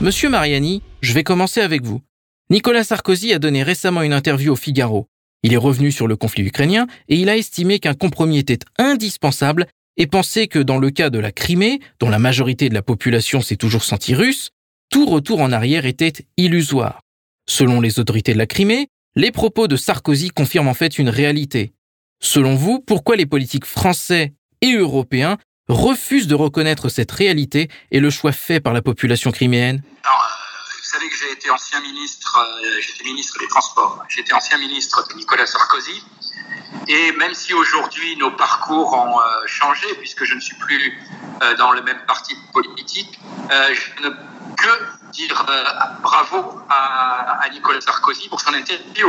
Monsieur 0.00 0.30
Mariani, 0.30 0.82
je 1.02 1.12
vais 1.12 1.24
commencer 1.24 1.60
avec 1.60 1.82
vous. 1.82 2.00
Nicolas 2.48 2.84
Sarkozy 2.84 3.34
a 3.34 3.38
donné 3.38 3.62
récemment 3.62 4.00
une 4.00 4.14
interview 4.14 4.54
au 4.54 4.56
Figaro. 4.56 5.08
Il 5.42 5.52
est 5.52 5.58
revenu 5.58 5.92
sur 5.92 6.08
le 6.08 6.16
conflit 6.16 6.42
ukrainien 6.42 6.86
et 7.08 7.16
il 7.16 7.28
a 7.28 7.36
estimé 7.36 7.80
qu'un 7.80 7.92
compromis 7.92 8.38
était 8.38 8.60
indispensable 8.78 9.66
et 9.98 10.06
pensé 10.06 10.48
que 10.48 10.58
dans 10.58 10.78
le 10.78 10.90
cas 10.90 11.10
de 11.10 11.18
la 11.18 11.32
Crimée, 11.32 11.80
dont 11.98 12.08
la 12.08 12.18
majorité 12.18 12.70
de 12.70 12.74
la 12.74 12.80
population 12.80 13.42
s'est 13.42 13.56
toujours 13.56 13.84
sentie 13.84 14.14
russe, 14.14 14.52
tout 14.88 15.04
retour 15.04 15.42
en 15.42 15.52
arrière 15.52 15.84
était 15.84 16.24
illusoire. 16.38 17.02
Selon 17.46 17.82
les 17.82 18.00
autorités 18.00 18.32
de 18.32 18.38
la 18.38 18.46
Crimée, 18.46 18.88
les 19.16 19.30
propos 19.30 19.68
de 19.68 19.76
Sarkozy 19.76 20.30
confirment 20.30 20.68
en 20.68 20.74
fait 20.74 20.98
une 20.98 21.10
réalité. 21.10 21.74
Selon 22.22 22.54
vous, 22.54 22.80
pourquoi 22.80 23.16
les 23.16 23.26
politiques 23.26 23.66
français 23.66 24.32
et 24.62 24.72
européens 24.72 25.36
refuse 25.70 26.26
de 26.26 26.34
reconnaître 26.34 26.88
cette 26.88 27.12
réalité 27.12 27.70
et 27.90 28.00
le 28.00 28.10
choix 28.10 28.32
fait 28.32 28.60
par 28.60 28.72
la 28.72 28.82
population 28.82 29.30
criméenne. 29.30 29.82
Euh, 30.04 30.08
Vous 30.78 30.84
savez 30.84 31.08
que 31.08 31.16
j'ai 31.16 31.32
été 31.32 31.50
ancien 31.50 31.80
ministre, 31.80 32.38
euh, 32.38 32.80
j'étais 32.80 33.04
ministre 33.04 33.38
des 33.38 33.46
Transports, 33.48 34.04
j'étais 34.08 34.32
ancien 34.32 34.58
ministre 34.58 35.06
de 35.08 35.14
Nicolas 35.14 35.46
Sarkozy, 35.46 36.02
et 36.88 37.12
même 37.12 37.34
si 37.34 37.54
aujourd'hui 37.54 38.16
nos 38.16 38.32
parcours 38.32 38.92
ont 38.94 39.20
euh, 39.20 39.46
changé, 39.46 39.86
puisque 39.98 40.24
je 40.24 40.34
ne 40.34 40.40
suis 40.40 40.56
plus 40.56 40.98
dans 41.58 41.72
le 41.72 41.80
même 41.80 42.00
parti 42.06 42.36
politique, 42.52 43.18
je 43.50 44.02
ne 44.02 44.10
peux 44.10 44.16
que 44.58 45.12
dire 45.12 45.46
bravo 46.02 46.60
à, 46.68 47.48
Nicolas 47.50 47.80
Sarkozy 47.80 48.28
pour 48.28 48.42
son 48.42 48.52
interview. 48.52 49.08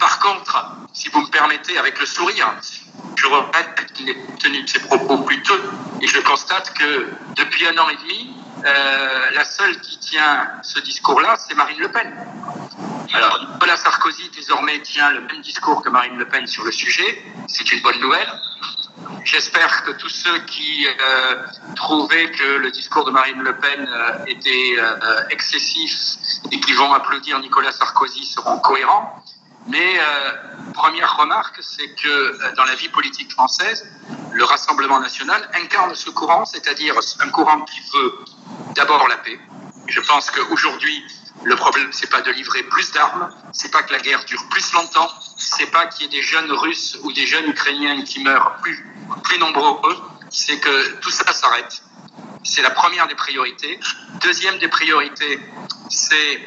par 0.00 0.18
contre, 0.18 0.76
si 0.92 1.08
vous 1.10 1.20
me 1.20 1.30
permettez, 1.30 1.78
avec 1.78 2.00
le 2.00 2.06
sourire, 2.06 2.52
je 3.16 3.26
regrette 3.26 3.92
qu'il 3.92 4.08
ait 4.08 4.26
tenu 4.38 4.66
ses 4.66 4.80
propos 4.80 5.18
plus 5.18 5.42
tôt 5.42 5.58
et 6.00 6.06
je 6.06 6.20
constate 6.20 6.72
que 6.74 7.10
depuis 7.36 7.66
un 7.66 7.76
an 7.78 7.88
et 7.88 7.96
demi, 7.96 8.34
euh, 8.64 9.30
la 9.34 9.44
seule 9.44 9.80
qui 9.80 9.98
tient 9.98 10.48
ce 10.62 10.80
discours-là, 10.80 11.36
c'est 11.36 11.54
Marine 11.54 11.80
Le 11.80 11.90
Pen. 11.90 12.14
Alors, 13.12 13.48
Nicolas 13.52 13.76
Sarkozy 13.76 14.30
désormais 14.34 14.80
tient 14.82 15.10
le 15.12 15.20
même 15.22 15.40
discours 15.40 15.82
que 15.82 15.88
Marine 15.88 16.16
Le 16.16 16.28
Pen 16.28 16.46
sur 16.46 16.64
le 16.64 16.72
sujet. 16.72 17.24
C'est 17.46 17.72
une 17.72 17.80
bonne 17.82 18.00
nouvelle. 18.00 18.28
J'espère 19.24 19.84
que 19.84 19.92
tous 19.92 20.08
ceux 20.08 20.38
qui 20.40 20.86
euh, 20.86 21.46
trouvaient 21.76 22.30
que 22.30 22.58
le 22.58 22.70
discours 22.70 23.04
de 23.04 23.10
Marine 23.10 23.42
Le 23.42 23.56
Pen 23.56 23.88
euh, 23.88 24.24
était 24.26 24.76
excessif 25.30 25.92
et 26.50 26.60
qui 26.60 26.72
vont 26.72 26.92
applaudir 26.92 27.38
Nicolas 27.40 27.72
Sarkozy 27.72 28.24
seront 28.24 28.58
cohérents. 28.58 29.22
Mais 29.68 29.98
euh, 30.00 30.32
première 30.72 31.16
remarque, 31.16 31.58
c'est 31.60 31.94
que 31.94 32.08
euh, 32.08 32.54
dans 32.56 32.64
la 32.64 32.74
vie 32.74 32.88
politique 32.88 33.30
française, 33.32 33.86
le 34.32 34.44
Rassemblement 34.44 34.98
national 34.98 35.48
incarne 35.54 35.94
ce 35.94 36.10
courant, 36.10 36.44
c'est-à-dire 36.46 36.94
un 37.20 37.28
courant 37.28 37.60
qui 37.62 37.80
veut 37.92 38.14
d'abord 38.74 39.06
la 39.08 39.18
paix. 39.18 39.38
Je 39.86 40.00
pense 40.00 40.30
qu'aujourd'hui, 40.30 41.04
le 41.44 41.54
problème, 41.56 41.88
c'est 41.92 42.10
pas 42.10 42.22
de 42.22 42.30
livrer 42.30 42.62
plus 42.64 42.90
d'armes, 42.92 43.30
c'est 43.52 43.70
pas 43.70 43.82
que 43.82 43.92
la 43.92 44.00
guerre 44.00 44.24
dure 44.24 44.44
plus 44.48 44.72
longtemps, 44.72 45.10
c'est 45.36 45.70
pas 45.70 45.86
qu'il 45.86 46.02
y 46.02 46.06
ait 46.06 46.20
des 46.20 46.22
jeunes 46.22 46.50
Russes 46.50 46.98
ou 47.02 47.12
des 47.12 47.26
jeunes 47.26 47.48
Ukrainiens 47.48 48.02
qui 48.02 48.22
meurent 48.22 48.56
plus, 48.62 48.86
plus 49.24 49.38
nombreux, 49.38 49.96
c'est 50.30 50.58
que 50.58 50.94
tout 50.96 51.10
ça 51.10 51.32
s'arrête. 51.32 51.82
C'est 52.44 52.62
la 52.62 52.70
première 52.70 53.06
des 53.08 53.14
priorités. 53.14 53.78
Deuxième 54.22 54.58
des 54.58 54.68
priorités, 54.68 55.40
c'est 55.90 56.40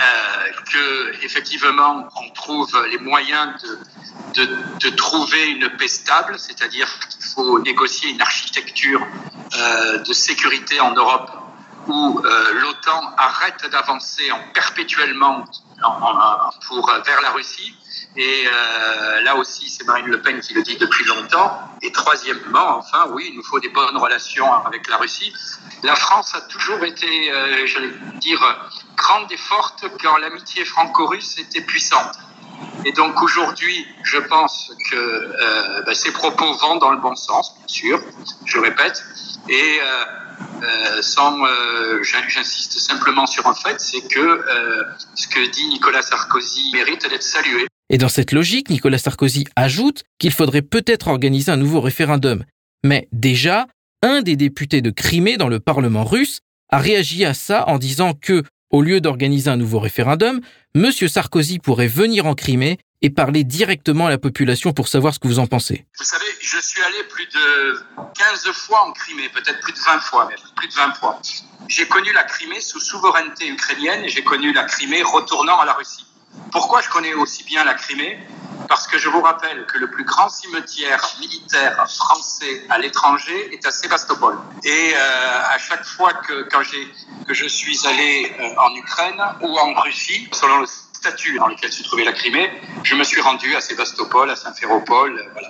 euh, 0.00 0.50
que 0.72 1.24
effectivement 1.24 2.08
on 2.16 2.30
trouve 2.30 2.70
les 2.90 2.98
moyens 2.98 3.52
de, 4.34 4.90
trouver 4.96 5.50
une 5.50 5.68
paix 5.76 5.88
stable, 5.88 6.38
c'est-à-dire 6.38 6.88
qu'il 7.08 7.24
faut 7.24 7.58
négocier 7.58 8.10
une 8.10 8.22
architecture 8.22 9.06
euh, 9.58 9.98
de 9.98 10.12
sécurité 10.12 10.80
en 10.80 10.92
Europe 10.94 11.30
où 11.86 12.20
euh, 12.24 12.52
l'OTAN 12.60 13.12
arrête 13.16 13.68
d'avancer 13.70 14.30
en 14.32 14.40
perpétuellement 14.54 15.44
en, 15.82 15.88
en, 15.88 16.50
pour 16.66 16.90
vers 17.04 17.20
la 17.20 17.30
Russie. 17.32 17.74
Et 18.16 18.44
euh, 18.46 19.20
là 19.22 19.36
aussi, 19.36 19.68
c'est 19.70 19.84
Marine 19.84 20.06
Le 20.06 20.20
Pen 20.20 20.40
qui 20.40 20.54
le 20.54 20.62
dit 20.62 20.76
depuis 20.76 21.04
longtemps. 21.04 21.60
Et 21.82 21.92
troisièmement, 21.92 22.78
enfin, 22.78 23.06
oui, 23.12 23.28
il 23.30 23.36
nous 23.36 23.44
faut 23.44 23.60
des 23.60 23.68
bonnes 23.68 23.96
relations 23.96 24.52
avec 24.64 24.88
la 24.88 24.96
Russie. 24.96 25.32
La 25.82 25.94
France 25.94 26.34
a 26.34 26.40
toujours 26.42 26.82
été, 26.84 27.32
euh, 27.32 27.66
j'allais 27.66 27.92
dire, 28.20 28.40
grande 28.96 29.30
et 29.30 29.36
forte 29.36 29.84
quand 30.02 30.16
l'amitié 30.18 30.64
franco-russe 30.64 31.38
était 31.38 31.60
puissante. 31.60 32.16
Et 32.84 32.92
donc 32.92 33.22
aujourd'hui, 33.22 33.86
je 34.02 34.18
pense 34.18 34.72
que 34.90 34.96
euh, 34.96 35.82
ben, 35.82 35.94
ces 35.94 36.12
propos 36.12 36.52
vont 36.54 36.76
dans 36.76 36.90
le 36.90 36.98
bon 36.98 37.14
sens, 37.14 37.54
bien 37.58 37.68
sûr, 37.68 38.02
je 38.44 38.58
répète. 38.58 39.02
Et 39.48 39.80
euh, 39.80 40.04
euh, 40.62 41.02
sans, 41.02 41.42
euh, 41.44 42.02
j'insiste 42.02 42.78
simplement 42.78 43.26
sur 43.26 43.46
un 43.46 43.54
fait, 43.54 43.80
c'est 43.80 44.06
que 44.06 44.20
euh, 44.20 44.84
ce 45.14 45.28
que 45.28 45.46
dit 45.46 45.66
Nicolas 45.68 46.02
Sarkozy 46.02 46.70
mérite 46.72 47.08
d'être 47.08 47.22
salué. 47.22 47.66
Et 47.92 47.98
dans 47.98 48.08
cette 48.08 48.30
logique, 48.30 48.70
Nicolas 48.70 48.98
Sarkozy 48.98 49.46
ajoute 49.56 50.04
qu'il 50.18 50.30
faudrait 50.30 50.62
peut-être 50.62 51.08
organiser 51.08 51.50
un 51.50 51.56
nouveau 51.56 51.80
référendum. 51.80 52.44
Mais 52.84 53.08
déjà, 53.10 53.66
un 54.02 54.22
des 54.22 54.36
députés 54.36 54.80
de 54.80 54.90
Crimée 54.90 55.36
dans 55.36 55.48
le 55.48 55.58
Parlement 55.58 56.04
russe 56.04 56.38
a 56.70 56.78
réagi 56.78 57.24
à 57.24 57.34
ça 57.34 57.68
en 57.68 57.78
disant 57.78 58.14
que, 58.14 58.44
au 58.70 58.82
lieu 58.82 59.00
d'organiser 59.00 59.50
un 59.50 59.56
nouveau 59.56 59.80
référendum, 59.80 60.40
M. 60.76 60.92
Sarkozy 60.92 61.58
pourrait 61.58 61.88
venir 61.88 62.26
en 62.26 62.34
Crimée 62.34 62.78
et 63.02 63.10
parler 63.10 63.42
directement 63.42 64.06
à 64.06 64.10
la 64.10 64.18
population 64.18 64.72
pour 64.72 64.86
savoir 64.86 65.12
ce 65.12 65.18
que 65.18 65.26
vous 65.26 65.40
en 65.40 65.48
pensez. 65.48 65.84
Vous 65.98 66.04
savez, 66.04 66.26
je 66.40 66.58
suis 66.60 66.80
allé 66.82 67.02
plus 67.08 67.26
de 67.26 67.80
15 68.16 68.52
fois 68.52 68.86
en 68.86 68.92
Crimée, 68.92 69.28
peut-être 69.30 69.58
plus 69.60 69.72
de 69.72 69.78
20 69.78 70.00
fois, 70.00 70.28
même 70.28 70.38
plus 70.54 70.68
de 70.68 70.74
20 70.74 70.94
fois. 70.94 71.20
J'ai 71.66 71.88
connu 71.88 72.12
la 72.12 72.22
Crimée 72.22 72.60
sous 72.60 72.78
souveraineté 72.78 73.48
ukrainienne 73.48 74.04
et 74.04 74.08
j'ai 74.08 74.22
connu 74.22 74.52
la 74.52 74.62
Crimée 74.62 75.02
retournant 75.02 75.58
à 75.58 75.64
la 75.64 75.72
Russie. 75.72 76.06
Pourquoi 76.52 76.80
je 76.82 76.88
connais 76.88 77.14
aussi 77.14 77.44
bien 77.44 77.64
la 77.64 77.74
Crimée? 77.74 78.18
Parce 78.68 78.86
que 78.86 78.98
je 78.98 79.08
vous 79.08 79.20
rappelle 79.20 79.66
que 79.66 79.78
le 79.78 79.90
plus 79.90 80.04
grand 80.04 80.28
cimetière 80.28 81.02
militaire 81.18 81.88
français 81.90 82.64
à 82.68 82.78
l'étranger 82.78 83.52
est 83.52 83.66
à 83.66 83.70
Sébastopol. 83.70 84.38
Et 84.64 84.92
euh, 84.94 85.54
à 85.54 85.58
chaque 85.58 85.84
fois 85.84 86.12
que, 86.12 86.48
que 87.26 87.34
je 87.34 87.46
suis 87.48 87.86
allé 87.86 88.32
euh, 88.38 88.60
en 88.60 88.74
Ukraine 88.74 89.20
ou 89.40 89.58
en 89.58 89.74
Russie, 89.80 90.28
selon 90.32 90.60
le 90.60 90.66
statut 91.00 91.38
dans 91.38 91.48
lequel 91.48 91.72
se 91.72 91.82
trouvait 91.82 92.04
la 92.04 92.12
Crimée, 92.12 92.50
je 92.84 92.94
me 92.94 93.04
suis 93.04 93.20
rendu 93.22 93.56
à 93.56 93.60
Sébastopol, 93.62 94.30
à 94.30 94.36
Saint-Féropol, 94.36 95.18
euh. 95.18 95.40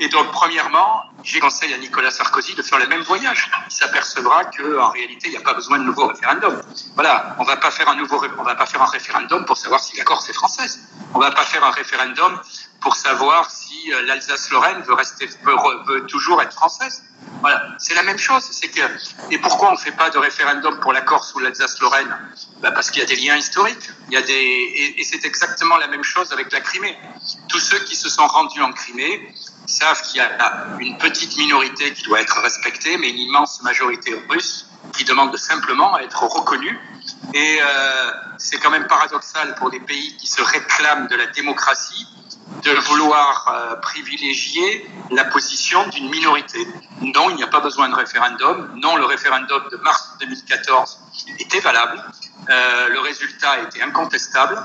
Et 0.00 0.08
donc, 0.08 0.30
premièrement, 0.32 1.02
j'ai 1.22 1.38
conseillé 1.38 1.74
à 1.74 1.78
Nicolas 1.78 2.10
Sarkozy 2.10 2.54
de 2.54 2.62
faire 2.62 2.78
le 2.78 2.86
même 2.86 3.02
voyage. 3.02 3.50
Il 3.68 3.72
s'apercevra 3.72 4.46
qu'en 4.46 4.90
réalité, 4.90 5.28
il 5.28 5.30
n'y 5.32 5.36
a 5.36 5.42
pas 5.42 5.54
besoin 5.54 5.78
de 5.78 5.84
nouveau 5.84 6.06
référendum. 6.06 6.62
Voilà, 6.94 7.36
on 7.38 7.44
va 7.44 7.56
pas 7.56 7.70
faire 7.70 7.88
un 7.88 7.96
nouveau, 7.96 8.18
va 8.18 8.54
pas 8.54 8.66
faire 8.66 8.82
un 8.82 8.86
référendum 8.86 9.44
pour 9.44 9.56
savoir 9.56 9.80
si 9.80 9.96
la 9.96 10.04
Corse 10.04 10.28
est 10.30 10.32
française. 10.32 10.80
On 11.14 11.18
va 11.18 11.30
pas 11.30 11.44
faire 11.44 11.62
un 11.64 11.70
référendum 11.70 12.40
pour 12.82 12.96
savoir 12.96 13.50
si 13.50 13.92
euh, 13.92 14.02
l'Alsace-Lorraine 14.02 14.82
veut 14.82 14.94
rester, 14.94 15.28
veut, 15.86 16.06
toujours 16.06 16.42
être 16.42 16.52
française. 16.52 17.04
Voilà, 17.40 17.62
c'est 17.78 17.94
la 17.94 18.02
même 18.02 18.18
chose. 18.18 18.42
C'est 18.50 18.68
que 18.68 18.80
et 19.30 19.38
pourquoi 19.38 19.70
on 19.70 19.72
ne 19.72 19.78
fait 19.78 19.92
pas 19.92 20.10
de 20.10 20.18
référendum 20.18 20.80
pour 20.80 20.92
la 20.92 21.00
Corse 21.00 21.34
ou 21.34 21.38
l'Alsace-Lorraine? 21.38 22.14
Bah 22.60 22.72
Parce 22.72 22.90
qu'il 22.90 23.00
y 23.00 23.04
a 23.04 23.06
des 23.06 23.16
liens 23.16 23.36
historiques. 23.36 23.90
Il 24.08 24.14
y 24.14 24.16
a 24.16 24.22
des 24.22 24.32
et, 24.32 25.00
et 25.00 25.04
c'est 25.04 25.24
exactement 25.24 25.76
la 25.78 25.86
même 25.86 26.04
chose 26.04 26.32
avec 26.32 26.52
la 26.52 26.60
Crimée. 26.60 26.96
Tous 27.48 27.60
ceux 27.60 27.78
qui 27.80 27.96
se 27.96 28.08
sont 28.08 28.26
rendus 28.26 28.60
en 28.60 28.72
Crimée 28.72 29.32
savent 29.66 30.02
qu'il 30.02 30.16
y 30.16 30.20
a 30.20 30.76
une 30.80 30.98
petite 30.98 31.36
minorité 31.36 31.92
qui 31.92 32.02
doit 32.02 32.20
être 32.20 32.40
respectée, 32.40 32.98
mais 32.98 33.10
une 33.10 33.18
immense 33.18 33.62
majorité 33.62 34.14
russe 34.28 34.66
qui 34.96 35.04
demande 35.04 35.36
simplement 35.36 35.94
à 35.94 36.02
être 36.02 36.22
reconnue. 36.22 36.78
Et 37.34 37.58
euh, 37.62 38.10
c'est 38.38 38.58
quand 38.58 38.70
même 38.70 38.86
paradoxal 38.86 39.54
pour 39.54 39.70
des 39.70 39.80
pays 39.80 40.16
qui 40.16 40.26
se 40.26 40.42
réclament 40.42 41.06
de 41.06 41.16
la 41.16 41.26
démocratie 41.26 42.06
de 42.62 42.70
vouloir 42.70 43.48
euh, 43.48 43.76
privilégier 43.76 44.86
la 45.10 45.24
position 45.24 45.88
d'une 45.88 46.08
minorité. 46.10 46.66
Non, 47.00 47.30
il 47.30 47.36
n'y 47.36 47.42
a 47.42 47.48
pas 47.48 47.60
besoin 47.60 47.88
de 47.88 47.94
référendum. 47.94 48.70
Non, 48.76 48.96
le 48.96 49.04
référendum 49.04 49.62
de 49.70 49.76
mars 49.78 50.16
2014 50.20 50.98
était 51.38 51.60
valable. 51.60 52.02
Euh, 52.50 52.88
le 52.88 53.00
résultat 53.00 53.60
était 53.62 53.82
incontestable. 53.82 54.58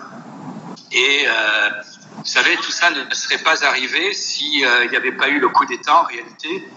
Et 0.91 1.25
euh, 1.27 1.69
vous 2.17 2.25
savez, 2.25 2.55
tout 2.57 2.71
ça 2.71 2.89
ne 2.89 3.13
serait 3.13 3.37
pas 3.39 3.65
arrivé 3.65 4.13
s'il 4.13 4.65
euh, 4.65 4.87
n'y 4.87 4.95
avait 4.95 5.11
pas 5.11 5.29
eu 5.29 5.39
le 5.39 5.49
coup 5.49 5.65
d'État 5.65 6.01
en 6.01 6.03
réalité 6.03 6.67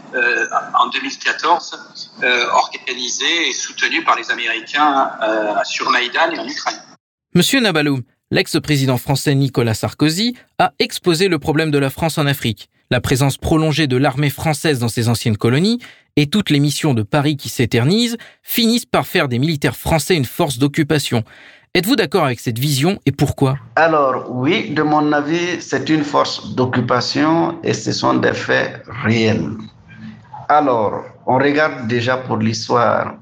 en 0.74 0.88
2014, 0.88 2.08
euh, 2.22 2.46
organisé 2.48 3.48
et 3.48 3.52
soutenu 3.52 4.02
par 4.02 4.16
les 4.16 4.30
Américains 4.30 5.12
sur 5.64 5.88
Maïdan 5.90 6.32
et 6.32 6.38
en 6.38 6.48
Ukraine. 6.48 6.82
Monsieur 7.34 7.60
Nabaloum, 7.60 8.02
l'ex-président 8.30 8.96
français 8.96 9.34
Nicolas 9.34 9.74
Sarkozy 9.74 10.36
a 10.58 10.72
exposé 10.78 11.28
le 11.28 11.38
problème 11.38 11.70
de 11.70 11.78
la 11.78 11.90
France 11.90 12.16
en 12.16 12.26
Afrique, 12.26 12.70
la 12.90 13.00
présence 13.00 13.36
prolongée 13.36 13.86
de 13.86 13.96
l'armée 13.96 14.30
française 14.30 14.78
dans 14.78 14.88
ses 14.88 15.08
anciennes 15.08 15.36
colonies 15.36 15.80
et 16.16 16.26
toutes 16.26 16.50
les 16.50 16.60
missions 16.60 16.94
de 16.94 17.02
Paris 17.02 17.36
qui 17.36 17.48
s'éternisent 17.48 18.16
finissent 18.42 18.86
par 18.86 19.06
faire 19.06 19.28
des 19.28 19.38
militaires 19.38 19.76
français 19.76 20.16
une 20.16 20.24
force 20.24 20.58
d'occupation. 20.58 21.24
Êtes-vous 21.74 21.96
d'accord 21.96 22.24
avec 22.24 22.40
cette 22.40 22.58
vision 22.58 22.98
et 23.06 23.12
pourquoi? 23.12 23.56
Alors 23.76 24.26
oui, 24.28 24.70
de 24.70 24.82
mon 24.82 25.12
avis, 25.12 25.60
c'est 25.60 25.88
une 25.88 26.02
force 26.02 26.54
d'occupation 26.54 27.58
et 27.62 27.74
ce 27.74 27.92
sont 27.92 28.14
des 28.14 28.32
faits 28.32 28.82
réels. 29.04 29.56
Alors, 30.48 31.04
on 31.26 31.38
regarde 31.38 31.86
déjà 31.86 32.16
pour 32.16 32.38
l'histoire. 32.38 33.14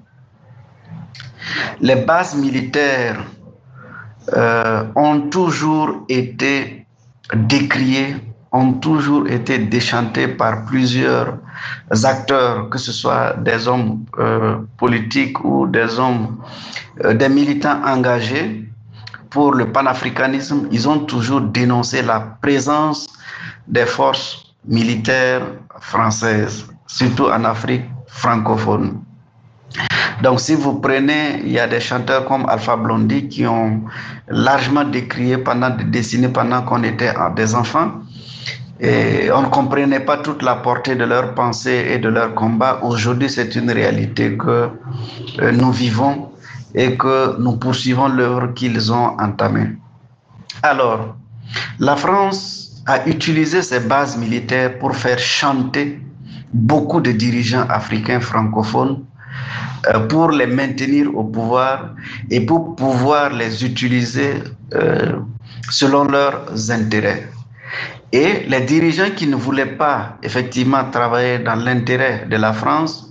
Les 1.81 1.97
bases 1.97 2.35
militaires 2.35 3.23
euh, 4.37 4.85
ont 4.95 5.21
toujours 5.31 6.05
été 6.09 6.87
décriées, 7.35 8.17
ont 8.53 8.75
toujours 8.75 9.29
été 9.29 9.59
déchantées 9.59 10.29
par 10.29 10.65
plusieurs 10.65 11.39
acteurs, 12.05 12.69
que 12.71 12.79
ce 12.79 12.93
soit 12.93 13.35
des 13.39 13.69
hommes 13.69 14.05
euh, 14.19 14.57
politiques 14.77 15.43
ou 15.45 15.67
des 15.67 15.99
hommes, 15.99 16.39
euh, 17.05 17.15
des 17.15 17.29
militants 17.29 17.81
engagés 17.85 18.65
pour 19.31 19.53
le 19.53 19.71
panafricanisme. 19.73 20.69
Ils 20.73 20.89
ont 20.89 21.01
toujours 21.01 21.41
dénoncé 21.41 22.03
la 22.03 22.21
présence 22.21 23.07
des 23.67 23.87
forces 23.87 24.55
militaires 24.67 25.43
françaises, 25.81 26.67
surtout 26.87 27.27
en 27.27 27.45
Afrique 27.45 27.85
francophone. 28.07 29.01
Donc, 30.23 30.41
si 30.41 30.55
vous 30.55 30.81
prenez, 30.81 31.41
il 31.45 31.53
y 31.53 31.61
a 31.61 31.69
des 31.69 31.81
chanteurs 31.81 32.25
comme 32.25 32.49
Alpha 32.49 32.77
Blondy 32.77 33.29
qui 33.29 33.47
ont 33.47 33.83
largement 34.29 34.85
décrié 34.85 35.39
pendant 35.39 35.71
des 35.71 35.85
décennies, 35.85 36.29
pendant 36.29 36.63
qu'on 36.63 36.83
était 36.83 37.13
des 37.37 37.55
enfants. 37.55 37.93
Et 38.81 39.31
on 39.33 39.43
ne 39.43 39.49
comprenait 39.49 40.01
pas 40.01 40.19
toute 40.19 40.43
la 40.43 40.57
portée 40.57 40.95
de 40.97 41.05
leurs 41.05 41.35
pensées 41.35 41.87
et 41.91 41.99
de 41.99 42.09
leurs 42.09 42.35
combats. 42.35 42.81
Aujourd'hui, 42.83 43.29
c'est 43.31 43.55
une 43.57 43.71
réalité 43.71 44.37
que 44.37 44.71
euh, 45.41 45.53
nous 45.53 45.73
vivons 45.73 46.31
et 46.75 46.97
que 46.97 47.41
nous 47.41 47.57
poursuivons 47.57 48.09
l'œuvre 48.09 48.55
qu'ils 48.55 48.93
ont 48.93 49.17
entamée. 49.19 49.71
Alors, 50.63 51.17
la 51.79 51.97
France 51.97 52.83
a 52.87 53.07
utilisé 53.07 53.63
ses 53.63 53.81
bases 53.81 54.17
militaires 54.17 54.79
pour 54.79 54.95
faire 54.95 55.19
chanter 55.19 56.01
beaucoup 56.53 57.01
de 57.01 57.13
dirigeants 57.13 57.67
africains 57.69 58.21
francophones 58.21 59.05
pour 60.09 60.31
les 60.31 60.47
maintenir 60.47 61.15
au 61.17 61.25
pouvoir 61.25 61.95
et 62.31 62.41
pour 62.41 62.77
pouvoir 62.77 63.31
les 63.33 63.65
utiliser 63.65 64.43
euh, 64.75 65.19
selon 65.71 66.05
leurs 66.05 66.71
intérêts. 66.71 67.29
Et 68.13 68.45
les 68.49 68.61
dirigeants 68.63 69.11
qui 69.15 69.27
ne 69.27 69.37
voulaient 69.37 69.77
pas 69.77 70.17
effectivement 70.23 70.85
travailler 70.91 71.39
dans 71.39 71.57
l'intérêt 71.57 72.27
de 72.29 72.37
la 72.37 72.53
France, 72.53 73.11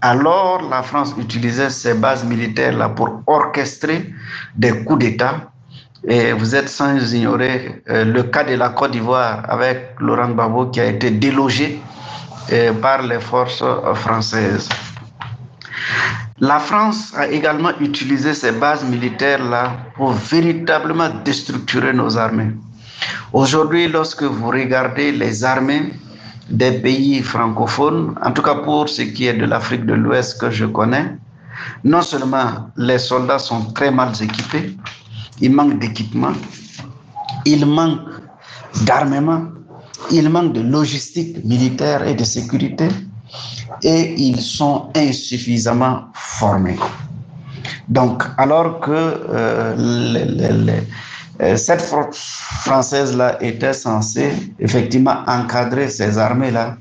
alors 0.00 0.68
la 0.70 0.82
France 0.82 1.14
utilisait 1.18 1.70
ses 1.70 1.94
bases 1.94 2.24
militaires-là 2.24 2.90
pour 2.90 3.22
orchestrer 3.26 4.12
des 4.54 4.84
coups 4.84 5.00
d'État. 5.00 5.50
Et 6.06 6.32
vous 6.32 6.54
êtes 6.54 6.68
sans 6.68 7.12
ignorer 7.12 7.82
euh, 7.88 8.04
le 8.04 8.22
cas 8.22 8.44
de 8.44 8.54
la 8.54 8.68
Côte 8.68 8.92
d'Ivoire 8.92 9.42
avec 9.48 9.96
Laurent 9.98 10.28
Gbagbo 10.28 10.66
qui 10.66 10.80
a 10.80 10.86
été 10.86 11.10
délogé 11.10 11.80
euh, 12.52 12.72
par 12.74 13.02
les 13.02 13.18
forces 13.18 13.64
françaises. 13.94 14.68
La 16.40 16.58
France 16.58 17.12
a 17.16 17.28
également 17.28 17.72
utilisé 17.80 18.34
ces 18.34 18.52
bases 18.52 18.84
militaires-là 18.84 19.76
pour 19.96 20.12
véritablement 20.12 21.08
déstructurer 21.24 21.92
nos 21.92 22.18
armées. 22.18 22.52
Aujourd'hui, 23.32 23.88
lorsque 23.88 24.22
vous 24.22 24.48
regardez 24.48 25.12
les 25.12 25.44
armées 25.44 25.92
des 26.50 26.72
pays 26.72 27.22
francophones, 27.22 28.14
en 28.22 28.32
tout 28.32 28.42
cas 28.42 28.56
pour 28.56 28.88
ce 28.88 29.02
qui 29.02 29.26
est 29.26 29.34
de 29.34 29.44
l'Afrique 29.46 29.84
de 29.86 29.94
l'Ouest 29.94 30.40
que 30.40 30.50
je 30.50 30.66
connais, 30.66 31.16
non 31.84 32.02
seulement 32.02 32.70
les 32.76 32.98
soldats 32.98 33.38
sont 33.38 33.72
très 33.72 33.90
mal 33.90 34.12
équipés, 34.20 34.76
il 35.40 35.52
manque 35.52 35.78
d'équipement, 35.78 36.32
il 37.44 37.66
manque 37.66 38.00
d'armement, 38.84 39.44
il 40.10 40.28
manque 40.28 40.52
de 40.52 40.60
logistique 40.60 41.44
militaire 41.44 42.06
et 42.06 42.14
de 42.14 42.24
sécurité, 42.24 42.88
et 43.82 44.14
ils 44.20 44.40
sont 44.40 44.90
insuffisamment 44.94 46.04
formés. 46.14 46.76
Donc, 47.88 48.22
alors 48.38 48.80
que 48.80 48.90
euh, 48.92 49.74
euh, 51.40 51.56
cette 51.56 51.82
force 51.82 52.18
française-là 52.64 53.38
était 53.42 53.72
censée 53.72 54.32
effectivement 54.58 55.22
encadrer 55.26 55.88
ces 55.88 56.18
armées-là, 56.18 56.76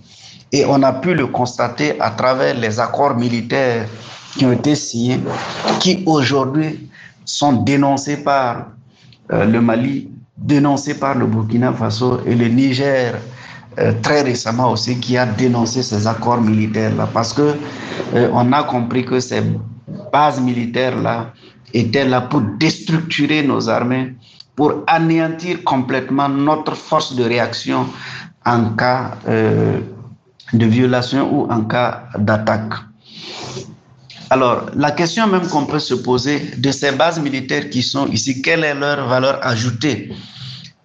et 0.51 0.65
on 0.65 0.81
a 0.83 0.93
pu 0.93 1.13
le 1.13 1.27
constater 1.27 1.99
à 1.99 2.11
travers 2.11 2.55
les 2.55 2.79
accords 2.79 3.15
militaires 3.15 3.87
qui 4.37 4.45
ont 4.45 4.51
été 4.51 4.75
signés, 4.75 5.19
qui 5.79 6.03
aujourd'hui 6.05 6.89
sont 7.25 7.53
dénoncés 7.63 8.17
par 8.17 8.67
euh, 9.31 9.45
le 9.45 9.59
Mali, 9.61 10.09
dénoncés 10.37 10.93
par 10.95 11.15
le 11.15 11.25
Burkina 11.25 11.73
Faso 11.73 12.21
et 12.25 12.35
le 12.35 12.47
Niger 12.47 13.15
euh, 13.79 13.93
très 14.01 14.21
récemment 14.21 14.71
aussi 14.71 14.99
qui 14.99 15.17
a 15.17 15.25
dénoncé 15.25 15.83
ces 15.83 16.07
accords 16.07 16.41
militaires-là 16.41 17.09
parce 17.13 17.33
que 17.33 17.55
euh, 18.13 18.29
on 18.31 18.51
a 18.53 18.63
compris 18.63 19.03
que 19.05 19.19
ces 19.19 19.43
bases 20.13 20.39
militaires-là 20.39 21.33
étaient 21.73 22.05
là 22.05 22.21
pour 22.21 22.41
déstructurer 22.57 23.43
nos 23.43 23.67
armées, 23.67 24.15
pour 24.55 24.83
anéantir 24.87 25.63
complètement 25.63 26.29
notre 26.29 26.75
force 26.75 27.15
de 27.15 27.23
réaction 27.23 27.87
en 28.45 28.69
cas 28.75 29.11
euh, 29.27 29.79
de 30.53 30.65
violation 30.65 31.29
ou 31.33 31.51
en 31.51 31.63
cas 31.65 32.03
d'attaque. 32.17 32.73
Alors, 34.29 34.65
la 34.75 34.91
question 34.91 35.27
même 35.27 35.47
qu'on 35.47 35.65
peut 35.65 35.79
se 35.79 35.93
poser 35.93 36.39
de 36.57 36.71
ces 36.71 36.91
bases 36.91 37.19
militaires 37.19 37.69
qui 37.69 37.83
sont 37.83 38.07
ici, 38.07 38.41
quelle 38.41 38.63
est 38.63 38.73
leur 38.73 39.07
valeur 39.07 39.39
ajoutée? 39.45 40.11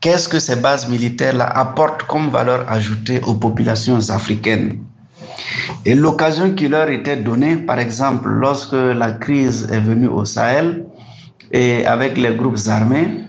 Qu'est-ce 0.01 0.29
que 0.29 0.39
ces 0.39 0.57
bases 0.57 0.89
militaires-là 0.89 1.47
apportent 1.47 2.05
comme 2.05 2.31
valeur 2.31 2.65
ajoutée 2.71 3.21
aux 3.23 3.35
populations 3.35 4.11
africaines? 4.11 4.79
Et 5.85 5.95
l'occasion 5.95 6.55
qui 6.55 6.69
leur 6.69 6.89
était 6.91 7.17
donnée, 7.17 7.57
par 7.57 7.79
exemple, 7.79 8.29
lorsque 8.29 8.73
la 8.73 9.13
crise 9.13 9.69
est 9.71 9.81
venue 9.81 10.09
au 10.09 10.25
Sahel 10.25 10.85
et 11.53 11.87
avec 11.87 12.17
les 12.17 12.35
groupes 12.35 12.59
armés, 12.69 13.25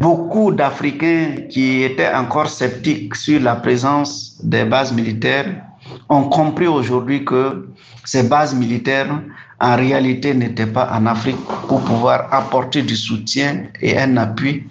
beaucoup 0.00 0.52
d'Africains 0.52 1.46
qui 1.50 1.82
étaient 1.82 2.12
encore 2.14 2.48
sceptiques 2.48 3.16
sur 3.16 3.40
la 3.40 3.56
présence 3.56 4.38
des 4.42 4.64
bases 4.64 4.92
militaires 4.92 5.46
ont 6.08 6.24
compris 6.24 6.66
aujourd'hui 6.66 7.24
que 7.24 7.68
ces 8.04 8.22
bases 8.24 8.54
militaires 8.54 9.20
en 9.60 9.76
réalité 9.76 10.34
n'était 10.34 10.66
pas 10.66 10.90
en 10.92 11.06
Afrique 11.06 11.36
pour 11.68 11.80
pouvoir 11.82 12.32
apporter 12.32 12.82
du 12.82 12.96
soutien 12.96 13.64
et 13.80 13.98
un 13.98 14.16
appui, 14.16 14.64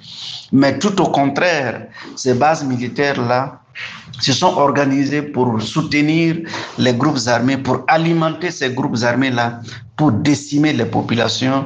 mais 0.51 0.77
tout 0.79 1.01
au 1.01 1.07
contraire, 1.07 1.87
ces 2.15 2.33
bases 2.33 2.63
militaires-là 2.63 3.59
se 4.19 4.33
sont 4.33 4.55
organisées 4.57 5.21
pour 5.23 5.61
soutenir 5.61 6.37
les 6.77 6.93
groupes 6.93 7.19
armés, 7.27 7.57
pour 7.57 7.83
alimenter 7.87 8.51
ces 8.51 8.71
groupes 8.71 8.97
armés-là, 9.03 9.61
pour 9.97 10.11
décimer 10.11 10.73
les 10.73 10.85
populations 10.85 11.65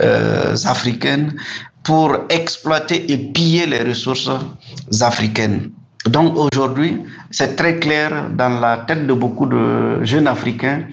euh, 0.00 0.54
africaines, 0.64 1.34
pour 1.82 2.16
exploiter 2.28 3.10
et 3.10 3.18
piller 3.18 3.66
les 3.66 3.82
ressources 3.82 4.30
africaines. 5.00 5.72
Donc 6.06 6.34
aujourd'hui, 6.36 7.02
c'est 7.30 7.56
très 7.56 7.78
clair 7.78 8.30
dans 8.30 8.60
la 8.60 8.78
tête 8.78 9.06
de 9.06 9.12
beaucoup 9.12 9.46
de 9.46 10.02
jeunes 10.04 10.28
Africains. 10.28 10.84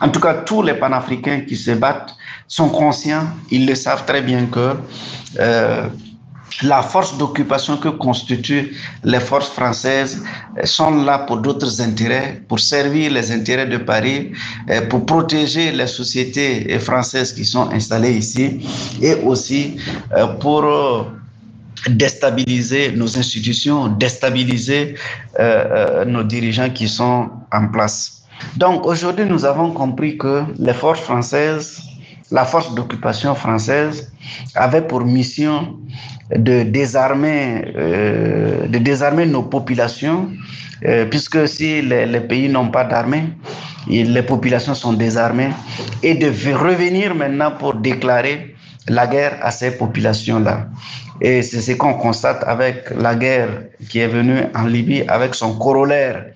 En 0.00 0.08
tout 0.08 0.20
cas, 0.20 0.34
tous 0.34 0.62
les 0.62 0.74
panafricains 0.74 1.40
qui 1.40 1.56
se 1.56 1.70
battent 1.72 2.14
sont 2.48 2.68
conscients, 2.68 3.26
ils 3.50 3.66
le 3.66 3.74
savent 3.74 4.04
très 4.04 4.22
bien 4.22 4.46
que 4.46 4.76
euh, 5.38 5.88
la 6.62 6.82
force 6.82 7.16
d'occupation 7.18 7.76
que 7.78 7.88
constituent 7.88 8.76
les 9.02 9.18
forces 9.20 9.48
françaises 9.50 10.22
sont 10.64 11.04
là 11.04 11.18
pour 11.18 11.38
d'autres 11.38 11.80
intérêts, 11.80 12.42
pour 12.48 12.60
servir 12.60 13.10
les 13.12 13.32
intérêts 13.32 13.66
de 13.66 13.78
Paris, 13.78 14.32
euh, 14.70 14.82
pour 14.88 15.04
protéger 15.06 15.72
les 15.72 15.86
sociétés 15.86 16.78
françaises 16.78 17.32
qui 17.32 17.44
sont 17.44 17.70
installées 17.70 18.12
ici 18.16 18.60
et 19.00 19.14
aussi 19.14 19.76
euh, 20.16 20.26
pour 20.34 20.64
déstabiliser 21.88 22.92
nos 22.92 23.18
institutions, 23.18 23.88
déstabiliser 23.88 24.94
euh, 25.38 25.42
euh, 25.42 26.04
nos 26.04 26.22
dirigeants 26.22 26.70
qui 26.70 26.88
sont 26.88 27.30
en 27.52 27.68
place. 27.68 28.13
Donc 28.56 28.86
aujourd'hui, 28.86 29.24
nous 29.24 29.44
avons 29.44 29.72
compris 29.72 30.16
que 30.16 30.44
les 30.58 30.74
forces 30.74 31.00
françaises, 31.00 31.80
la 32.30 32.44
force 32.44 32.74
d'occupation 32.74 33.34
française 33.34 34.12
avait 34.54 34.82
pour 34.82 35.00
mission 35.04 35.76
de 36.34 36.62
désarmer, 36.62 37.64
euh, 37.76 38.66
de 38.66 38.78
désarmer 38.78 39.26
nos 39.26 39.42
populations, 39.42 40.28
puisque 41.10 41.48
si 41.48 41.80
les, 41.80 42.04
les 42.04 42.20
pays 42.20 42.48
n'ont 42.48 42.68
pas 42.68 42.84
d'armée, 42.84 43.24
les 43.88 44.22
populations 44.22 44.74
sont 44.74 44.92
désarmées, 44.92 45.50
et 46.02 46.14
de 46.14 46.26
revenir 46.54 47.14
maintenant 47.14 47.52
pour 47.52 47.74
déclarer 47.74 48.54
la 48.88 49.06
guerre 49.06 49.38
à 49.42 49.50
ces 49.50 49.76
populations-là. 49.76 50.66
Et 51.20 51.42
c'est 51.42 51.60
ce 51.60 51.72
qu'on 51.72 51.94
constate 51.94 52.42
avec 52.46 52.90
la 52.98 53.14
guerre 53.14 53.48
qui 53.88 54.00
est 54.00 54.08
venue 54.08 54.40
en 54.54 54.64
Libye, 54.64 55.04
avec 55.08 55.34
son 55.34 55.56
corollaire 55.56 56.26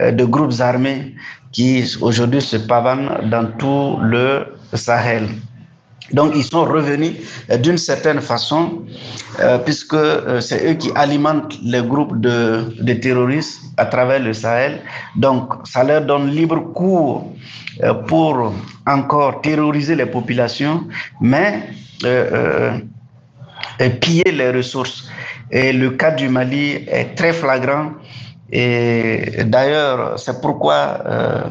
euh, 0.00 0.12
de 0.12 0.24
groupes 0.24 0.60
armés 0.60 1.14
qui 1.52 1.84
aujourd'hui 2.00 2.40
se 2.40 2.56
pavanent 2.56 3.28
dans 3.30 3.46
tout 3.58 3.98
le 4.02 4.46
Sahel. 4.74 5.28
Donc 6.12 6.32
ils 6.34 6.44
sont 6.44 6.64
revenus 6.64 7.12
euh, 7.50 7.56
d'une 7.56 7.78
certaine 7.78 8.20
façon, 8.20 8.82
euh, 9.40 9.58
puisque 9.58 9.96
c'est 10.40 10.70
eux 10.70 10.74
qui 10.74 10.90
alimentent 10.94 11.56
les 11.62 11.82
groupes 11.82 12.20
de, 12.20 12.74
de, 12.80 12.92
terroristes 12.94 13.62
à 13.78 13.86
travers 13.86 14.20
le 14.20 14.32
Sahel. 14.32 14.80
Donc 15.16 15.54
ça 15.64 15.84
leur 15.84 16.02
donne 16.02 16.30
libre 16.30 16.60
cours 16.74 17.32
pour 18.06 18.52
encore 18.86 19.40
terroriser 19.40 19.94
les 19.94 20.04
populations, 20.04 20.84
mais 21.20 21.70
piller 24.00 24.30
les 24.30 24.50
ressources. 24.50 25.08
Et 25.50 25.72
le 25.72 25.90
cas 25.90 26.10
du 26.10 26.28
Mali 26.28 26.84
est 26.86 27.14
très 27.14 27.32
flagrant. 27.32 27.92
Et 28.52 29.44
d'ailleurs, 29.44 30.18
c'est 30.18 30.40
pourquoi 30.42 30.98
euh, 31.06 31.44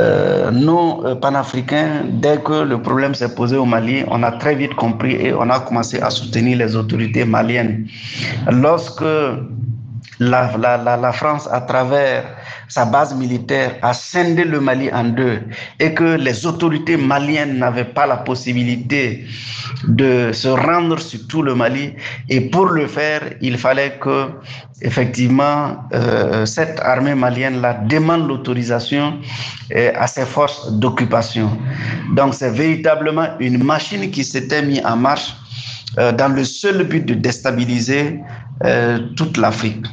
euh, 0.00 0.50
nous, 0.50 1.02
euh, 1.04 1.14
panafricains, 1.14 2.06
dès 2.08 2.38
que 2.38 2.64
le 2.64 2.80
problème 2.80 3.14
s'est 3.14 3.34
posé 3.34 3.56
au 3.56 3.66
Mali, 3.66 4.04
on 4.08 4.22
a 4.22 4.32
très 4.32 4.54
vite 4.54 4.74
compris 4.74 5.14
et 5.14 5.34
on 5.34 5.48
a 5.50 5.60
commencé 5.60 6.00
à 6.00 6.08
soutenir 6.08 6.56
les 6.58 6.74
autorités 6.74 7.26
maliennes. 7.26 7.86
Lorsque 8.50 9.04
la, 10.18 10.56
la, 10.56 10.78
la, 10.78 10.96
la 10.96 11.12
France, 11.12 11.46
à 11.52 11.60
travers 11.60 12.24
sa 12.68 12.84
base 12.84 13.14
militaire, 13.14 13.76
a 13.82 13.92
scindé 13.92 14.44
le 14.44 14.60
Mali 14.60 14.90
en 14.92 15.04
deux 15.04 15.40
et 15.80 15.94
que 15.94 16.16
les 16.16 16.46
autorités 16.46 16.96
maliennes 16.96 17.58
n'avaient 17.58 17.84
pas 17.84 18.06
la 18.06 18.16
possibilité 18.16 19.24
de 19.88 20.30
se 20.32 20.48
rendre 20.48 20.98
sur 20.98 21.26
tout 21.26 21.42
le 21.42 21.54
Mali. 21.54 21.94
Et 22.28 22.40
pour 22.40 22.66
le 22.66 22.86
faire, 22.86 23.22
il 23.40 23.58
fallait 23.58 23.98
que, 24.00 24.28
effectivement, 24.82 25.76
euh, 25.92 26.46
cette 26.46 26.80
armée 26.80 27.14
malienne-là 27.14 27.74
demande 27.88 28.28
l'autorisation 28.28 29.18
euh, 29.74 29.92
à 29.94 30.06
ses 30.06 30.24
forces 30.24 30.72
d'occupation. 30.72 31.58
Donc, 32.14 32.34
c'est 32.34 32.50
véritablement 32.50 33.28
une 33.40 33.62
machine 33.62 34.10
qui 34.10 34.24
s'était 34.24 34.62
mise 34.62 34.82
en 34.84 34.96
marche 34.96 35.34
euh, 35.98 36.12
dans 36.12 36.28
le 36.28 36.44
seul 36.44 36.84
but 36.84 37.04
de 37.04 37.14
déstabiliser 37.14 38.20
toute 39.16 39.36
l'Afrique. 39.36 39.84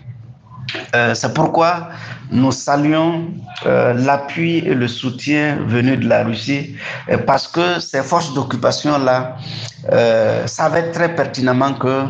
C'est 0.93 1.33
pourquoi 1.33 1.89
nous 2.31 2.51
saluons 2.51 3.25
euh, 3.65 3.93
l'appui 3.93 4.59
et 4.59 4.73
le 4.73 4.87
soutien 4.87 5.57
venu 5.67 5.97
de 5.97 6.07
la 6.07 6.23
Russie 6.23 6.75
euh, 7.09 7.17
parce 7.17 7.47
que 7.47 7.79
ces 7.79 8.01
forces 8.01 8.33
d'occupation-là 8.33 9.35
euh, 9.91 10.47
savaient 10.47 10.91
très 10.91 11.13
pertinemment 11.13 11.73
que 11.73 12.05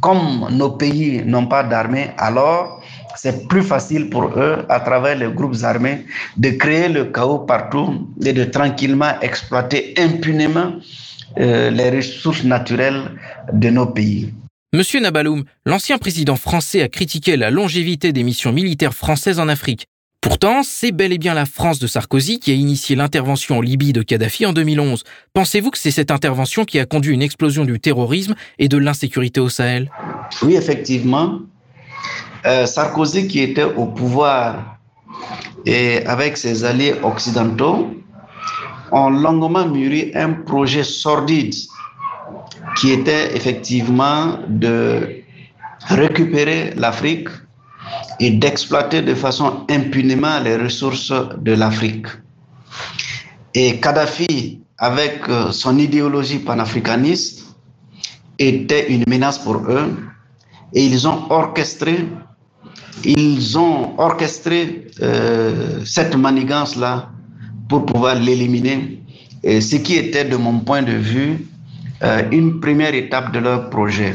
comme 0.00 0.48
nos 0.52 0.70
pays 0.70 1.22
n'ont 1.24 1.46
pas 1.46 1.64
d'armée, 1.64 2.10
alors 2.18 2.80
c'est 3.16 3.48
plus 3.48 3.62
facile 3.62 4.10
pour 4.10 4.24
eux, 4.36 4.64
à 4.68 4.80
travers 4.80 5.16
les 5.16 5.28
groupes 5.32 5.56
armés, 5.62 6.04
de 6.36 6.50
créer 6.50 6.88
le 6.88 7.06
chaos 7.06 7.38
partout 7.38 8.08
et 8.24 8.32
de 8.32 8.44
tranquillement 8.44 9.18
exploiter 9.22 9.94
impunément 9.96 10.72
les 11.36 11.90
ressources 11.90 12.44
naturelles 12.44 13.10
de 13.52 13.70
nos 13.70 13.86
pays. 13.86 14.32
Monsieur 14.74 14.98
Nabaloum, 14.98 15.44
l'ancien 15.66 15.98
président 15.98 16.34
français 16.34 16.82
a 16.82 16.88
critiqué 16.88 17.36
la 17.36 17.52
longévité 17.52 18.12
des 18.12 18.24
missions 18.24 18.50
militaires 18.50 18.92
françaises 18.92 19.38
en 19.38 19.46
Afrique. 19.46 19.86
Pourtant, 20.20 20.64
c'est 20.64 20.90
bel 20.90 21.12
et 21.12 21.18
bien 21.18 21.32
la 21.32 21.46
France 21.46 21.78
de 21.78 21.86
Sarkozy 21.86 22.40
qui 22.40 22.50
a 22.50 22.54
initié 22.54 22.96
l'intervention 22.96 23.58
en 23.58 23.60
Libye 23.60 23.92
de 23.92 24.02
Kadhafi 24.02 24.46
en 24.46 24.52
2011. 24.52 25.04
Pensez-vous 25.32 25.70
que 25.70 25.78
c'est 25.78 25.92
cette 25.92 26.10
intervention 26.10 26.64
qui 26.64 26.80
a 26.80 26.86
conduit 26.86 27.12
à 27.12 27.14
une 27.14 27.22
explosion 27.22 27.64
du 27.64 27.78
terrorisme 27.78 28.34
et 28.58 28.66
de 28.66 28.76
l'insécurité 28.76 29.38
au 29.38 29.48
Sahel? 29.48 29.92
Oui, 30.42 30.56
effectivement. 30.56 31.38
euh, 32.44 32.66
Sarkozy 32.66 33.28
qui 33.28 33.38
était 33.42 33.62
au 33.62 33.86
pouvoir 33.86 34.80
et 35.64 36.04
avec 36.04 36.36
ses 36.36 36.64
alliés 36.64 36.96
occidentaux 37.04 37.94
ont 38.90 39.10
longuement 39.10 39.68
mûri 39.68 40.10
un 40.16 40.32
projet 40.32 40.82
sordide 40.82 41.54
qui 42.76 42.90
était 42.92 43.36
effectivement 43.36 44.38
de 44.48 45.22
récupérer 45.88 46.72
l'Afrique 46.76 47.28
et 48.20 48.30
d'exploiter 48.30 49.02
de 49.02 49.14
façon 49.14 49.64
impunément 49.70 50.40
les 50.40 50.56
ressources 50.56 51.12
de 51.38 51.52
l'Afrique. 51.52 52.06
Et 53.54 53.78
Kadhafi, 53.80 54.60
avec 54.78 55.28
euh, 55.28 55.52
son 55.52 55.78
idéologie 55.78 56.38
panafricaniste, 56.38 57.44
était 58.38 58.90
une 58.90 59.04
menace 59.06 59.38
pour 59.38 59.56
eux 59.68 59.96
et 60.72 60.84
ils 60.84 61.06
ont 61.06 61.30
orchestré 61.30 62.08
ils 63.04 63.58
ont 63.58 63.98
orchestré 63.98 64.86
euh, 65.02 65.80
cette 65.84 66.14
manigance-là 66.16 67.10
pour 67.68 67.84
pouvoir 67.86 68.14
l'éliminer, 68.16 69.00
ce 69.42 69.76
qui 69.76 69.96
était, 69.96 70.24
de 70.24 70.36
mon 70.36 70.60
point 70.60 70.82
de 70.82 70.92
vue, 70.92 71.46
une 72.32 72.60
première 72.60 72.94
étape 72.94 73.32
de 73.32 73.38
leur 73.38 73.70
projet. 73.70 74.14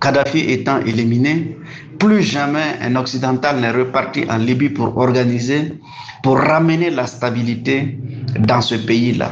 Kadhafi 0.00 0.40
étant 0.50 0.80
éliminé, 0.80 1.56
plus 1.98 2.22
jamais 2.22 2.76
un 2.82 2.96
occidental 2.96 3.60
n'est 3.60 3.70
reparti 3.70 4.24
en 4.28 4.36
Libye 4.36 4.68
pour 4.68 4.96
organiser, 4.98 5.74
pour 6.22 6.38
ramener 6.38 6.90
la 6.90 7.06
stabilité 7.06 7.98
dans 8.38 8.60
ce 8.60 8.74
pays-là. 8.74 9.30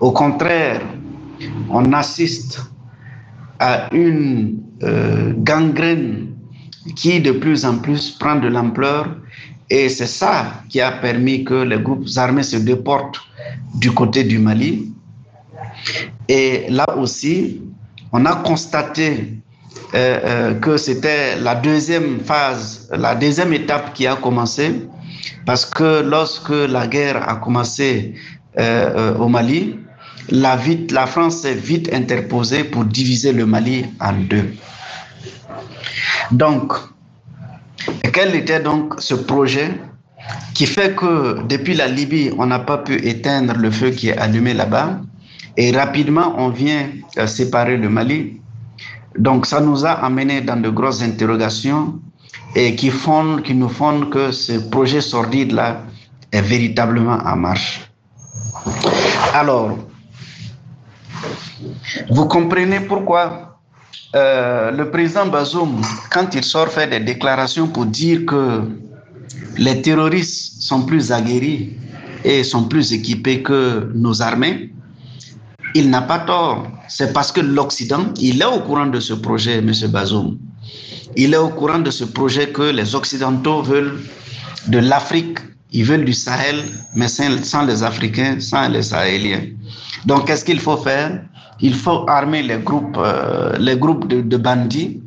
Au 0.00 0.10
contraire, 0.12 0.82
on 1.70 1.92
assiste 1.92 2.60
à 3.58 3.88
une 3.94 4.58
euh, 4.82 5.32
gangrène 5.38 6.34
qui 6.96 7.20
de 7.20 7.30
plus 7.32 7.64
en 7.64 7.78
plus 7.78 8.10
prend 8.10 8.36
de 8.36 8.48
l'ampleur 8.48 9.16
et 9.70 9.88
c'est 9.88 10.06
ça 10.06 10.62
qui 10.68 10.80
a 10.80 10.92
permis 10.92 11.44
que 11.44 11.54
les 11.54 11.78
groupes 11.78 12.06
armés 12.16 12.42
se 12.42 12.56
déportent 12.56 13.20
du 13.76 13.90
côté 13.92 14.24
du 14.24 14.38
Mali. 14.38 14.92
Et 16.28 16.66
là 16.68 16.86
aussi, 16.96 17.60
on 18.12 18.24
a 18.26 18.36
constaté 18.36 19.38
euh, 19.94 20.20
euh, 20.24 20.54
que 20.54 20.76
c'était 20.76 21.36
la 21.36 21.54
deuxième 21.54 22.20
phase, 22.20 22.88
la 22.92 23.14
deuxième 23.14 23.52
étape 23.52 23.92
qui 23.94 24.06
a 24.06 24.16
commencé, 24.16 24.88
parce 25.46 25.64
que 25.64 26.02
lorsque 26.02 26.50
la 26.50 26.86
guerre 26.86 27.28
a 27.28 27.36
commencé 27.36 28.14
euh, 28.58 29.14
au 29.16 29.28
Mali, 29.28 29.78
la, 30.30 30.56
France 31.06 31.42
s'est 31.42 31.54
vite 31.54 31.92
interposée 31.92 32.64
pour 32.64 32.84
diviser 32.84 33.32
le 33.32 33.46
Mali 33.46 33.84
en 34.00 34.12
deux. 34.14 34.54
Donc, 36.30 36.72
quel 38.12 38.34
était 38.34 38.60
donc 38.60 38.94
ce 38.98 39.14
projet 39.14 39.70
qui 40.54 40.66
fait 40.66 40.94
que 40.96 41.42
depuis 41.46 41.74
la 41.74 41.88
Libye, 41.88 42.30
on 42.38 42.46
n'a 42.46 42.58
pas 42.58 42.78
pu 42.78 42.96
éteindre 43.06 43.54
le 43.56 43.70
feu 43.70 43.90
qui 43.90 44.08
est 44.08 44.16
allumé 44.18 44.54
là-bas? 44.54 45.00
Et 45.56 45.70
rapidement 45.72 46.34
on 46.38 46.48
vient 46.50 46.88
euh, 47.18 47.26
séparer 47.26 47.76
le 47.76 47.88
Mali. 47.88 48.40
Donc 49.18 49.46
ça 49.46 49.60
nous 49.60 49.84
a 49.84 49.92
amené 49.92 50.40
dans 50.40 50.60
de 50.60 50.68
grosses 50.68 51.02
interrogations 51.02 52.00
et 52.54 52.74
qui, 52.74 52.90
font, 52.90 53.38
qui 53.38 53.54
nous 53.54 53.68
font 53.68 54.06
que 54.06 54.30
ce 54.32 54.52
projet 54.70 55.00
sordide-là 55.00 55.82
est 56.32 56.42
véritablement 56.42 57.18
en 57.24 57.36
marche. 57.36 57.88
Alors, 59.32 59.78
vous 62.10 62.26
comprenez 62.26 62.80
pourquoi 62.80 63.58
euh, 64.14 64.70
le 64.70 64.90
président 64.90 65.26
Bazoum, 65.26 65.80
quand 66.10 66.34
il 66.34 66.44
sort 66.44 66.68
faire 66.68 66.88
des 66.88 67.00
déclarations 67.00 67.66
pour 67.68 67.86
dire 67.86 68.24
que 68.26 68.62
les 69.56 69.82
terroristes 69.82 70.62
sont 70.62 70.82
plus 70.82 71.10
aguerris 71.12 71.76
et 72.24 72.42
sont 72.44 72.64
plus 72.64 72.92
équipés 72.92 73.42
que 73.42 73.90
nos 73.94 74.22
armées, 74.22 74.73
il 75.74 75.90
n'a 75.90 76.02
pas 76.02 76.20
tort. 76.20 76.66
C'est 76.88 77.12
parce 77.12 77.32
que 77.32 77.40
l'Occident, 77.40 78.06
il 78.20 78.40
est 78.40 78.46
au 78.46 78.60
courant 78.60 78.86
de 78.86 79.00
ce 79.00 79.12
projet, 79.12 79.58
M. 79.58 79.72
Bazoum. 79.88 80.38
Il 81.16 81.34
est 81.34 81.38
au 81.38 81.48
courant 81.48 81.80
de 81.80 81.90
ce 81.90 82.04
projet 82.04 82.48
que 82.50 82.62
les 82.62 82.94
Occidentaux 82.94 83.62
veulent 83.62 84.00
de 84.68 84.78
l'Afrique, 84.78 85.38
ils 85.72 85.84
veulent 85.84 86.04
du 86.04 86.12
Sahel, 86.12 86.62
mais 86.94 87.08
sans 87.08 87.64
les 87.66 87.82
Africains, 87.82 88.38
sans 88.40 88.68
les 88.68 88.82
Sahéliens. 88.82 89.46
Donc, 90.06 90.26
qu'est-ce 90.26 90.44
qu'il 90.44 90.60
faut 90.60 90.76
faire? 90.76 91.22
Il 91.60 91.74
faut 91.74 92.08
armer 92.08 92.42
les 92.42 92.58
groupes, 92.58 92.96
euh, 92.96 93.56
les 93.58 93.76
groupes 93.76 94.08
de, 94.08 94.36
bandits 94.36 95.00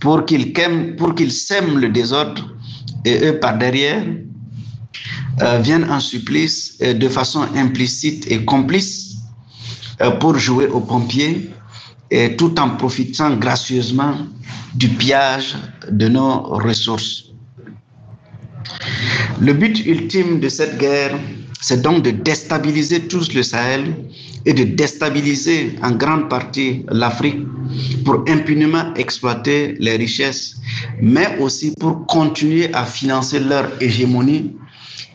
pour 0.00 0.24
qu'ils 0.24 1.32
sèment 1.32 1.78
le 1.78 1.88
désordre 1.88 2.42
et 3.04 3.26
eux 3.26 3.38
par 3.38 3.56
derrière 3.56 4.04
euh, 5.42 5.58
viennent 5.58 5.90
en 5.90 6.00
supplice 6.00 6.78
de 6.78 7.08
façon 7.08 7.46
implicite 7.54 8.30
et 8.30 8.44
complice 8.44 9.03
pour 10.10 10.38
jouer 10.38 10.68
aux 10.68 10.80
pompiers 10.80 11.50
et 12.10 12.36
tout 12.36 12.58
en 12.60 12.70
profitant 12.70 13.36
gracieusement 13.36 14.14
du 14.74 14.88
pillage 14.88 15.56
de 15.90 16.08
nos 16.08 16.42
ressources. 16.42 17.24
Le 19.40 19.52
but 19.52 19.84
ultime 19.86 20.40
de 20.40 20.48
cette 20.48 20.78
guerre, 20.78 21.18
c'est 21.60 21.82
donc 21.82 22.02
de 22.02 22.10
déstabiliser 22.10 23.00
tous 23.08 23.32
le 23.34 23.42
Sahel 23.42 23.94
et 24.46 24.52
de 24.52 24.64
déstabiliser 24.64 25.76
en 25.82 25.92
grande 25.92 26.28
partie 26.28 26.84
l'Afrique 26.90 27.40
pour 28.04 28.24
impunément 28.28 28.92
exploiter 28.94 29.74
les 29.80 29.96
richesses, 29.96 30.56
mais 31.00 31.38
aussi 31.38 31.74
pour 31.80 32.06
continuer 32.06 32.72
à 32.74 32.84
financer 32.84 33.40
leur 33.40 33.70
hégémonie 33.80 34.52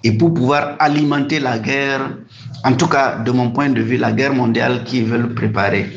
et 0.03 0.11
pour 0.11 0.33
pouvoir 0.33 0.75
alimenter 0.79 1.39
la 1.39 1.59
guerre, 1.59 2.17
en 2.63 2.73
tout 2.73 2.87
cas 2.87 3.17
de 3.17 3.31
mon 3.31 3.51
point 3.51 3.69
de 3.69 3.81
vue, 3.81 3.97
la 3.97 4.11
guerre 4.11 4.33
mondiale 4.33 4.83
qu'ils 4.83 5.05
veulent 5.05 5.33
préparer. 5.33 5.89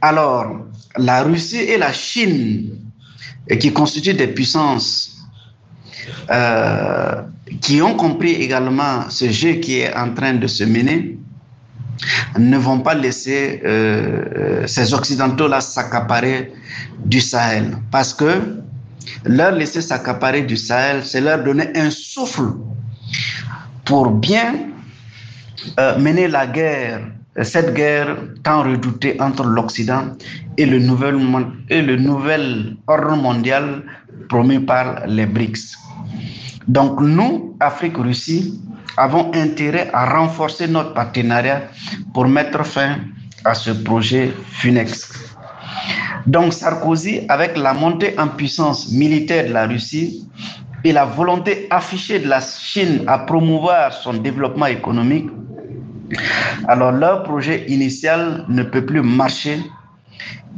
Alors, 0.00 0.66
la 0.96 1.22
Russie 1.22 1.58
et 1.58 1.78
la 1.78 1.92
Chine, 1.92 2.78
qui 3.58 3.72
constituent 3.72 4.14
des 4.14 4.28
puissances 4.28 5.12
euh, 6.30 7.22
qui 7.60 7.82
ont 7.82 7.94
compris 7.94 8.32
également 8.32 9.08
ce 9.10 9.30
jeu 9.30 9.54
qui 9.54 9.80
est 9.80 9.94
en 9.94 10.14
train 10.14 10.34
de 10.34 10.46
se 10.46 10.64
mener, 10.64 11.18
ne 12.38 12.56
vont 12.56 12.80
pas 12.80 12.94
laisser 12.94 13.60
euh, 13.64 14.66
ces 14.66 14.94
Occidentaux-là 14.94 15.60
s'accaparer 15.60 16.52
du 17.04 17.20
Sahel. 17.20 17.76
Parce 17.90 18.14
que 18.14 18.62
leur 19.24 19.52
laisser 19.52 19.82
s'accaparer 19.82 20.42
du 20.42 20.56
Sahel, 20.56 21.04
c'est 21.04 21.20
leur 21.20 21.42
donner 21.44 21.68
un 21.76 21.90
souffle 21.90 22.54
pour 23.84 24.10
bien 24.10 24.54
euh, 25.78 25.98
mener 25.98 26.28
la 26.28 26.46
guerre, 26.46 27.00
cette 27.42 27.74
guerre 27.74 28.16
tant 28.42 28.62
redoutée 28.62 29.16
entre 29.20 29.44
l'Occident 29.44 30.04
et 30.58 30.66
le 30.66 30.78
nouvel, 30.78 31.16
et 31.70 31.82
le 31.82 31.96
nouvel 31.96 32.76
ordre 32.86 33.16
mondial 33.16 33.82
promis 34.28 34.60
par 34.60 35.06
les 35.06 35.26
BRICS. 35.26 35.76
Donc 36.68 37.00
nous, 37.00 37.56
Afrique-Russie, 37.60 38.60
avons 38.96 39.30
intérêt 39.34 39.90
à 39.92 40.18
renforcer 40.18 40.68
notre 40.68 40.94
partenariat 40.94 41.62
pour 42.12 42.28
mettre 42.28 42.64
fin 42.64 42.98
à 43.44 43.54
ce 43.54 43.70
projet 43.70 44.32
funeste. 44.50 45.32
Donc 46.26 46.52
Sarkozy, 46.52 47.22
avec 47.28 47.56
la 47.56 47.74
montée 47.74 48.14
en 48.18 48.28
puissance 48.28 48.92
militaire 48.92 49.48
de 49.48 49.52
la 49.52 49.66
Russie 49.66 50.28
et 50.84 50.92
la 50.92 51.04
volonté 51.04 51.66
affichée 51.70 52.18
de 52.18 52.28
la 52.28 52.40
Chine 52.40 53.04
à 53.06 53.18
promouvoir 53.18 53.92
son 53.92 54.14
développement 54.14 54.66
économique, 54.66 55.28
alors 56.68 56.92
leur 56.92 57.22
projet 57.22 57.64
initial 57.68 58.44
ne 58.48 58.62
peut 58.62 58.84
plus 58.84 59.02
marcher 59.02 59.58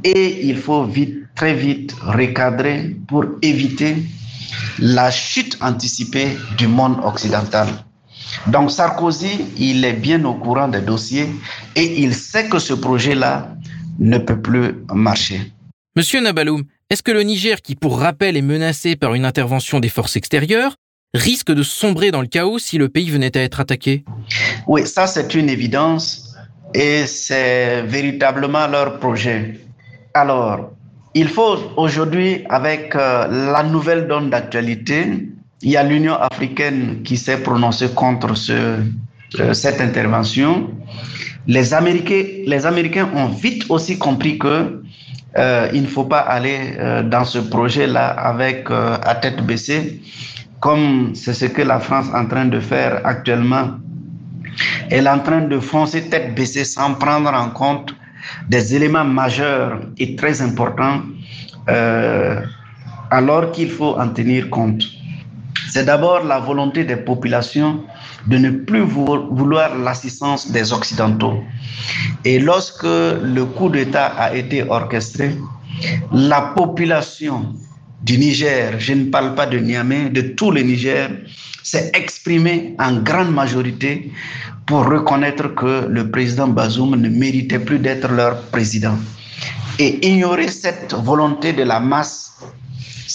et 0.02 0.46
il 0.46 0.56
faut 0.56 0.84
vite, 0.84 1.16
très 1.34 1.54
vite 1.54 1.94
recadrer 2.02 2.96
pour 3.08 3.24
éviter 3.42 3.96
la 4.78 5.10
chute 5.10 5.56
anticipée 5.60 6.28
du 6.58 6.66
monde 6.66 6.98
occidental. 7.04 7.68
Donc 8.48 8.70
Sarkozy, 8.70 9.46
il 9.58 9.84
est 9.84 9.92
bien 9.94 10.24
au 10.24 10.34
courant 10.34 10.68
des 10.68 10.80
dossiers 10.80 11.28
et 11.76 12.02
il 12.02 12.14
sait 12.14 12.48
que 12.48 12.58
ce 12.58 12.74
projet-là 12.74 13.54
ne 13.98 14.18
peut 14.18 14.40
plus 14.40 14.74
marcher. 14.92 15.52
Monsieur 15.96 16.20
Nabaloum, 16.20 16.64
est-ce 16.94 17.02
que 17.02 17.10
le 17.10 17.24
Niger, 17.24 17.60
qui 17.60 17.74
pour 17.74 17.98
rappel 17.98 18.36
est 18.36 18.48
menacé 18.56 18.94
par 18.94 19.14
une 19.14 19.24
intervention 19.24 19.80
des 19.80 19.88
forces 19.88 20.14
extérieures, 20.14 20.76
risque 21.12 21.50
de 21.50 21.64
sombrer 21.64 22.12
dans 22.12 22.20
le 22.20 22.28
chaos 22.28 22.60
si 22.60 22.78
le 22.78 22.88
pays 22.88 23.10
venait 23.10 23.36
à 23.36 23.40
être 23.40 23.58
attaqué? 23.58 24.04
Oui, 24.68 24.86
ça 24.86 25.08
c'est 25.08 25.34
une 25.34 25.48
évidence 25.48 26.36
et 26.72 27.04
c'est 27.06 27.82
véritablement 27.82 28.68
leur 28.68 29.00
projet. 29.00 29.58
Alors, 30.14 30.70
il 31.14 31.26
faut 31.26 31.56
aujourd'hui, 31.76 32.44
avec 32.48 32.94
euh, 32.94 33.26
la 33.52 33.64
nouvelle 33.64 34.06
donne 34.06 34.30
d'actualité, 34.30 35.28
il 35.62 35.70
y 35.70 35.76
a 35.76 35.82
l'Union 35.82 36.14
africaine 36.14 37.02
qui 37.02 37.16
s'est 37.16 37.38
prononcée 37.38 37.88
contre 37.88 38.34
euh, 38.50 39.52
cette 39.52 39.80
intervention. 39.80 40.70
Les 41.48 41.74
Américains 41.74 43.08
ont 43.16 43.26
vite 43.30 43.64
aussi 43.68 43.98
compris 43.98 44.38
que 44.38 44.84
euh, 45.36 45.68
il 45.72 45.82
ne 45.82 45.86
faut 45.88 46.04
pas 46.04 46.20
aller 46.20 46.74
euh, 46.78 47.02
dans 47.02 47.24
ce 47.24 47.38
projet-là 47.38 48.06
avec 48.06 48.70
euh, 48.70 48.96
à 49.02 49.16
tête 49.16 49.44
baissée, 49.44 50.00
comme 50.60 51.14
c'est 51.14 51.34
ce 51.34 51.46
que 51.46 51.62
la 51.62 51.80
France 51.80 52.06
est 52.12 52.16
en 52.16 52.26
train 52.26 52.44
de 52.44 52.60
faire 52.60 53.00
actuellement. 53.04 53.70
Elle 54.90 55.06
est 55.06 55.10
en 55.10 55.18
train 55.18 55.40
de 55.40 55.58
foncer 55.58 56.08
tête 56.08 56.36
baissée 56.36 56.64
sans 56.64 56.94
prendre 56.94 57.32
en 57.34 57.50
compte 57.50 57.94
des 58.48 58.76
éléments 58.76 59.04
majeurs 59.04 59.80
et 59.98 60.14
très 60.14 60.40
importants, 60.40 61.02
alors 63.10 63.50
qu'il 63.52 63.70
faut 63.70 63.98
en 63.98 64.08
tenir 64.08 64.48
compte. 64.50 64.82
C'est 65.70 65.84
d'abord 65.84 66.24
la 66.24 66.38
volonté 66.38 66.84
des 66.84 66.96
populations 66.96 67.82
de 68.26 68.38
ne 68.38 68.50
plus 68.50 68.82
vouloir 68.82 69.76
l'assistance 69.76 70.50
des 70.50 70.72
Occidentaux. 70.72 71.42
Et 72.24 72.38
lorsque 72.38 72.84
le 72.84 73.44
coup 73.44 73.68
d'État 73.68 74.06
a 74.06 74.34
été 74.34 74.62
orchestré, 74.62 75.36
la 76.12 76.40
population 76.56 77.54
du 78.02 78.18
Niger, 78.18 78.74
je 78.78 78.92
ne 78.94 79.04
parle 79.04 79.34
pas 79.34 79.46
de 79.46 79.58
Niamey, 79.58 80.10
de 80.10 80.20
tout 80.22 80.50
le 80.50 80.62
Niger, 80.62 81.10
s'est 81.62 81.90
exprimée 81.94 82.74
en 82.78 82.96
grande 83.00 83.32
majorité 83.32 84.12
pour 84.66 84.84
reconnaître 84.86 85.54
que 85.54 85.86
le 85.88 86.10
président 86.10 86.48
Bazoum 86.48 86.96
ne 86.96 87.08
méritait 87.08 87.58
plus 87.58 87.78
d'être 87.78 88.08
leur 88.10 88.40
président. 88.44 88.96
Et 89.78 90.06
ignorer 90.06 90.48
cette 90.48 90.94
volonté 90.94 91.52
de 91.52 91.62
la 91.64 91.80
masse 91.80 92.32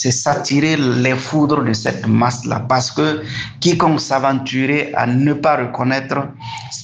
c'est 0.01 0.11
s'attirer 0.11 0.77
les 0.77 1.13
foudres 1.15 1.61
de 1.65 1.73
cette 1.73 2.07
masse-là. 2.07 2.61
Parce 2.69 2.89
que 2.89 3.21
quiconque 3.59 3.99
s'aventurait 3.99 4.93
à 4.95 5.05
ne 5.05 5.33
pas 5.33 5.57
reconnaître 5.57 6.19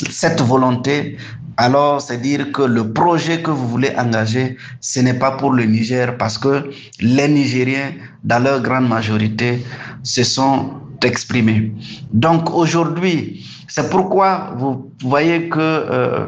cette 0.09 0.41
volonté, 0.41 1.15
alors 1.55 2.01
c'est 2.01 2.17
dire 2.17 2.51
que 2.51 2.63
le 2.63 2.91
projet 2.91 3.41
que 3.41 3.51
vous 3.51 3.69
voulez 3.69 3.93
engager, 3.97 4.57
ce 4.81 4.99
n'est 4.99 5.13
pas 5.13 5.31
pour 5.37 5.51
le 5.53 5.63
Niger, 5.63 6.17
parce 6.17 6.37
que 6.37 6.69
les 6.99 7.29
Nigériens, 7.29 7.93
dans 8.25 8.43
leur 8.43 8.59
grande 8.61 8.89
majorité, 8.89 9.65
se 10.03 10.23
sont 10.25 10.71
exprimés. 11.01 11.71
Donc 12.11 12.53
aujourd'hui, 12.53 13.45
c'est 13.69 13.89
pourquoi 13.89 14.53
vous 14.57 14.91
voyez 15.01 15.47
que... 15.47 15.59
Euh, 15.59 16.27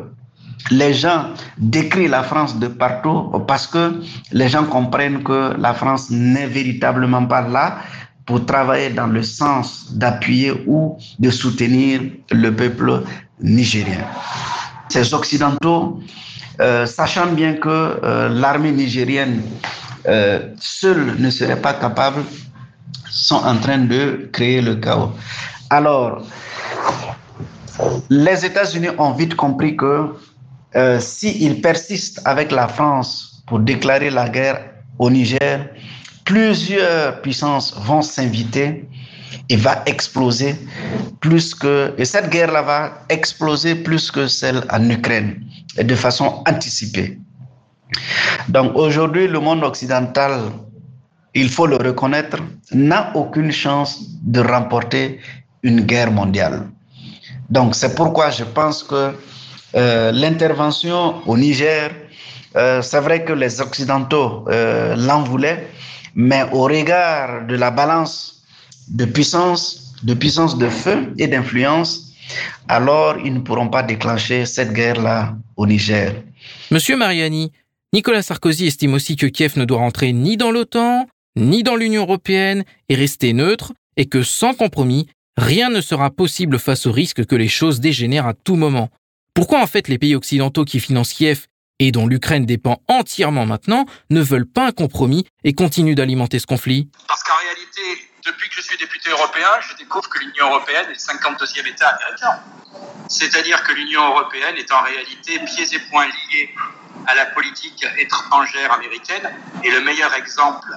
les 0.71 0.93
gens 0.93 1.29
décrient 1.57 2.07
la 2.07 2.23
France 2.23 2.59
de 2.59 2.67
partout 2.67 3.31
parce 3.47 3.67
que 3.67 4.01
les 4.31 4.49
gens 4.49 4.65
comprennent 4.65 5.23
que 5.23 5.55
la 5.57 5.73
France 5.73 6.09
n'est 6.09 6.47
véritablement 6.47 7.25
pas 7.25 7.41
là 7.41 7.79
pour 8.25 8.45
travailler 8.45 8.89
dans 8.89 9.07
le 9.07 9.23
sens 9.23 9.93
d'appuyer 9.93 10.51
ou 10.67 10.97
de 11.19 11.29
soutenir 11.29 12.01
le 12.31 12.53
peuple 12.55 13.03
nigérien. 13.41 14.05
Ces 14.89 15.13
Occidentaux, 15.13 16.01
euh, 16.59 16.85
sachant 16.85 17.27
bien 17.27 17.53
que 17.53 17.69
euh, 17.69 18.29
l'armée 18.29 18.71
nigérienne 18.71 19.43
euh, 20.07 20.39
seule 20.59 21.15
ne 21.19 21.29
serait 21.29 21.61
pas 21.61 21.73
capable, 21.73 22.23
sont 23.09 23.35
en 23.35 23.55
train 23.57 23.79
de 23.79 24.29
créer 24.33 24.61
le 24.61 24.75
chaos. 24.75 25.11
Alors, 25.69 26.23
les 28.09 28.45
États-Unis 28.45 28.89
ont 28.97 29.11
vite 29.11 29.35
compris 29.35 29.77
que 29.77 30.13
euh, 30.75 30.99
s'il 30.99 31.61
persiste 31.61 32.21
avec 32.25 32.51
la 32.51 32.67
France 32.67 33.43
pour 33.47 33.59
déclarer 33.59 34.09
la 34.09 34.27
guerre 34.29 34.59
au 34.99 35.09
Niger, 35.09 35.69
plusieurs 36.25 37.21
puissances 37.21 37.73
vont 37.77 38.01
s'inviter 38.01 38.85
et 39.49 39.55
va 39.55 39.81
exploser 39.85 40.55
plus 41.21 41.55
que 41.55 41.93
et 41.97 42.05
cette 42.05 42.29
guerre-là 42.29 42.61
va 42.61 43.01
exploser 43.09 43.75
plus 43.75 44.11
que 44.11 44.27
celle 44.27 44.63
en 44.69 44.89
Ukraine 44.89 45.41
et 45.77 45.83
de 45.83 45.95
façon 45.95 46.43
anticipée. 46.47 47.17
Donc 48.49 48.75
aujourd'hui, 48.75 49.27
le 49.27 49.39
monde 49.39 49.63
occidental, 49.63 50.51
il 51.33 51.49
faut 51.49 51.67
le 51.67 51.77
reconnaître, 51.77 52.37
n'a 52.73 53.11
aucune 53.15 53.51
chance 53.51 54.01
de 54.23 54.41
remporter 54.41 55.19
une 55.63 55.81
guerre 55.81 56.11
mondiale. 56.11 56.67
Donc 57.49 57.75
c'est 57.75 57.95
pourquoi 57.95 58.29
je 58.31 58.43
pense 58.43 58.83
que 58.83 59.13
euh, 59.77 60.11
l'intervention 60.11 61.21
au 61.27 61.37
Niger, 61.37 61.91
euh, 62.55 62.81
c'est 62.81 62.99
vrai 62.99 63.23
que 63.23 63.33
les 63.33 63.61
Occidentaux 63.61 64.45
euh, 64.49 64.95
l'en 64.95 65.21
voulaient, 65.23 65.67
mais 66.15 66.43
au 66.51 66.63
regard 66.63 67.45
de 67.45 67.55
la 67.55 67.69
balance 67.69 68.41
de 68.89 69.05
puissance, 69.05 69.93
de 70.03 70.13
puissance 70.15 70.57
de 70.57 70.67
feu 70.67 71.13
et 71.19 71.27
d'influence, 71.27 72.13
alors 72.67 73.17
ils 73.23 73.33
ne 73.33 73.39
pourront 73.39 73.67
pas 73.69 73.83
déclencher 73.83 74.45
cette 74.45 74.73
guerre-là 74.73 75.35
au 75.55 75.67
Niger. 75.67 76.13
Monsieur 76.71 76.97
Mariani, 76.97 77.51
Nicolas 77.93 78.21
Sarkozy 78.23 78.65
estime 78.67 78.95
aussi 78.95 79.15
que 79.15 79.27
Kiev 79.27 79.53
ne 79.57 79.65
doit 79.65 79.77
rentrer 79.77 80.11
ni 80.11 80.37
dans 80.37 80.51
l'OTAN, 80.51 81.05
ni 81.35 81.61
dans 81.61 81.75
l'Union 81.75 82.01
européenne 82.01 82.63
et 82.89 82.95
rester 82.95 83.33
neutre, 83.33 83.73
et 83.95 84.07
que 84.07 84.23
sans 84.23 84.53
compromis, 84.53 85.07
rien 85.37 85.69
ne 85.69 85.81
sera 85.81 86.09
possible 86.09 86.57
face 86.57 86.85
au 86.87 86.91
risque 86.91 87.25
que 87.25 87.35
les 87.35 87.47
choses 87.47 87.79
dégénèrent 87.79 88.27
à 88.27 88.33
tout 88.33 88.55
moment. 88.55 88.89
Pourquoi 89.37 89.59
en 89.59 89.67
fait 89.67 89.87
les 89.87 89.99
pays 89.99 90.15
occidentaux 90.15 90.65
qui 90.65 90.79
financent 90.79 91.13
Kiev 91.13 91.45
et 91.77 91.91
dont 91.91 92.07
l'Ukraine 92.07 92.47
dépend 92.47 92.81
entièrement 92.87 93.45
maintenant 93.45 93.85
ne 94.09 94.19
veulent 94.19 94.47
pas 94.47 94.65
un 94.65 94.71
compromis 94.71 95.27
et 95.43 95.53
continuent 95.53 95.93
d'alimenter 95.93 96.39
ce 96.39 96.47
conflit? 96.47 96.89
Parce 97.07 97.21
qu'en 97.21 97.35
réalité, 97.35 98.09
depuis 98.25 98.49
que 98.49 98.55
je 98.55 98.61
suis 98.61 98.77
député 98.79 99.11
européen, 99.11 99.45
je 99.61 99.77
découvre 99.77 100.09
que 100.09 100.17
l'Union 100.17 100.47
européenne 100.47 100.87
est 100.89 100.93
le 100.93 101.19
52e 101.19 101.67
État 101.67 101.89
américain. 101.89 102.39
C'est-à-dire 103.09 103.61
que 103.61 103.73
l'Union 103.73 104.07
européenne 104.07 104.55
est 104.57 104.71
en 104.71 104.81
réalité 104.81 105.37
pieds 105.45 105.67
et 105.71 105.79
poings 105.91 106.07
liés 106.07 106.49
à 107.05 107.13
la 107.13 107.27
politique 107.27 107.85
étrangère 107.99 108.73
américaine. 108.73 109.29
Et 109.63 109.69
le 109.69 109.81
meilleur 109.81 110.15
exemple 110.15 110.67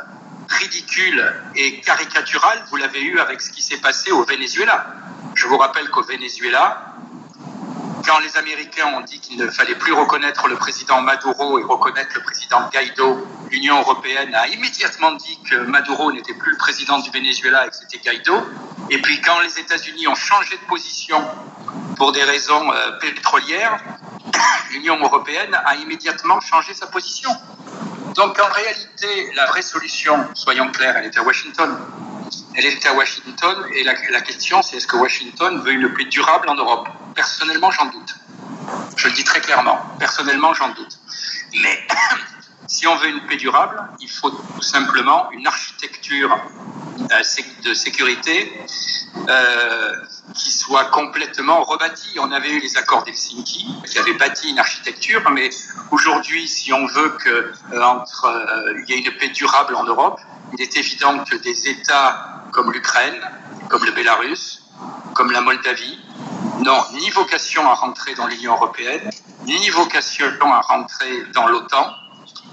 ridicule 0.51 1.33
et 1.57 1.81
caricatural, 1.81 2.63
vous 2.69 2.77
l'avez 2.77 3.01
eu 3.01 3.21
avec 3.21 3.41
ce 3.41 3.53
qui 3.53 3.63
s'est 3.63 3.81
passé 3.81 4.11
au 4.11 4.23
Venezuela. 4.27 4.97
Je 5.35 5.47
vous 5.47 5.57
rappelle 5.57 5.89
qu'au 5.89 6.03
Venezuela, 6.03 6.91
quand 8.05 8.19
les 8.21 8.37
Américains 8.37 8.87
ont 8.97 9.01
dit 9.01 9.21
qu'il 9.21 9.39
ne 9.39 9.49
fallait 9.49 9.75
plus 9.75 9.93
reconnaître 9.93 10.49
le 10.49 10.57
président 10.57 11.01
Maduro 11.01 11.59
et 11.59 11.63
reconnaître 11.63 12.11
le 12.15 12.23
président 12.23 12.69
Guaido, 12.71 13.27
l'Union 13.51 13.79
européenne 13.79 14.35
a 14.35 14.49
immédiatement 14.49 15.13
dit 15.13 15.39
que 15.49 15.57
Maduro 15.57 16.13
n'était 16.13 16.35
plus 16.35 16.53
le 16.53 16.57
président 16.57 16.99
du 16.99 17.11
Venezuela 17.11 17.67
et 17.67 17.71
que 17.71 17.77
c'était 17.77 17.99
Guaido. 17.99 18.35
Et 18.91 19.01
puis 19.01 19.21
quand 19.21 19.41
les 19.41 19.59
États-Unis 19.59 20.07
ont 20.09 20.15
changé 20.15 20.57
de 20.57 20.67
position 20.69 21.23
pour 21.97 22.13
des 22.13 22.23
raisons 22.23 22.73
euh, 22.73 22.93
pétrolières, 23.01 23.83
l'Union 24.73 24.99
européenne 24.99 25.55
a 25.65 25.77
immédiatement 25.77 26.41
changé 26.41 26.75
sa 26.75 26.87
position. 26.87 27.31
Donc 28.15 28.39
en 28.41 28.53
réalité, 28.53 29.33
la 29.35 29.47
vraie 29.47 29.63
solution, 29.63 30.29
soyons 30.35 30.71
clairs, 30.71 30.97
elle 30.97 31.07
est 31.07 31.19
à 31.19 31.23
Washington. 31.23 31.79
Elle 32.55 32.67
est 32.67 32.87
à 32.87 32.95
Washington 32.95 33.65
et 33.75 33.85
la, 33.85 33.95
la 34.11 34.21
question 34.21 34.63
c'est 34.63 34.77
est-ce 34.77 34.87
que 34.87 34.97
Washington 34.97 35.63
veut 35.63 35.73
une 35.73 35.93
paix 35.95 36.05
durable 36.05 36.49
en 36.49 36.55
Europe? 36.55 36.89
Personnellement, 37.15 37.71
j'en 37.71 37.87
doute. 37.87 38.15
Je 38.97 39.09
le 39.09 39.15
dis 39.15 39.25
très 39.25 39.41
clairement. 39.41 39.79
Personnellement, 39.99 40.53
j'en 40.55 40.69
doute. 40.71 40.99
Mais 41.63 41.87
si 42.67 42.87
on 42.87 42.97
veut 42.97 43.09
une 43.09 43.27
paix 43.27 43.37
durable, 43.37 43.83
il 44.01 44.11
faut 44.11 44.31
tout 44.31 44.63
simplement 44.63 45.31
une 45.33 45.47
architecture 45.47 46.39
euh, 47.01 47.23
de 47.65 47.75
sécurité 47.75 48.53
euh, 49.29 49.97
qui 50.35 50.51
soit 50.53 50.85
complètement 50.87 51.63
rebâtie. 51.63 52.19
On 52.21 52.31
avait 52.31 52.51
eu 52.51 52.61
les 52.61 52.77
accords 52.77 53.05
d'Helsinki 53.05 53.67
qui 53.87 53.99
avaient 53.99 54.15
bâti 54.15 54.51
une 54.51 54.59
architecture, 54.59 55.29
mais 55.31 55.51
aujourd'hui, 55.91 56.47
si 56.47 56.73
on 56.73 56.87
veut 56.87 57.17
qu'il 57.23 57.33
euh, 57.33 58.85
y 58.87 58.93
ait 58.93 58.99
une 58.99 59.17
paix 59.17 59.29
durable 59.29 59.75
en 59.75 59.85
Europe, 59.85 60.21
il 60.53 60.63
est 60.63 60.77
évident 60.77 61.25
que 61.25 61.37
des 61.37 61.69
États 61.69 62.40
comme 62.53 62.73
l'Ukraine, 62.73 63.21
comme 63.69 63.85
le 63.85 63.93
Bélarus, 63.93 64.63
comme 65.15 65.31
la 65.31 65.41
Moldavie, 65.41 65.99
n'ont 66.61 66.85
ni 66.93 67.11
vocation 67.11 67.69
à 67.69 67.75
rentrer 67.75 68.15
dans 68.15 68.27
l'Union 68.27 68.55
européenne, 68.55 69.11
ni 69.45 69.69
vocation 69.71 70.53
à 70.53 70.61
rentrer 70.61 71.25
dans 71.35 71.47
l'OTAN, 71.47 71.95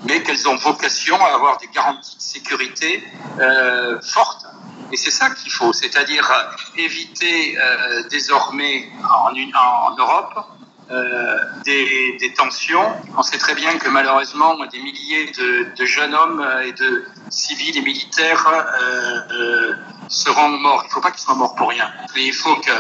mais 0.06 0.24
qu'elles 0.24 0.48
ont 0.48 0.56
vocation 0.56 1.20
à 1.20 1.34
avoir 1.36 1.58
des 1.58 1.68
garanties 1.68 2.16
de 2.16 2.22
sécurité 2.22 3.04
euh, 3.40 4.00
fortes. 4.02 4.46
Et 4.92 4.98
c'est 4.98 5.12
ça 5.12 5.30
qu'il 5.32 5.52
faut, 5.52 5.74
c'est-à-dire 5.74 6.32
éviter 6.78 7.58
euh, 7.60 8.04
désormais 8.10 8.90
en, 9.04 9.96
Europe 9.98 10.48
euh, 10.90 11.38
des, 11.66 12.34
tensions. 12.38 12.94
On 13.18 13.24
sait 13.24 13.38
très 13.38 13.56
bien 13.56 13.78
que 13.78 13.90
malheureusement 13.90 14.56
des 14.72 14.80
milliers 14.80 15.32
de, 15.32 15.86
jeunes 15.86 16.14
hommes 16.14 16.46
et 16.64 16.72
de 16.72 17.06
civils 17.30 17.78
et 17.78 17.82
militaires 17.82 18.48
euh, 18.48 19.20
euh, 19.32 19.74
seront 20.08 20.50
morts. 20.50 20.84
Il 20.86 20.88
ne 20.88 20.92
faut 20.92 21.02
pas 21.02 21.12
qu'ils 21.12 21.22
soient 21.22 21.36
morts 21.36 21.56
pour 21.56 21.70
rien. 21.70 21.90
Mais 22.16 22.26
il 22.26 22.34
faut 22.34 22.56
que, 22.58 22.72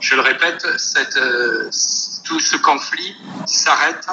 je 0.00 0.14
le 0.14 0.20
répète, 0.20 0.62
tout 2.24 2.40
ce 2.40 2.56
conflit 2.56 3.16
s'arrête 3.46 4.06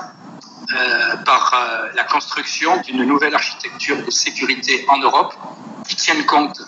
par 1.25 1.91
la 1.93 2.03
construction 2.03 2.81
d'une 2.81 3.03
nouvelle 3.03 3.35
architecture 3.35 4.03
de 4.03 4.11
sécurité 4.11 4.85
en 4.89 4.97
Europe 4.97 5.35
qui 5.87 5.95
tienne 5.95 6.25
compte 6.25 6.59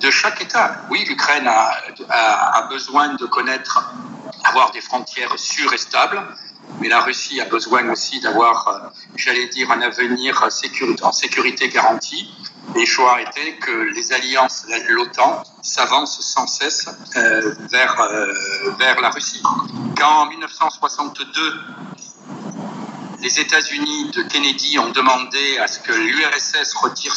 de 0.00 0.10
chaque 0.10 0.40
État. 0.40 0.82
Oui, 0.90 1.04
l'Ukraine 1.08 1.46
a, 1.46 1.72
a, 2.10 2.62
besoin 2.68 3.14
de 3.14 3.26
connaître, 3.26 3.92
avoir 4.44 4.70
des 4.70 4.80
frontières 4.80 5.38
sûres 5.38 5.72
et 5.72 5.78
stables, 5.78 6.22
mais 6.80 6.88
la 6.88 7.00
Russie 7.00 7.40
a 7.40 7.46
besoin 7.46 7.88
aussi 7.90 8.20
d'avoir, 8.20 8.68
euh, 8.68 8.78
j'allais 9.16 9.48
dire, 9.48 9.70
un 9.70 9.80
avenir 9.80 10.44
en 11.02 11.12
sécurité 11.12 11.68
garantie. 11.68 12.30
Et 12.76 12.80
le 12.80 12.86
choix 12.86 13.16
a 13.16 13.22
été 13.22 13.56
que 13.56 13.70
les 13.70 14.12
alliances, 14.12 14.66
l'OTAN, 14.88 15.42
s'avancent 15.62 16.20
sans 16.20 16.46
cesse 16.46 16.86
euh, 17.16 17.54
vers, 17.70 17.98
euh, 18.00 18.32
vers 18.78 19.00
la 19.00 19.08
Russie. 19.10 19.42
Quand 19.96 20.22
en 20.22 20.26
1962, 20.26 21.60
les 23.20 23.40
États-Unis 23.40 24.10
de 24.10 24.22
Kennedy 24.22 24.78
ont 24.78 24.90
demandé 24.90 25.58
à 25.58 25.66
ce 25.66 25.80
que 25.80 25.92
l'URSS 25.92 26.74
retire 26.74 27.16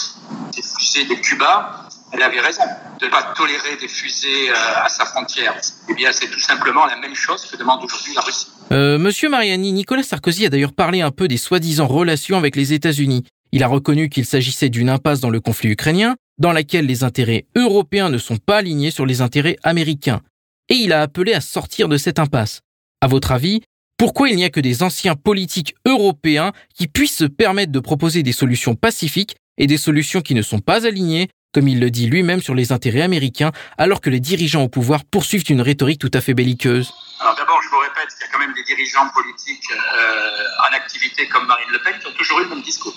des 0.55 0.63
fusées 0.63 1.05
de 1.05 1.15
Cuba, 1.15 1.87
elle 2.13 2.21
avait 2.21 2.39
raison 2.39 2.63
de 2.99 3.05
ne 3.05 3.11
pas 3.11 3.33
tolérer 3.35 3.77
des 3.79 3.87
fusées 3.87 4.49
à 4.51 4.89
sa 4.89 5.05
frontière. 5.05 5.55
Eh 5.89 5.93
bien, 5.93 6.11
c'est 6.11 6.29
tout 6.29 6.39
simplement 6.39 6.85
la 6.85 6.97
même 6.97 7.15
chose 7.15 7.45
que 7.45 7.57
demande 7.57 7.83
aujourd'hui 7.83 8.13
la 8.13 8.21
Russie. 8.21 8.47
Euh, 8.71 8.97
Monsieur 8.97 9.29
Mariani, 9.29 9.71
Nicolas 9.71 10.03
Sarkozy 10.03 10.45
a 10.45 10.49
d'ailleurs 10.49 10.73
parlé 10.73 11.01
un 11.01 11.11
peu 11.11 11.27
des 11.27 11.37
soi-disant 11.37 11.87
relations 11.87 12.37
avec 12.37 12.55
les 12.55 12.73
États-Unis. 12.73 13.23
Il 13.51 13.63
a 13.63 13.67
reconnu 13.67 14.09
qu'il 14.09 14.25
s'agissait 14.25 14.69
d'une 14.69 14.89
impasse 14.89 15.19
dans 15.19 15.29
le 15.29 15.39
conflit 15.39 15.69
ukrainien, 15.69 16.15
dans 16.37 16.53
laquelle 16.53 16.85
les 16.85 17.03
intérêts 17.03 17.45
européens 17.55 18.09
ne 18.09 18.17
sont 18.17 18.37
pas 18.37 18.57
alignés 18.57 18.91
sur 18.91 19.05
les 19.05 19.21
intérêts 19.21 19.57
américains. 19.63 20.21
Et 20.69 20.75
il 20.75 20.93
a 20.93 21.01
appelé 21.01 21.33
à 21.33 21.41
sortir 21.41 21.89
de 21.89 21.97
cette 21.97 22.19
impasse. 22.19 22.61
À 23.01 23.07
votre 23.07 23.31
avis, 23.31 23.61
pourquoi 23.97 24.29
il 24.29 24.35
n'y 24.35 24.45
a 24.45 24.49
que 24.49 24.59
des 24.59 24.83
anciens 24.83 25.15
politiques 25.15 25.75
européens 25.85 26.53
qui 26.73 26.87
puissent 26.87 27.17
se 27.17 27.25
permettre 27.25 27.71
de 27.71 27.79
proposer 27.79 28.23
des 28.23 28.31
solutions 28.31 28.75
pacifiques 28.75 29.35
et 29.57 29.67
des 29.67 29.77
solutions 29.77 30.21
qui 30.21 30.33
ne 30.33 30.41
sont 30.41 30.59
pas 30.59 30.87
alignées, 30.87 31.27
comme 31.53 31.67
il 31.67 31.79
le 31.79 31.91
dit 31.91 32.07
lui-même, 32.07 32.41
sur 32.41 32.55
les 32.55 32.71
intérêts 32.71 33.01
américains, 33.01 33.51
alors 33.77 34.01
que 34.01 34.09
les 34.09 34.19
dirigeants 34.19 34.63
au 34.63 34.69
pouvoir 34.69 35.03
poursuivent 35.03 35.43
une 35.49 35.61
rhétorique 35.61 35.99
tout 35.99 36.11
à 36.13 36.21
fait 36.21 36.33
belliqueuse 36.33 36.93
Alors 37.19 37.35
d'abord, 37.35 37.61
je 37.61 37.69
vous 37.69 37.79
répète 37.79 38.07
qu'il 38.15 38.25
y 38.25 38.29
a 38.29 38.31
quand 38.31 38.39
même 38.39 38.53
des 38.53 38.63
dirigeants 38.63 39.09
politiques 39.09 39.67
euh, 39.71 40.69
en 40.69 40.75
activité 40.75 41.27
comme 41.27 41.45
Marine 41.47 41.69
Le 41.71 41.79
Pen 41.83 41.93
qui 41.99 42.07
ont 42.07 42.13
toujours 42.17 42.39
eu 42.39 42.43
le 42.43 42.49
même 42.49 42.61
discours. 42.61 42.95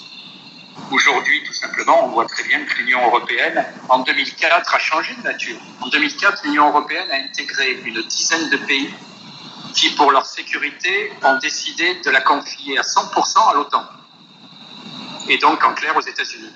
Aujourd'hui, 0.91 1.43
tout 1.45 1.53
simplement, 1.53 2.07
on 2.07 2.09
voit 2.11 2.27
très 2.27 2.45
bien 2.45 2.65
que 2.65 2.79
l'Union 2.79 3.05
européenne, 3.07 3.65
en 3.89 4.01
2004, 4.01 4.75
a 4.75 4.79
changé 4.79 5.15
de 5.15 5.23
nature. 5.23 5.57
En 5.81 5.89
2004, 5.89 6.45
l'Union 6.45 6.69
européenne 6.69 7.11
a 7.11 7.17
intégré 7.17 7.81
une 7.85 8.03
dizaine 8.03 8.51
de 8.51 8.57
pays 8.59 8.91
qui, 9.75 9.91
pour 9.91 10.13
leur 10.13 10.27
sécurité, 10.27 11.13
ont 11.23 11.39
décidé 11.39 12.01
de 12.05 12.11
la 12.11 12.21
confier 12.21 12.79
à 12.79 12.83
100% 12.83 13.51
à 13.51 13.55
l'OTAN. 13.55 13.85
Et 15.29 15.39
donc, 15.39 15.65
en 15.65 15.75
clair, 15.75 15.97
aux 15.97 16.01
États-Unis. 16.01 16.53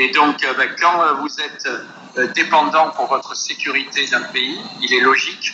Et 0.00 0.08
donc, 0.12 0.42
euh, 0.42 0.54
ben, 0.54 0.74
quand 0.80 1.14
vous 1.20 1.40
êtes 1.40 1.68
euh, 2.16 2.26
dépendant 2.28 2.88
pour 2.92 3.06
votre 3.08 3.36
sécurité 3.36 4.06
d'un 4.06 4.22
pays, 4.22 4.58
il 4.80 4.94
est 4.94 5.00
logique 5.00 5.52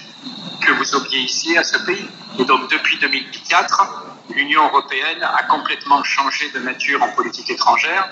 que 0.65 0.71
vous 0.71 0.95
obéissiez 0.95 1.59
à 1.59 1.65
ce 1.65 1.77
pays. 1.79 2.09
Et 2.39 2.45
donc, 2.45 2.71
depuis 2.71 2.97
2004, 2.99 4.05
l'Union 4.31 4.65
européenne 4.67 5.21
a 5.21 5.43
complètement 5.49 6.05
changé 6.05 6.49
de 6.51 6.61
nature 6.61 7.03
en 7.03 7.09
politique 7.09 7.51
étrangère 7.51 8.09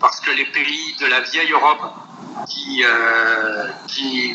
parce 0.00 0.20
que 0.20 0.30
les 0.30 0.46
pays 0.46 0.96
de 1.00 1.06
la 1.06 1.20
vieille 1.20 1.52
Europe 1.52 1.92
qui, 2.48 2.82
euh, 2.82 3.68
qui, 3.86 4.34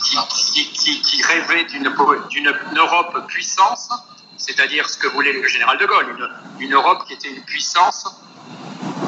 qui, 0.00 1.00
qui, 1.00 1.22
rêvaient 1.22 1.64
d'une 1.64 1.86
Europe 2.74 3.26
puissance, 3.28 3.88
c'est-à-dire 4.36 4.88
ce 4.88 4.98
que 4.98 5.06
voulait 5.06 5.32
le 5.32 5.46
général 5.46 5.78
de 5.78 5.86
Gaulle, 5.86 6.16
une, 6.58 6.66
une 6.66 6.74
Europe 6.74 7.04
qui 7.06 7.12
était 7.12 7.28
une 7.28 7.42
puissance 7.42 8.20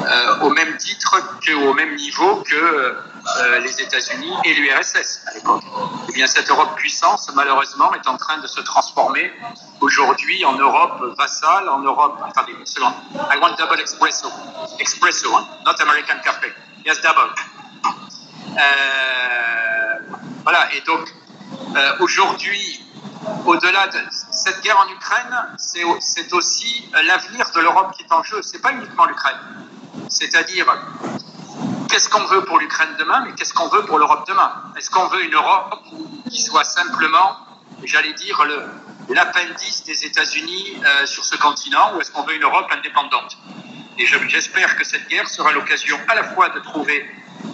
euh, 0.09 0.39
au 0.41 0.49
même 0.49 0.75
titre 0.77 1.15
qu'au 1.45 1.73
même 1.73 1.95
niveau 1.95 2.37
que 2.37 2.55
euh, 2.55 3.59
les 3.59 3.81
États-Unis 3.81 4.33
et 4.45 4.53
l'URSS 4.53 5.21
à 5.27 5.33
l'époque. 5.35 5.63
Eh 6.09 6.13
bien, 6.13 6.25
cette 6.25 6.49
Europe 6.49 6.75
puissance, 6.75 7.29
malheureusement, 7.35 7.93
est 7.93 8.07
en 8.07 8.17
train 8.17 8.37
de 8.39 8.47
se 8.47 8.61
transformer 8.61 9.31
aujourd'hui 9.81 10.45
en 10.45 10.53
Europe 10.53 11.15
vassale, 11.17 11.69
en 11.69 11.79
Europe. 11.79 12.17
Attendez 12.25 12.53
une 12.57 12.65
seconde. 12.65 12.93
I 13.13 13.37
want 13.41 13.55
double 13.57 13.79
espresso. 13.81 14.31
Espresso, 14.79 15.35
hein? 15.35 15.47
not 15.65 15.75
American 15.79 16.19
café. 16.23 16.53
Yes, 16.85 17.01
double. 17.01 17.33
Euh, 18.57 20.15
voilà, 20.43 20.73
et 20.73 20.81
donc, 20.81 21.13
aujourd'hui, 21.99 22.81
au-delà 23.45 23.87
de 23.87 23.99
cette 24.31 24.61
guerre 24.61 24.79
en 24.79 24.91
Ukraine, 24.91 25.57
c'est 25.57 26.33
aussi 26.33 26.89
l'avenir 27.03 27.49
de 27.53 27.59
l'Europe 27.59 27.93
qui 27.95 28.03
est 28.03 28.11
en 28.11 28.23
jeu. 28.23 28.41
C'est 28.41 28.61
pas 28.61 28.71
uniquement 28.71 29.05
l'Ukraine. 29.05 29.37
C'est-à-dire, 30.09 30.65
qu'est-ce 31.89 32.09
qu'on 32.09 32.25
veut 32.25 32.45
pour 32.45 32.59
l'Ukraine 32.59 32.95
demain, 32.97 33.23
mais 33.25 33.33
qu'est-ce 33.33 33.53
qu'on 33.53 33.67
veut 33.67 33.85
pour 33.85 33.99
l'Europe 33.99 34.27
demain? 34.27 34.51
Est-ce 34.77 34.89
qu'on 34.89 35.07
veut 35.07 35.23
une 35.23 35.33
Europe 35.33 35.75
qui 36.29 36.41
soit 36.41 36.63
simplement, 36.63 37.37
j'allais 37.83 38.13
dire, 38.13 38.43
l'appendice 39.09 39.83
des 39.83 40.05
États-Unis 40.05 40.81
euh, 40.83 41.05
sur 41.05 41.25
ce 41.25 41.35
continent, 41.35 41.95
ou 41.95 42.01
est-ce 42.01 42.11
qu'on 42.11 42.23
veut 42.23 42.35
une 42.35 42.43
Europe 42.43 42.67
indépendante? 42.71 43.37
Et 43.97 44.05
j'espère 44.05 44.77
que 44.77 44.85
cette 44.85 45.09
guerre 45.09 45.27
sera 45.27 45.51
l'occasion 45.51 45.99
à 46.07 46.15
la 46.15 46.23
fois 46.23 46.49
de 46.49 46.59
trouver 46.59 47.05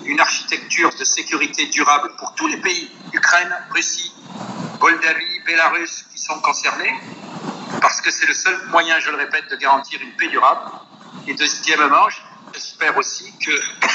une 0.05 0.19
architecture 0.19 0.91
de 0.95 1.03
sécurité 1.03 1.65
durable 1.67 2.11
pour 2.17 2.35
tous 2.35 2.47
les 2.47 2.57
pays, 2.57 2.91
Ukraine, 3.13 3.55
Russie, 3.73 4.13
Moldavie, 4.85 5.41
Bélarus, 5.47 6.05
qui 6.11 6.19
sont 6.19 6.39
concernés, 6.41 6.93
parce 7.81 8.01
que 8.01 8.11
c'est 8.11 8.27
le 8.27 8.35
seul 8.35 8.55
moyen, 8.69 8.99
je 8.99 9.09
le 9.09 9.17
répète, 9.17 9.45
de 9.49 9.55
garantir 9.55 9.99
une 9.99 10.11
paix 10.11 10.27
durable. 10.27 10.61
Et 11.27 11.33
deuxièmement, 11.33 12.07
j'espère 12.53 12.95
aussi 12.95 13.33
que, 13.43 13.49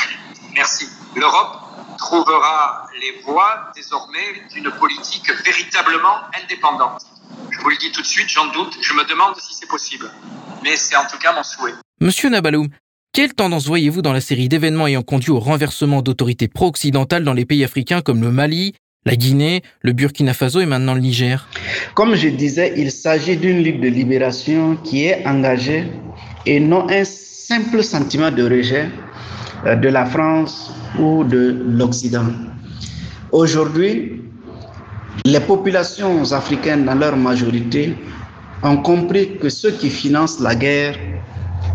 merci, 0.52 0.88
l'Europe 1.14 1.58
trouvera 1.96 2.88
les 3.00 3.22
voies 3.22 3.70
désormais 3.76 4.42
d'une 4.52 4.68
politique 4.72 5.30
véritablement 5.44 6.16
indépendante. 6.42 7.02
Je 7.50 7.60
vous 7.60 7.68
le 7.68 7.76
dis 7.76 7.92
tout 7.92 8.02
de 8.02 8.06
suite, 8.06 8.28
j'en 8.28 8.46
doute, 8.46 8.76
je 8.80 8.92
me 8.94 9.04
demande 9.04 9.36
si 9.36 9.54
c'est 9.54 9.68
possible. 9.68 10.10
Mais 10.64 10.76
c'est 10.76 10.96
en 10.96 11.06
tout 11.06 11.18
cas 11.18 11.32
mon 11.32 11.44
souhait. 11.44 11.74
Monsieur 12.00 12.30
Nabaloum, 12.30 12.66
quelle 13.12 13.34
tendance 13.34 13.68
voyez-vous 13.68 14.02
dans 14.02 14.12
la 14.12 14.20
série 14.20 14.48
d'événements 14.48 14.88
ayant 14.88 15.02
conduit 15.02 15.30
au 15.30 15.38
renversement 15.38 16.02
d'autorités 16.02 16.48
pro-occidentales 16.48 17.22
dans 17.22 17.32
les 17.32 17.46
pays 17.46 17.62
africains 17.62 18.02
comme 18.02 18.22
le 18.22 18.32
Mali, 18.32 18.74
la 19.06 19.16
Guinée, 19.16 19.62
le 19.80 19.92
Burkina 19.92 20.34
Faso 20.34 20.60
et 20.60 20.66
maintenant 20.66 20.92
le 20.92 21.00
Niger 21.00 21.48
Comme 21.94 22.14
je 22.16 22.28
disais, 22.28 22.74
il 22.76 22.90
s'agit 22.90 23.36
d'une 23.36 23.62
lutte 23.62 23.80
de 23.80 23.88
libération 23.88 24.76
qui 24.84 25.04
est 25.06 25.26
engagée 25.26 25.84
et 26.44 26.60
non 26.60 26.86
un 26.90 27.04
simple 27.04 27.82
sentiment 27.82 28.30
de 28.30 28.42
rejet 28.42 28.90
euh, 29.64 29.74
de 29.76 29.88
la 29.88 30.04
France 30.04 30.74
ou 30.98 31.24
de 31.24 31.64
l'Occident. 31.66 32.26
Aujourd'hui, 33.32 34.20
les 35.24 35.40
populations 35.40 36.32
africaines, 36.32 36.84
dans 36.84 36.94
leur 36.94 37.16
majorité, 37.16 37.94
ont 38.62 38.76
compris 38.76 39.38
que 39.38 39.48
ceux 39.48 39.70
qui 39.70 39.88
financent 39.88 40.40
la 40.40 40.54
guerre 40.54 40.96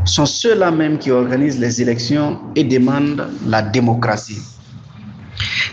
sont 0.05 0.27
ceux-là 0.27 0.69
même 0.69 0.99
qui 0.99 1.09
organisent 1.09 1.59
les 1.59 1.81
élections 1.81 2.39
et 2.55 2.63
demandent 2.63 3.27
la 3.47 3.63
démocratie. 3.63 4.41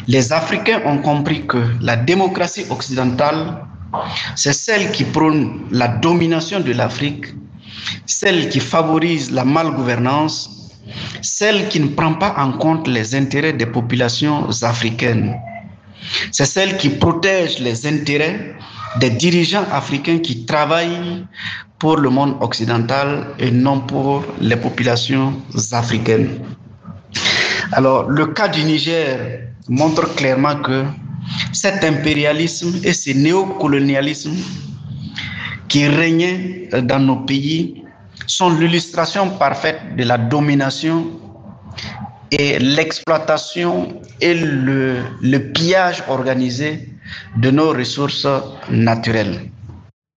Les 0.09 0.33
Africains 0.33 0.81
ont 0.85 0.99
compris 0.99 1.47
que 1.47 1.59
la 1.81 1.97
démocratie 1.97 2.65
occidentale, 2.71 3.65
c'est 4.37 4.53
celle 4.53 4.91
qui 4.93 5.05
prône 5.05 5.63
la 5.71 5.89
domination 5.89 6.61
de 6.61 6.73
l'Afrique, 6.73 7.27
celle 8.07 8.49
qui 8.49 8.61
favorise 8.61 9.31
la 9.31 9.45
malgouvernance, 9.45 10.71
celle 11.21 11.69
qui 11.69 11.81
ne 11.81 11.89
prend 11.89 12.15
pas 12.15 12.35
en 12.39 12.53
compte 12.53 12.89
les 12.89 13.15
intérêts 13.15 13.53
des 13.53 13.67
populations 13.67 14.49
africaines. 14.63 15.37
C'est 16.33 16.47
celle 16.47 16.77
qui 16.77 16.89
protège 16.91 17.59
les 17.61 17.87
intérêts 17.87 18.57
des 18.99 19.11
dirigeants 19.11 19.65
africains 19.73 20.19
qui 20.19 20.45
travaillent 20.45 21.25
pour 21.79 21.97
le 21.97 22.11
monde 22.11 22.37
occidental 22.41 23.29
et 23.39 23.51
non 23.51 23.81
pour 23.81 24.25
les 24.41 24.57
populations 24.57 25.41
africaines. 25.73 26.41
Alors, 27.73 28.09
le 28.09 28.27
cas 28.27 28.49
du 28.49 28.63
Niger 28.65 29.52
montre 29.69 30.15
clairement 30.15 30.57
que 30.57 30.85
cet 31.53 31.85
impérialisme 31.85 32.81
et 32.85 32.93
ce 32.93 33.11
néocolonialisme 33.11 34.37
qui 35.69 35.87
régnait 35.87 36.69
dans 36.83 36.99
nos 36.99 37.17
pays 37.17 37.83
sont 38.27 38.51
l'illustration 38.51 39.31
parfaite 39.31 39.97
de 39.97 40.05
la 40.05 40.19
domination 40.19 41.07
et 42.31 42.59
l'exploitation 42.59 44.01
et 44.21 44.35
le, 44.35 45.03
le 45.21 45.39
pillage 45.53 46.03
organisé 46.09 46.89
de 47.37 47.51
nos 47.51 47.71
ressources 47.73 48.27
naturelles. 48.71 49.51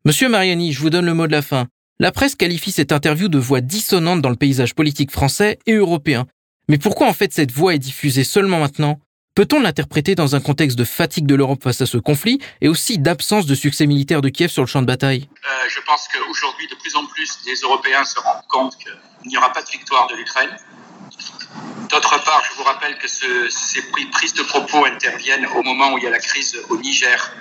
Monsieur 0.06 0.30
Mariani, 0.30 0.72
je 0.72 0.80
vous 0.80 0.90
donne 0.90 1.06
le 1.06 1.14
mot 1.14 1.28
de 1.28 1.32
la 1.32 1.42
fin. 1.42 1.68
La 2.00 2.12
presse 2.12 2.36
qualifie 2.36 2.72
cette 2.72 2.92
interview 2.92 3.28
de 3.28 3.38
voix 3.38 3.62
dissonante 3.62 4.22
dans 4.22 4.30
le 4.30 4.36
paysage 4.36 4.76
politique 4.76 5.12
français 5.12 5.60
et 5.66 5.74
européen. 5.74 6.26
Mais 6.68 6.78
pourquoi 6.78 7.08
en 7.08 7.14
fait 7.14 7.34
cette 7.34 7.52
voix 7.52 7.76
est 7.76 7.80
diffusée 7.80 8.24
seulement 8.24 8.60
maintenant? 8.60 9.00
Peut-on 9.36 9.60
l'interpréter 9.60 10.16
dans 10.16 10.34
un 10.34 10.40
contexte 10.40 10.78
de 10.78 10.86
fatigue 10.86 11.26
de 11.26 11.36
l'Europe 11.36 11.62
face 11.62 11.82
à 11.82 11.86
ce 11.86 11.98
conflit 11.98 12.40
et 12.62 12.70
aussi 12.70 12.98
d'absence 12.98 13.46
de 13.46 13.54
succès 13.54 13.86
militaire 13.86 14.22
de 14.22 14.30
Kiev 14.30 14.50
sur 14.50 14.62
le 14.64 14.68
champ 14.68 14.82
de 14.82 14.88
bataille? 14.88 15.28
Euh, 15.44 15.68
Je 15.68 15.82
pense 15.82 16.08
qu'aujourd'hui, 16.08 16.68
de 16.70 16.76
plus 16.76 16.96
en 16.96 17.06
plus, 17.06 17.40
les 17.46 17.56
Européens 17.56 18.06
se 18.06 18.18
rendent 18.18 18.48
compte 18.48 18.78
qu'il 18.78 18.94
n'y 19.30 19.36
aura 19.36 19.52
pas 19.52 19.62
de 19.62 19.70
victoire 19.70 20.08
de 20.08 20.16
l'Ukraine. 20.16 20.56
D'autre 21.90 22.24
part, 22.24 22.44
je 22.50 22.58
vous 22.58 22.64
rappelle 22.64 22.98
que 22.98 23.10
ce, 23.10 23.50
ces 23.50 23.82
prises 24.10 24.34
de 24.36 24.44
propos 24.44 24.86
interviennent 24.86 25.48
au 25.48 25.64
moment 25.64 25.92
où 25.92 25.98
il 25.98 26.06
y 26.06 26.08
a 26.08 26.12
la 26.12 26.20
crise 26.20 26.58
au 26.70 26.78
Niger 26.78 27.34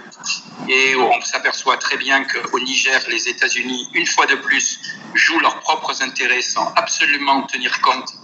et 0.68 0.96
on 0.96 1.20
s'aperçoit 1.22 1.76
très 1.76 1.96
bien 1.96 2.24
qu'au 2.24 2.58
Niger, 2.58 3.00
les 3.08 3.28
États-Unis, 3.28 3.88
une 3.94 4.06
fois 4.06 4.26
de 4.26 4.34
plus, 4.34 4.80
jouent 5.14 5.38
leurs 5.38 5.60
propres 5.60 6.02
intérêts 6.02 6.42
sans 6.42 6.72
absolument 6.74 7.42
tenir 7.42 7.80
compte 7.80 8.14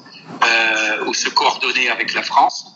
euh, 0.45 1.05
ou 1.07 1.15
se 1.15 1.29
coordonner 1.29 1.89
avec 1.89 2.15
la 2.15 2.25
France. 2.25 2.67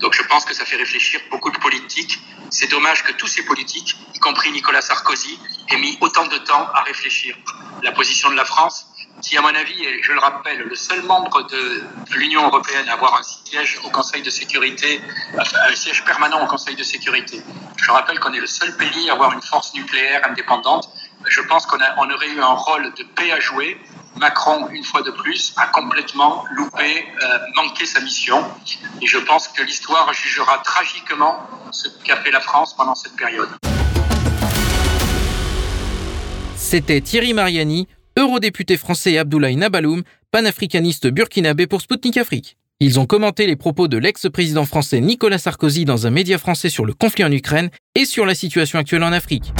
Donc 0.00 0.14
je 0.14 0.22
pense 0.22 0.44
que 0.44 0.54
ça 0.54 0.64
fait 0.64 0.76
réfléchir 0.76 1.20
beaucoup 1.30 1.50
de 1.50 1.58
politiques. 1.58 2.18
C'est 2.50 2.70
dommage 2.70 3.04
que 3.04 3.12
tous 3.12 3.26
ces 3.26 3.44
politiques, 3.44 3.96
y 4.14 4.18
compris 4.18 4.50
Nicolas 4.50 4.82
Sarkozy, 4.82 5.38
aient 5.68 5.78
mis 5.78 5.96
autant 6.00 6.26
de 6.26 6.38
temps 6.38 6.68
à 6.74 6.82
réfléchir. 6.82 7.36
La 7.82 7.92
position 7.92 8.30
de 8.30 8.36
la 8.36 8.44
France, 8.44 8.86
qui, 9.22 9.36
à 9.36 9.42
mon 9.42 9.54
avis, 9.54 9.84
est, 9.84 10.02
je 10.02 10.12
le 10.12 10.18
rappelle, 10.18 10.60
le 10.60 10.74
seul 10.74 11.02
membre 11.02 11.46
de 11.48 11.84
l'Union 12.16 12.46
européenne 12.46 12.88
à 12.88 12.94
avoir 12.94 13.16
un 13.16 13.22
siège 13.22 13.78
au 13.84 13.90
Conseil 13.90 14.22
de 14.22 14.30
sécurité, 14.30 15.00
un 15.36 15.74
siège 15.74 16.04
permanent 16.04 16.42
au 16.42 16.46
Conseil 16.46 16.74
de 16.74 16.82
sécurité. 16.82 17.42
Je 17.76 17.90
rappelle 17.90 18.18
qu'on 18.18 18.32
est 18.32 18.40
le 18.40 18.46
seul 18.46 18.76
pays 18.76 19.10
à 19.10 19.14
avoir 19.14 19.32
une 19.32 19.42
force 19.42 19.74
nucléaire 19.74 20.26
indépendante. 20.28 20.90
Je 21.28 21.40
pense 21.42 21.66
qu'on 21.66 21.78
on 21.98 22.10
aurait 22.10 22.30
eu 22.30 22.40
un 22.40 22.54
rôle 22.54 22.92
de 22.94 23.04
paix 23.14 23.30
à 23.32 23.40
jouer. 23.40 23.76
Macron, 24.16 24.68
une 24.70 24.84
fois 24.84 25.02
de 25.02 25.10
plus, 25.10 25.54
a 25.56 25.66
complètement 25.66 26.44
loupé, 26.52 27.06
euh, 27.22 27.38
manqué 27.56 27.86
sa 27.86 28.00
mission. 28.00 28.44
Et 29.00 29.06
je 29.06 29.18
pense 29.18 29.48
que 29.48 29.62
l'histoire 29.62 30.12
jugera 30.12 30.58
tragiquement 30.58 31.38
ce 31.70 31.88
qu'a 32.04 32.16
fait 32.16 32.30
la 32.30 32.40
France 32.40 32.74
pendant 32.76 32.94
cette 32.94 33.16
période. 33.16 33.48
C'était 36.56 37.00
Thierry 37.00 37.32
Mariani, 37.32 37.88
eurodéputé 38.16 38.76
français 38.76 39.16
Abdoulaye 39.18 39.56
Nabaloum, 39.56 40.02
panafricaniste 40.30 41.06
burkinabé 41.08 41.66
pour 41.66 41.80
Sputnik 41.80 42.16
Afrique. 42.16 42.56
Ils 42.80 42.98
ont 42.98 43.06
commenté 43.06 43.46
les 43.46 43.56
propos 43.56 43.88
de 43.88 43.98
l'ex-président 43.98 44.64
français 44.64 45.00
Nicolas 45.00 45.38
Sarkozy 45.38 45.84
dans 45.84 46.06
un 46.06 46.10
média 46.10 46.38
français 46.38 46.70
sur 46.70 46.86
le 46.86 46.94
conflit 46.94 47.24
en 47.24 47.32
Ukraine 47.32 47.70
et 47.94 48.06
sur 48.06 48.24
la 48.24 48.34
situation 48.34 48.78
actuelle 48.78 49.02
en 49.02 49.12
Afrique. 49.12 49.52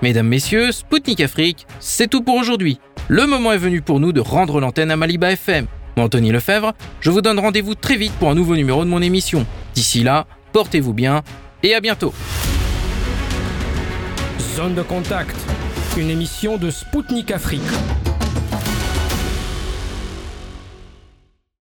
Mesdames, 0.00 0.28
Messieurs, 0.28 0.70
Sputnik 0.70 1.20
Afrique, 1.20 1.66
c'est 1.80 2.08
tout 2.08 2.22
pour 2.22 2.36
aujourd'hui. 2.36 2.78
Le 3.08 3.26
moment 3.26 3.52
est 3.52 3.58
venu 3.58 3.82
pour 3.82 3.98
nous 3.98 4.12
de 4.12 4.20
rendre 4.20 4.60
l'antenne 4.60 4.92
à 4.92 4.96
Maliba 4.96 5.32
FM. 5.32 5.66
Moi, 5.96 6.06
Anthony 6.06 6.30
Lefebvre, 6.30 6.72
je 7.00 7.10
vous 7.10 7.20
donne 7.20 7.40
rendez-vous 7.40 7.74
très 7.74 7.96
vite 7.96 8.12
pour 8.12 8.30
un 8.30 8.36
nouveau 8.36 8.54
numéro 8.54 8.84
de 8.84 8.88
mon 8.88 9.02
émission. 9.02 9.44
D'ici 9.74 10.04
là, 10.04 10.26
portez-vous 10.52 10.92
bien 10.92 11.22
et 11.64 11.74
à 11.74 11.80
bientôt. 11.80 12.14
Zone 14.54 14.74
de 14.76 14.82
contact, 14.82 15.36
une 15.96 16.10
émission 16.10 16.58
de 16.58 16.70
Spoutnik 16.70 17.32
Afrique. 17.32 17.62